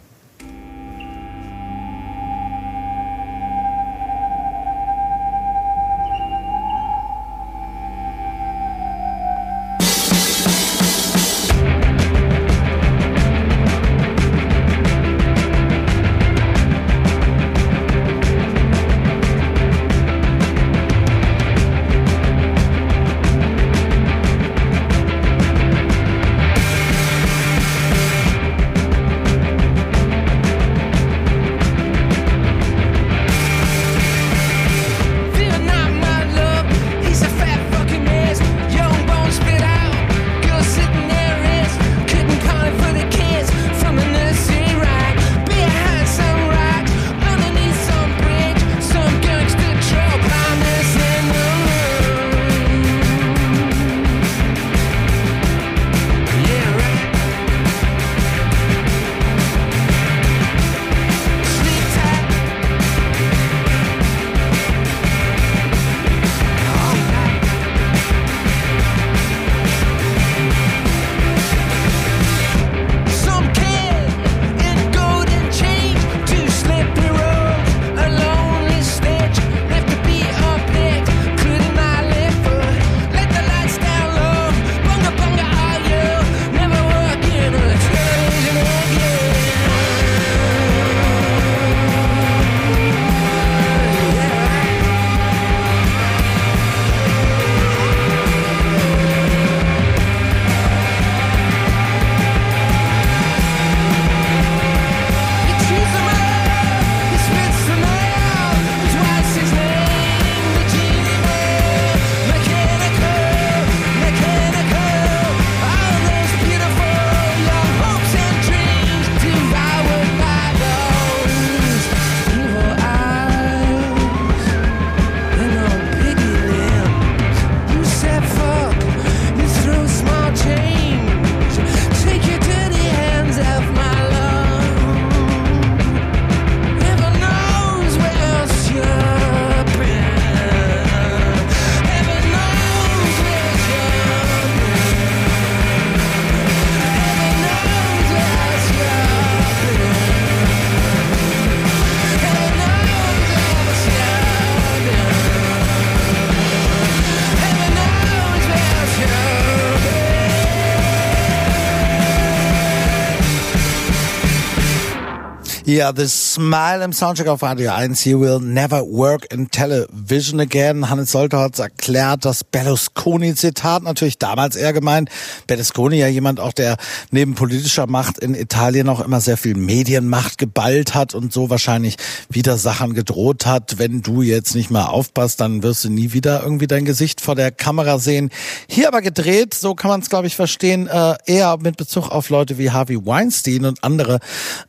[165.73, 168.05] Ja, The Smile im Soundcheck auf Radio 1.
[168.05, 170.87] You will never work in television again.
[170.87, 175.09] Hannes Solter hat erklärt, das Berlusconi-Zitat natürlich damals eher gemeint.
[175.47, 176.77] Berlusconi ja jemand auch, der
[177.09, 181.95] neben politischer Macht in Italien auch immer sehr viel Medienmacht geballt hat und so wahrscheinlich
[182.29, 183.79] wieder Sachen gedroht hat.
[183.79, 187.33] Wenn du jetzt nicht mal aufpasst, dann wirst du nie wieder irgendwie dein Gesicht vor
[187.33, 188.29] der Kamera sehen.
[188.67, 192.29] Hier aber gedreht, so kann man es glaube ich verstehen, äh, eher mit Bezug auf
[192.29, 194.19] Leute wie Harvey Weinstein und andere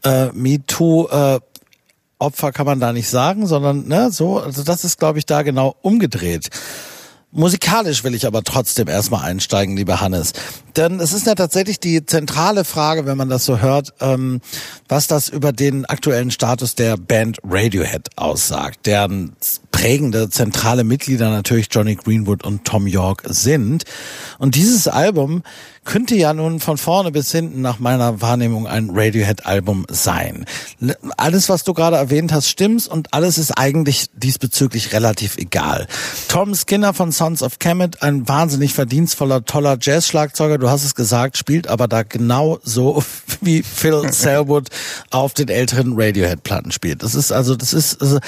[0.02, 1.40] äh, MeToo äh,
[2.18, 5.42] Opfer kann man da nicht sagen, sondern ne, so, also das ist, glaube ich, da
[5.42, 6.48] genau umgedreht.
[7.36, 10.34] Musikalisch will ich aber trotzdem erstmal einsteigen, lieber Hannes.
[10.76, 14.40] Denn es ist ja tatsächlich die zentrale Frage, wenn man das so hört, ähm,
[14.88, 19.34] was das über den aktuellen Status der Band Radiohead aussagt, deren
[19.72, 23.82] prägende zentrale Mitglieder natürlich Johnny Greenwood und Tom York sind.
[24.38, 25.42] Und dieses Album
[25.84, 30.44] könnte ja nun von vorne bis hinten nach meiner Wahrnehmung ein Radiohead-Album sein.
[31.16, 35.86] Alles, was du gerade erwähnt hast, stimmt und alles ist eigentlich diesbezüglich relativ egal.
[36.28, 41.36] Tom Skinner von Sons of Kemet, ein wahnsinnig verdienstvoller, toller Jazz-Schlagzeuger, du hast es gesagt,
[41.36, 43.02] spielt aber da genau so,
[43.40, 44.68] wie Phil Selwood
[45.10, 47.02] auf den älteren Radiohead-Platten spielt.
[47.02, 48.18] Das ist also, das ist, also,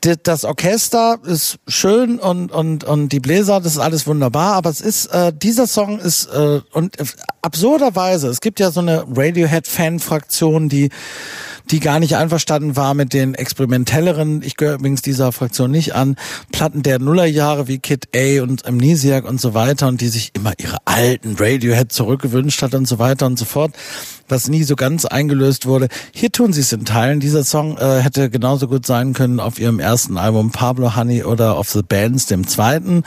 [0.00, 4.80] das Orchester ist schön und und und die Bläser, das ist alles wunderbar, aber es
[4.80, 7.04] ist äh, dieser Song ist äh, und äh,
[7.40, 10.90] absurderweise, es gibt ja so eine Radiohead Fan Fraktion, die
[11.70, 16.16] die gar nicht einverstanden war mit den experimentelleren, ich gehöre übrigens dieser Fraktion nicht an,
[16.50, 20.52] Platten der Nullerjahre wie Kid A und Amnesiac und so weiter und die sich immer
[20.58, 23.72] ihre alten Radiohead zurückgewünscht hat und so weiter und so fort,
[24.28, 25.88] was nie so ganz eingelöst wurde.
[26.12, 27.20] Hier tun sie es in Teilen.
[27.20, 31.56] Dieser Song äh, hätte genauso gut sein können auf ihrem ersten Album Pablo Honey oder
[31.56, 33.04] auf The Bands, dem zweiten.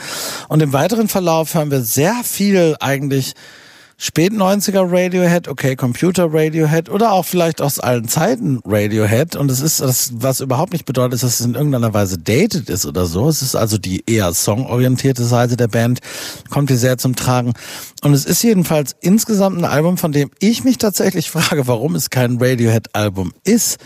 [0.48, 3.34] Und im weiteren Verlauf hören wir sehr viel eigentlich
[3.97, 9.35] spät 90er Radiohead, okay, Computer Radiohead oder auch vielleicht aus allen Zeiten Radiohead.
[9.35, 12.85] Und es ist das, was überhaupt nicht bedeutet, dass es in irgendeiner Weise dated ist
[12.85, 13.30] oder so.
[13.30, 15.99] Es ist also die eher songorientierte Seite der Band,
[16.49, 17.53] kommt hier sehr zum Tragen.
[18.05, 22.09] Und es ist jedenfalls insgesamt ein Album, von dem ich mich tatsächlich frage, warum es
[22.09, 23.80] kein Radiohead-Album ist,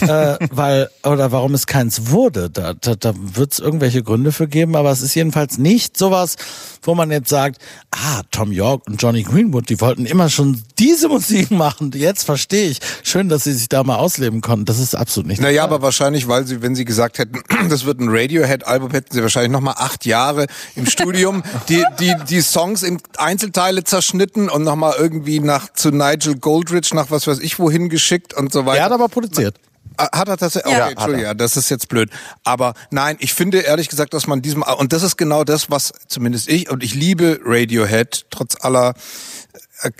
[0.00, 2.50] äh, weil oder warum es keins wurde.
[2.50, 6.36] Da, da, da wird es irgendwelche Gründe für geben, aber es ist jedenfalls nicht sowas,
[6.82, 7.58] wo man jetzt sagt,
[7.90, 11.90] ah, Tom York und Johnny Greenwood, die wollten immer schon diese Musik machen.
[11.94, 12.80] Jetzt verstehe ich.
[13.02, 14.64] Schön, dass sie sich da mal ausleben konnten.
[14.64, 15.40] Das ist absolut nicht.
[15.40, 19.22] Naja, aber wahrscheinlich, weil sie, wenn sie gesagt hätten, das wird ein Radiohead-Album, hätten sie
[19.22, 20.46] wahrscheinlich nochmal acht Jahre
[20.76, 26.36] im Studium die, die, die Songs in Einzelteile zerschnitten und nochmal irgendwie nach zu Nigel
[26.36, 28.78] Goldrich, nach was weiß ich wohin geschickt und so weiter.
[28.78, 29.56] Er hat aber produziert.
[29.96, 30.56] Ah, Hat er das?
[30.56, 32.10] Okay, Ja, Entschuldigung, ja, das ist jetzt blöd.
[32.44, 35.92] Aber nein, ich finde ehrlich gesagt, dass man diesem, und das ist genau das, was
[36.08, 38.94] zumindest ich, und ich liebe Radiohead, trotz aller, äh,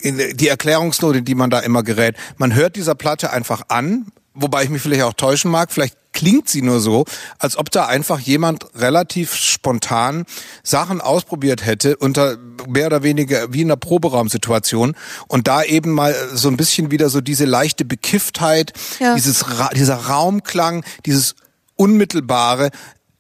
[0.04, 2.16] die Erklärungsnote, die man da immer gerät.
[2.36, 6.48] Man hört dieser Platte einfach an, wobei ich mich vielleicht auch täuschen mag, vielleicht klingt
[6.48, 7.04] sie nur so,
[7.38, 10.24] als ob da einfach jemand relativ spontan
[10.64, 12.36] Sachen ausprobiert hätte unter
[12.68, 14.96] mehr oder weniger wie in einer Proberaumsituation
[15.28, 19.14] und da eben mal so ein bisschen wieder so diese leichte Bekifftheit, Ja.
[19.14, 19.44] dieses
[19.74, 21.36] dieser Raumklang, dieses
[21.76, 22.70] unmittelbare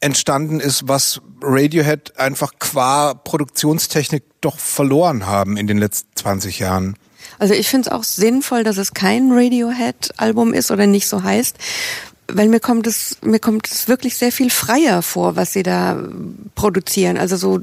[0.00, 6.96] entstanden ist, was Radiohead einfach qua Produktionstechnik doch verloren haben in den letzten 20 Jahren.
[7.38, 11.56] Also ich finde es auch sinnvoll, dass es kein Radiohead-Album ist oder nicht so heißt,
[12.34, 16.02] weil mir kommt es mir kommt es wirklich sehr viel freier vor, was sie da
[16.54, 17.16] produzieren.
[17.16, 17.60] Also so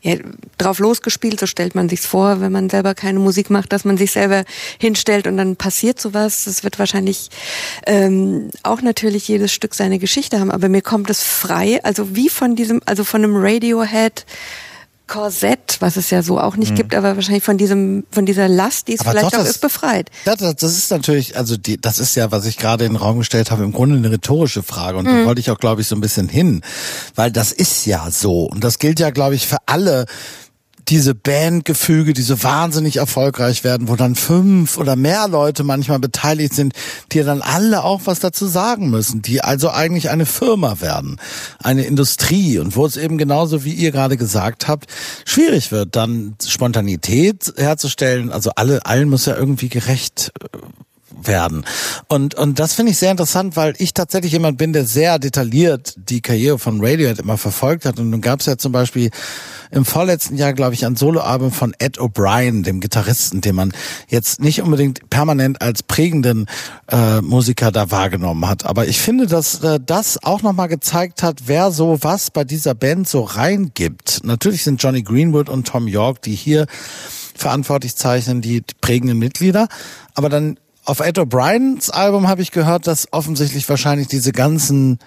[0.00, 0.16] ja,
[0.58, 3.96] drauf losgespielt, so stellt man sich's vor, wenn man selber keine Musik macht, dass man
[3.96, 4.44] sich selber
[4.78, 6.44] hinstellt und dann passiert sowas.
[6.44, 7.30] Das wird wahrscheinlich
[7.86, 12.28] ähm, auch natürlich jedes Stück seine Geschichte haben, aber mir kommt es frei, also wie
[12.28, 14.24] von diesem, also von einem Radiohead.
[15.12, 16.76] Korsett, was es ja so auch nicht Mhm.
[16.76, 19.50] gibt, aber wahrscheinlich von diesem, von dieser Last, die es Aber vielleicht doch, auch das-
[19.50, 20.10] ist, befreit.
[20.24, 22.96] Ja, das, das ist natürlich, also die, das ist ja, was ich gerade in den
[22.96, 25.26] Raum gestellt habe, im Grunde eine rhetorische Frage und da Mhm.
[25.26, 26.62] wollte ich auch, glaube ich, so ein bisschen hin,
[27.14, 30.06] weil das ist ja so und das gilt ja, glaube ich, für alle
[30.88, 36.54] diese Bandgefüge, die so wahnsinnig erfolgreich werden, wo dann fünf oder mehr Leute manchmal beteiligt
[36.54, 36.74] sind,
[37.12, 41.18] die dann alle auch was dazu sagen müssen, die also eigentlich eine Firma werden,
[41.58, 42.58] eine Industrie.
[42.58, 44.86] Und wo es eben genauso wie ihr gerade gesagt habt,
[45.24, 50.58] schwierig wird, dann Spontanität herzustellen, also alle, allen muss ja irgendwie gerecht äh,
[51.26, 51.64] werden.
[52.08, 55.94] Und, und das finde ich sehr interessant, weil ich tatsächlich jemand bin, der sehr detailliert
[55.96, 57.98] die Karriere von Radiohead immer verfolgt hat.
[57.98, 59.10] Und nun gab es ja zum Beispiel
[59.70, 63.72] im vorletzten Jahr, glaube ich, ein Soloalbum von Ed O'Brien, dem Gitarristen, den man
[64.08, 66.46] jetzt nicht unbedingt permanent als prägenden
[66.88, 68.66] äh, Musiker da wahrgenommen hat.
[68.66, 72.74] Aber ich finde, dass äh, das auch nochmal gezeigt hat, wer so was bei dieser
[72.74, 74.20] Band so reingibt.
[74.24, 76.66] Natürlich sind Johnny Greenwood und Tom York, die hier
[77.34, 79.68] verantwortlich zeichnen, die, die prägenden Mitglieder.
[80.14, 84.98] Aber dann auf Ed O'Briens Album habe ich gehört, dass offensichtlich wahrscheinlich diese ganzen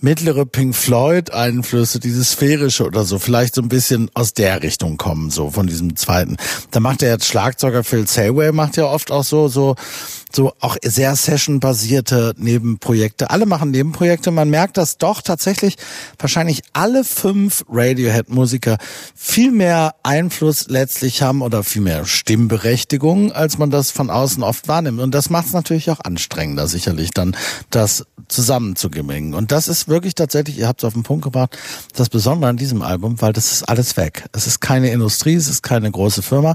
[0.00, 4.98] mittlere Pink Floyd Einflüsse, diese sphärische oder so, vielleicht so ein bisschen aus der Richtung
[4.98, 6.36] kommen, so von diesem zweiten.
[6.70, 9.74] Da macht er jetzt Schlagzeuger Phil Sayway macht ja oft auch so, so,
[10.32, 13.30] so auch sehr Session-basierte Nebenprojekte.
[13.30, 14.30] Alle machen Nebenprojekte.
[14.30, 15.76] Man merkt, dass doch tatsächlich
[16.18, 18.76] wahrscheinlich alle fünf Radiohead-Musiker
[19.14, 24.68] viel mehr Einfluss letztlich haben oder viel mehr Stimmberechtigung, als man das von außen oft
[24.68, 25.00] wahrnimmt.
[25.00, 27.34] Und das macht es natürlich auch anstrengender, sicherlich dann
[27.70, 29.34] das zusammenzugemengen.
[29.34, 31.56] Und das ist wirklich tatsächlich, ihr habt es auf den Punkt gebracht,
[31.94, 34.26] das Besondere an diesem Album, weil das ist alles weg.
[34.32, 36.54] Es ist keine Industrie, es ist keine große Firma.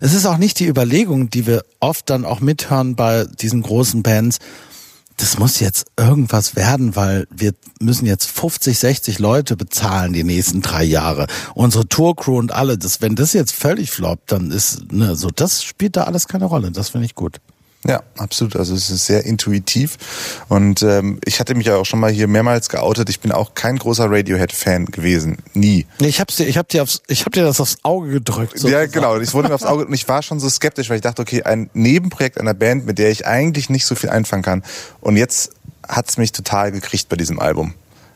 [0.00, 4.02] Es ist auch nicht die Überlegung, die wir oft dann auch mithören bei diesen großen
[4.02, 4.38] Bands,
[5.16, 10.60] das muss jetzt irgendwas werden, weil wir müssen jetzt 50, 60 Leute bezahlen die nächsten
[10.60, 11.26] drei Jahre.
[11.54, 15.64] Unsere Tourcrew und alle, das, wenn das jetzt völlig floppt, dann ist, ne, so, das
[15.64, 16.70] spielt da alles keine Rolle.
[16.70, 17.38] Das finde ich gut.
[17.84, 18.56] Ja, absolut.
[18.56, 19.96] Also es ist sehr intuitiv.
[20.48, 23.08] Und ähm, ich hatte mich ja auch schon mal hier mehrmals geoutet.
[23.10, 25.38] Ich bin auch kein großer Radiohead-Fan gewesen.
[25.54, 25.86] Nie.
[26.00, 28.54] Nee, ich hab's dir, ich hab dir aufs, ich hab dir das aufs Auge gedrückt.
[28.54, 28.92] Ja, sozusagen.
[28.92, 29.20] genau.
[29.20, 31.44] Ich wurde mir aufs Auge und ich war schon so skeptisch, weil ich dachte, okay,
[31.44, 34.64] ein Nebenprojekt einer Band, mit der ich eigentlich nicht so viel einfangen kann.
[35.00, 35.52] Und jetzt
[35.86, 37.74] hat's mich total gekriegt bei diesem Album.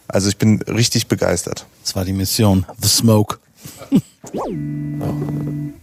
[0.09, 1.67] Also ich bin richtig begeistert.
[1.85, 2.67] Das war die Mission.
[2.83, 3.39] The Smoke.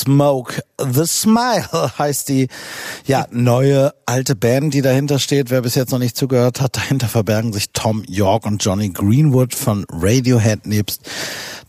[0.00, 0.62] Smoke.
[0.78, 2.48] The Smile heißt die
[3.06, 5.50] ja neue alte Band, die dahinter steht.
[5.50, 9.54] Wer bis jetzt noch nicht zugehört hat, dahinter verbergen sich Tom York und Johnny Greenwood
[9.54, 11.02] von Radiohead nebst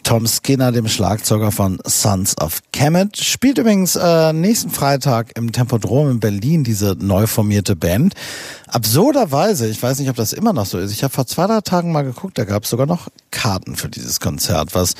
[0.03, 3.17] Tom Skinner, dem Schlagzeuger von Sons of Kemet.
[3.17, 8.15] Spielt übrigens äh, nächsten Freitag im Tempodrom in Berlin diese neu formierte Band.
[8.71, 10.93] Absurderweise, ich weiß nicht, ob das immer noch so ist.
[10.93, 13.89] Ich habe vor zwei, drei Tagen mal geguckt, da gab es sogar noch Karten für
[13.89, 14.95] dieses Konzert, was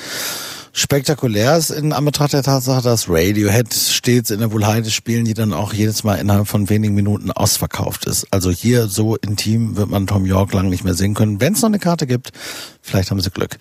[0.74, 5.54] spektakulär ist in Anbetracht der Tatsache, dass Radiohead stets in der Wohlheide spielen, die dann
[5.54, 8.26] auch jedes Mal innerhalb von wenigen Minuten ausverkauft ist.
[8.30, 11.40] Also hier so intim wird man Tom York lang nicht mehr sehen können.
[11.40, 12.30] Wenn es noch eine Karte gibt,
[12.82, 13.56] vielleicht haben sie Glück.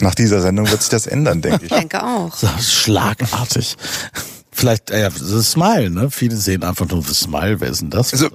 [0.00, 1.72] Nach dieser Sendung wird sich das ändern, denke ich.
[1.72, 2.34] Ich denke auch.
[2.34, 3.76] So, schlagartig.
[4.52, 6.10] Vielleicht, äh, ja, The Smile, ne?
[6.10, 8.12] Viele sehen einfach nur The Smile, wer ist denn das?
[8.12, 8.28] Also,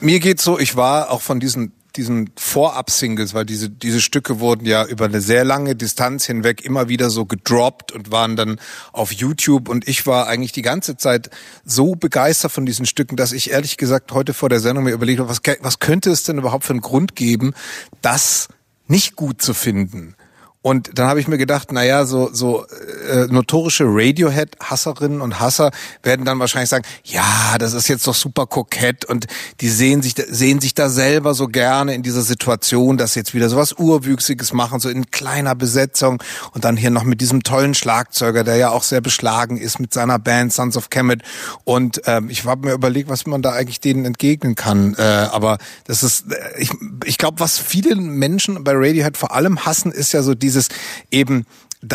[0.00, 4.66] mir geht's so, ich war auch von diesen diesen Vorab-Singles, weil diese diese Stücke wurden
[4.66, 8.60] ja über eine sehr lange Distanz hinweg immer wieder so gedroppt und waren dann
[8.92, 11.30] auf YouTube und ich war eigentlich die ganze Zeit
[11.64, 15.18] so begeistert von diesen Stücken, dass ich ehrlich gesagt heute vor der Sendung mir überlegt
[15.18, 17.52] habe, was, was könnte es denn überhaupt für einen Grund geben,
[18.00, 18.48] das
[18.86, 20.14] nicht gut zu finden?
[20.60, 22.66] Und dann habe ich mir gedacht, na ja, so so
[23.08, 25.70] äh, notorische Radiohead-Hasserinnen und Hasser
[26.02, 29.26] werden dann wahrscheinlich sagen, ja, das ist jetzt doch super kokett und
[29.60, 33.34] die sehen sich sehen sich da selber so gerne in dieser Situation, dass sie jetzt
[33.34, 36.20] wieder sowas urwüchsiges machen, so in kleiner Besetzung
[36.52, 39.94] und dann hier noch mit diesem tollen Schlagzeuger, der ja auch sehr beschlagen ist mit
[39.94, 41.22] seiner Band Sons of Kemet.
[41.62, 45.58] Und ähm, ich habe mir überlegt, was man da eigentlich denen entgegnen kann, äh, aber
[45.84, 46.70] das ist äh, ich
[47.04, 50.68] ich glaube, was viele Menschen bei Radiohead vor allem hassen, ist ja so dieses
[51.10, 51.46] eben,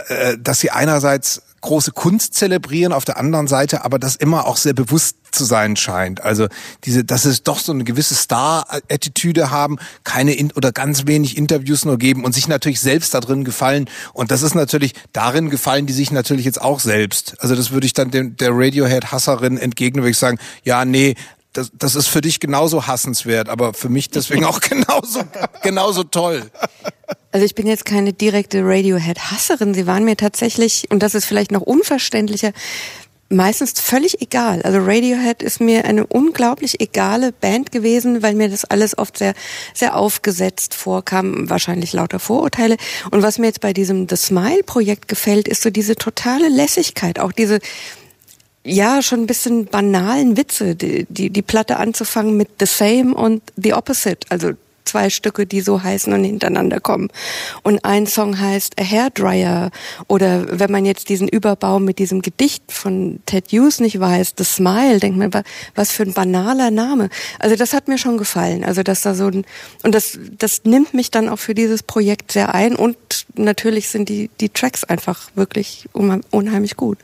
[0.08, 4.58] äh, dass sie einerseits große Kunst zelebrieren, auf der anderen Seite aber das immer auch
[4.58, 6.22] sehr bewusst zu sein scheint.
[6.22, 6.48] Also
[6.84, 11.86] diese, dass es doch so eine gewisse Star-Attitüde haben, keine in oder ganz wenig Interviews
[11.86, 13.90] nur geben und sich natürlich selbst da drin gefallen.
[14.14, 17.36] Und das ist natürlich, darin gefallen die sich natürlich jetzt auch selbst.
[17.40, 21.16] Also das würde ich dann dem, der Radiohead-Hasserin entgegnen, würde ich sagen, ja, nee,
[21.54, 25.22] das, das ist für dich genauso hassenswert, aber für mich deswegen auch genauso,
[25.62, 26.50] genauso toll.
[27.32, 29.74] Also ich bin jetzt keine direkte Radiohead-Hasserin.
[29.74, 32.52] Sie waren mir tatsächlich, und das ist vielleicht noch unverständlicher,
[33.30, 34.62] meistens völlig egal.
[34.62, 39.34] Also Radiohead ist mir eine unglaublich egale Band gewesen, weil mir das alles oft sehr,
[39.74, 42.78] sehr aufgesetzt vorkam, wahrscheinlich lauter Vorurteile.
[43.12, 47.32] Und was mir jetzt bei diesem The Smile-Projekt gefällt, ist so diese totale Lässigkeit, auch
[47.32, 47.60] diese,
[48.66, 53.42] ja, schon ein bisschen banalen Witze, die, die, die Platte anzufangen mit The Same und
[53.56, 54.52] The Opposite, also
[54.86, 57.10] zwei Stücke, die so heißen und hintereinander kommen.
[57.64, 59.72] Und ein Song heißt A Hairdryer
[60.08, 64.44] oder wenn man jetzt diesen Überbau mit diesem Gedicht von Ted Hughes nicht weiß, The
[64.44, 67.10] Smile, denkt man, wa- was für ein banaler Name.
[67.40, 68.64] Also das hat mir schon gefallen.
[68.64, 69.46] Also dass da so ein,
[69.84, 72.98] und das, das nimmt mich dann auch für dieses Projekt sehr ein und
[73.36, 77.00] natürlich sind die, die Tracks einfach wirklich unheim- unheimlich gut.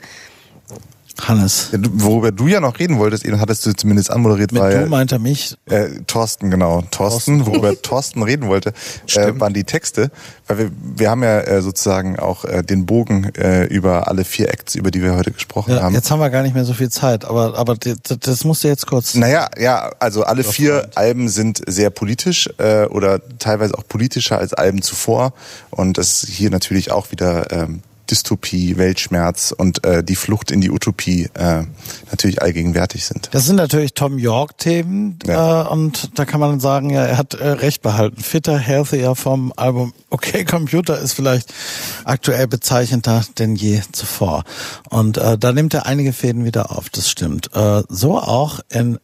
[1.21, 1.69] Hannes.
[1.93, 4.85] Worüber du ja noch reden wolltest, eben hattest du zumindest anmoderiert, Mit war du ja,
[4.85, 5.57] meint er mich.
[5.65, 6.83] äh, Thorsten, genau.
[6.91, 8.73] Thorsten, worüber Thorsten reden wollte,
[9.15, 10.11] äh, waren die Texte.
[10.47, 14.49] Weil wir, wir haben ja äh, sozusagen auch äh, den Bogen äh, über alle vier
[14.49, 15.93] Acts, über die wir heute gesprochen Ja, haben.
[15.93, 18.67] jetzt haben wir gar nicht mehr so viel Zeit, aber, aber das, das musst du
[18.67, 19.13] jetzt kurz.
[19.15, 24.53] Naja, ja, also alle vier Alben sind sehr politisch äh, oder teilweise auch politischer als
[24.53, 25.33] Alben zuvor.
[25.69, 30.61] Und das ist hier natürlich auch wieder ähm, Dystopie, Weltschmerz und äh, die Flucht in
[30.61, 31.63] die Utopie äh,
[32.09, 33.29] natürlich allgegenwärtig sind.
[33.31, 37.47] Das sind natürlich Tom York-Themen äh, und da kann man sagen, ja, er hat äh,
[37.47, 38.21] recht behalten.
[38.21, 41.53] Fitter, healthier vom Album Okay Computer ist vielleicht
[42.03, 44.43] aktuell bezeichnender denn je zuvor.
[44.89, 47.55] Und äh, da nimmt er einige Fäden wieder auf, das stimmt.
[47.55, 48.99] Äh, so auch in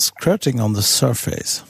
[0.00, 1.64] Squirting on the Surface.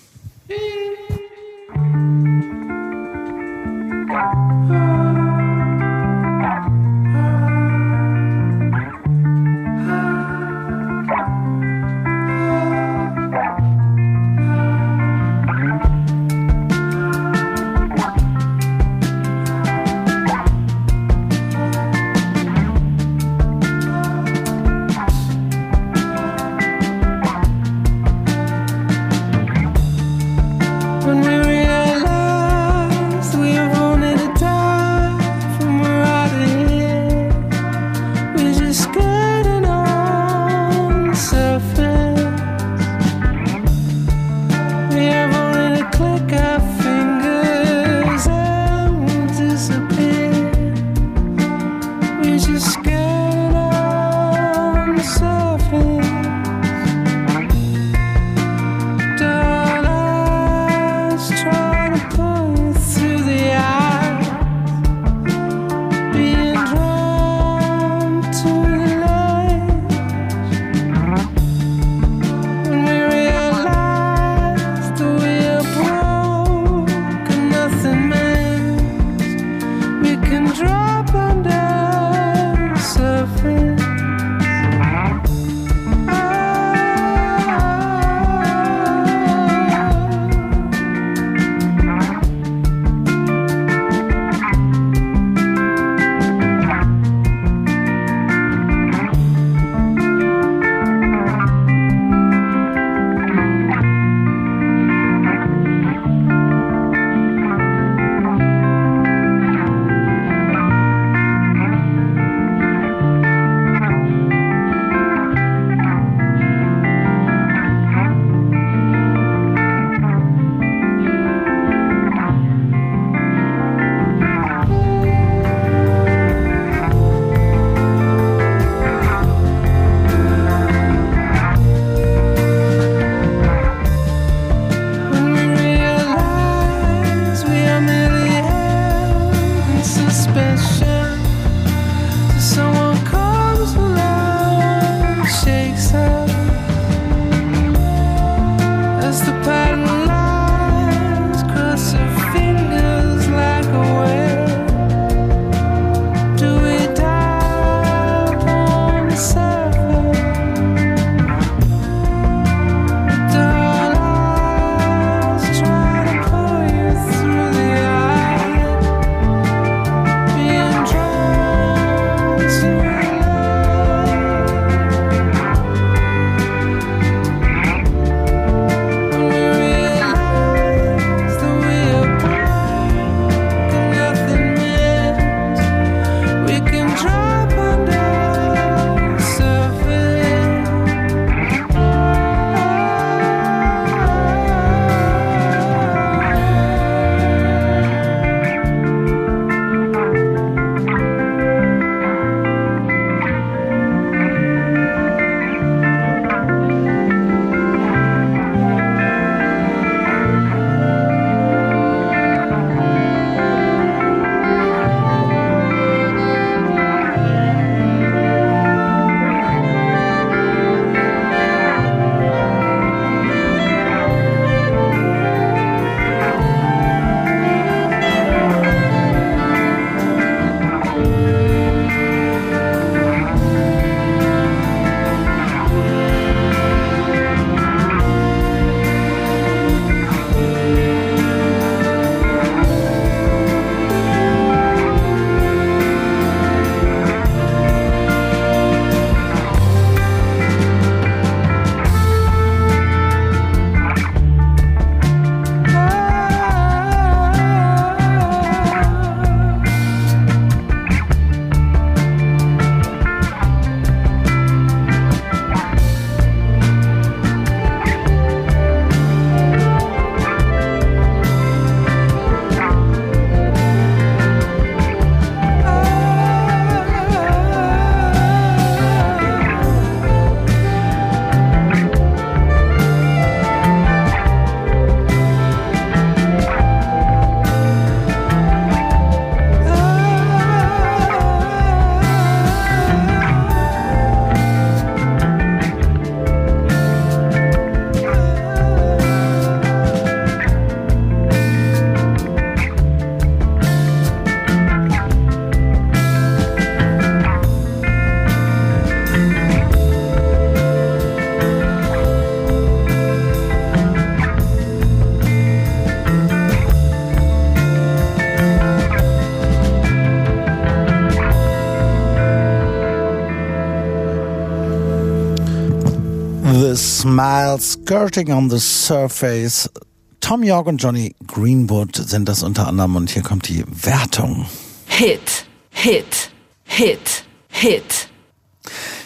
[326.98, 329.70] Smile, Skirting on the Surface.
[330.18, 334.46] Tom York und Johnny Greenwood sind das unter anderem und hier kommt die Wertung.
[334.86, 336.32] Hit, Hit,
[336.64, 338.08] Hit, Hit.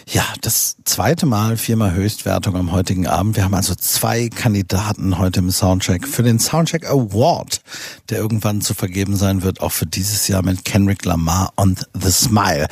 [0.06, 3.36] Ja, das zweite Mal viermal Höchstwertung am heutigen Abend.
[3.36, 7.60] Wir haben also zwei Kandidaten heute im Soundcheck für den Soundcheck Award,
[8.09, 12.10] der irgendwann zu vergeben sein wird, auch für dieses Jahr mit Kendrick Lamar und The
[12.10, 12.69] Smile.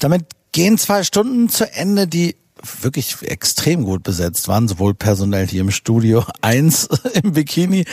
[0.00, 2.34] Damit gehen zwei Stunden zu Ende, die
[2.84, 7.84] wirklich extrem gut besetzt waren, sowohl personell hier im Studio eins im Bikini,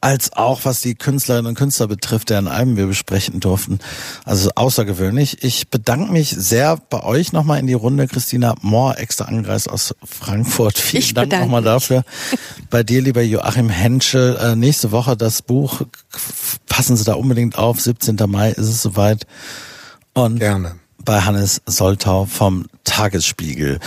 [0.00, 3.78] als auch was die Künstlerinnen und Künstler betrifft, deren Alben wir besprechen durften.
[4.24, 5.42] Also außergewöhnlich.
[5.42, 8.06] Ich bedanke mich sehr bei euch nochmal in die Runde.
[8.06, 10.78] Christina Mohr, extra angereist aus Frankfurt.
[10.78, 12.04] Vielen Ich Dank nochmal dafür.
[12.70, 15.82] Bei dir, lieber Joachim Henschel, äh, nächste Woche das Buch.
[16.66, 17.80] Passen Sie da unbedingt auf.
[17.80, 18.16] 17.
[18.26, 19.26] Mai ist es soweit.
[20.12, 20.76] Und Gerne.
[21.04, 23.78] Bei Hannes Soltau vom Tagesspiegel.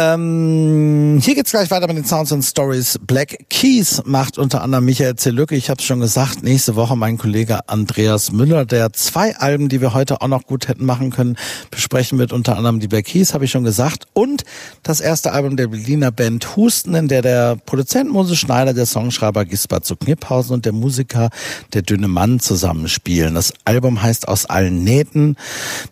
[0.00, 3.00] Ähm, hier geht's gleich weiter mit den Sounds and Stories.
[3.04, 5.56] Black Keys macht unter anderem Michael Zelücke.
[5.56, 9.80] Ich habe es schon gesagt, nächste Woche mein Kollege Andreas Müller, der zwei Alben, die
[9.80, 11.36] wir heute auch noch gut hätten machen können,
[11.72, 12.32] besprechen wird.
[12.32, 14.06] Unter anderem die Black Keys, habe ich schon gesagt.
[14.12, 14.44] Und
[14.84, 19.46] das erste Album der Berliner Band Husten, in der der Produzent Moses Schneider, der Songschreiber
[19.46, 21.30] Gisbert zu Kniphausen und der Musiker
[21.72, 23.34] der Dünne Mann zusammenspielen.
[23.34, 25.34] Das Album heißt Aus allen Nähten.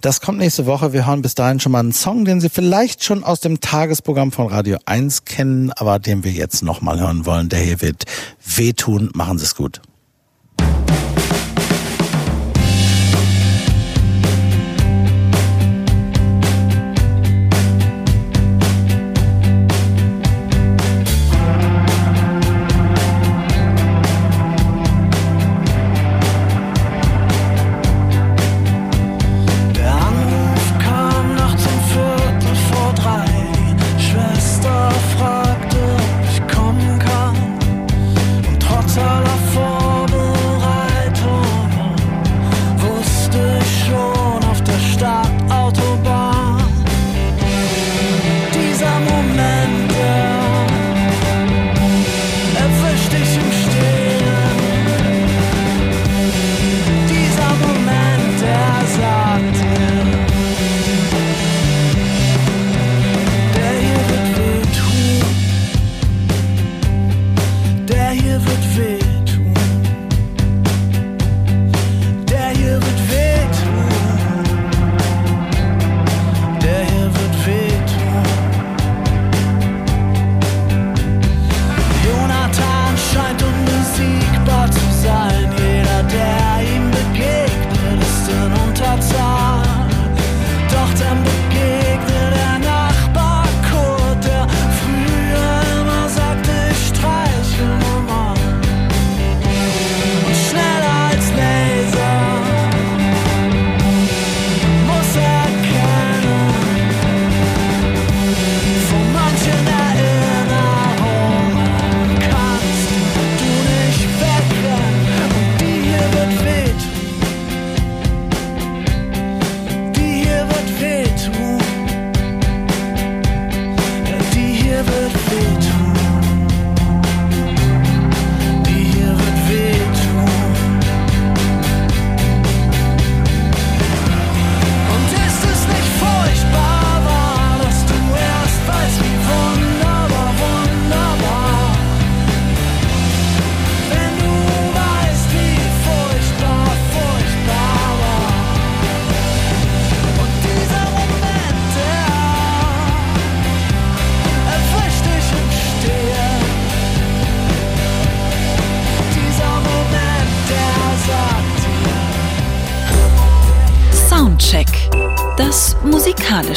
[0.00, 0.92] Das kommt nächste Woche.
[0.92, 3.58] Wir hören bis dahin schon mal einen Song, den Sie vielleicht schon aus dem
[3.96, 7.48] Tagesprogramm von Radio 1 kennen, aber den wir jetzt nochmal hören wollen.
[7.48, 8.04] Der hier wird
[8.44, 9.08] wehtun.
[9.14, 9.80] Machen Sie es gut.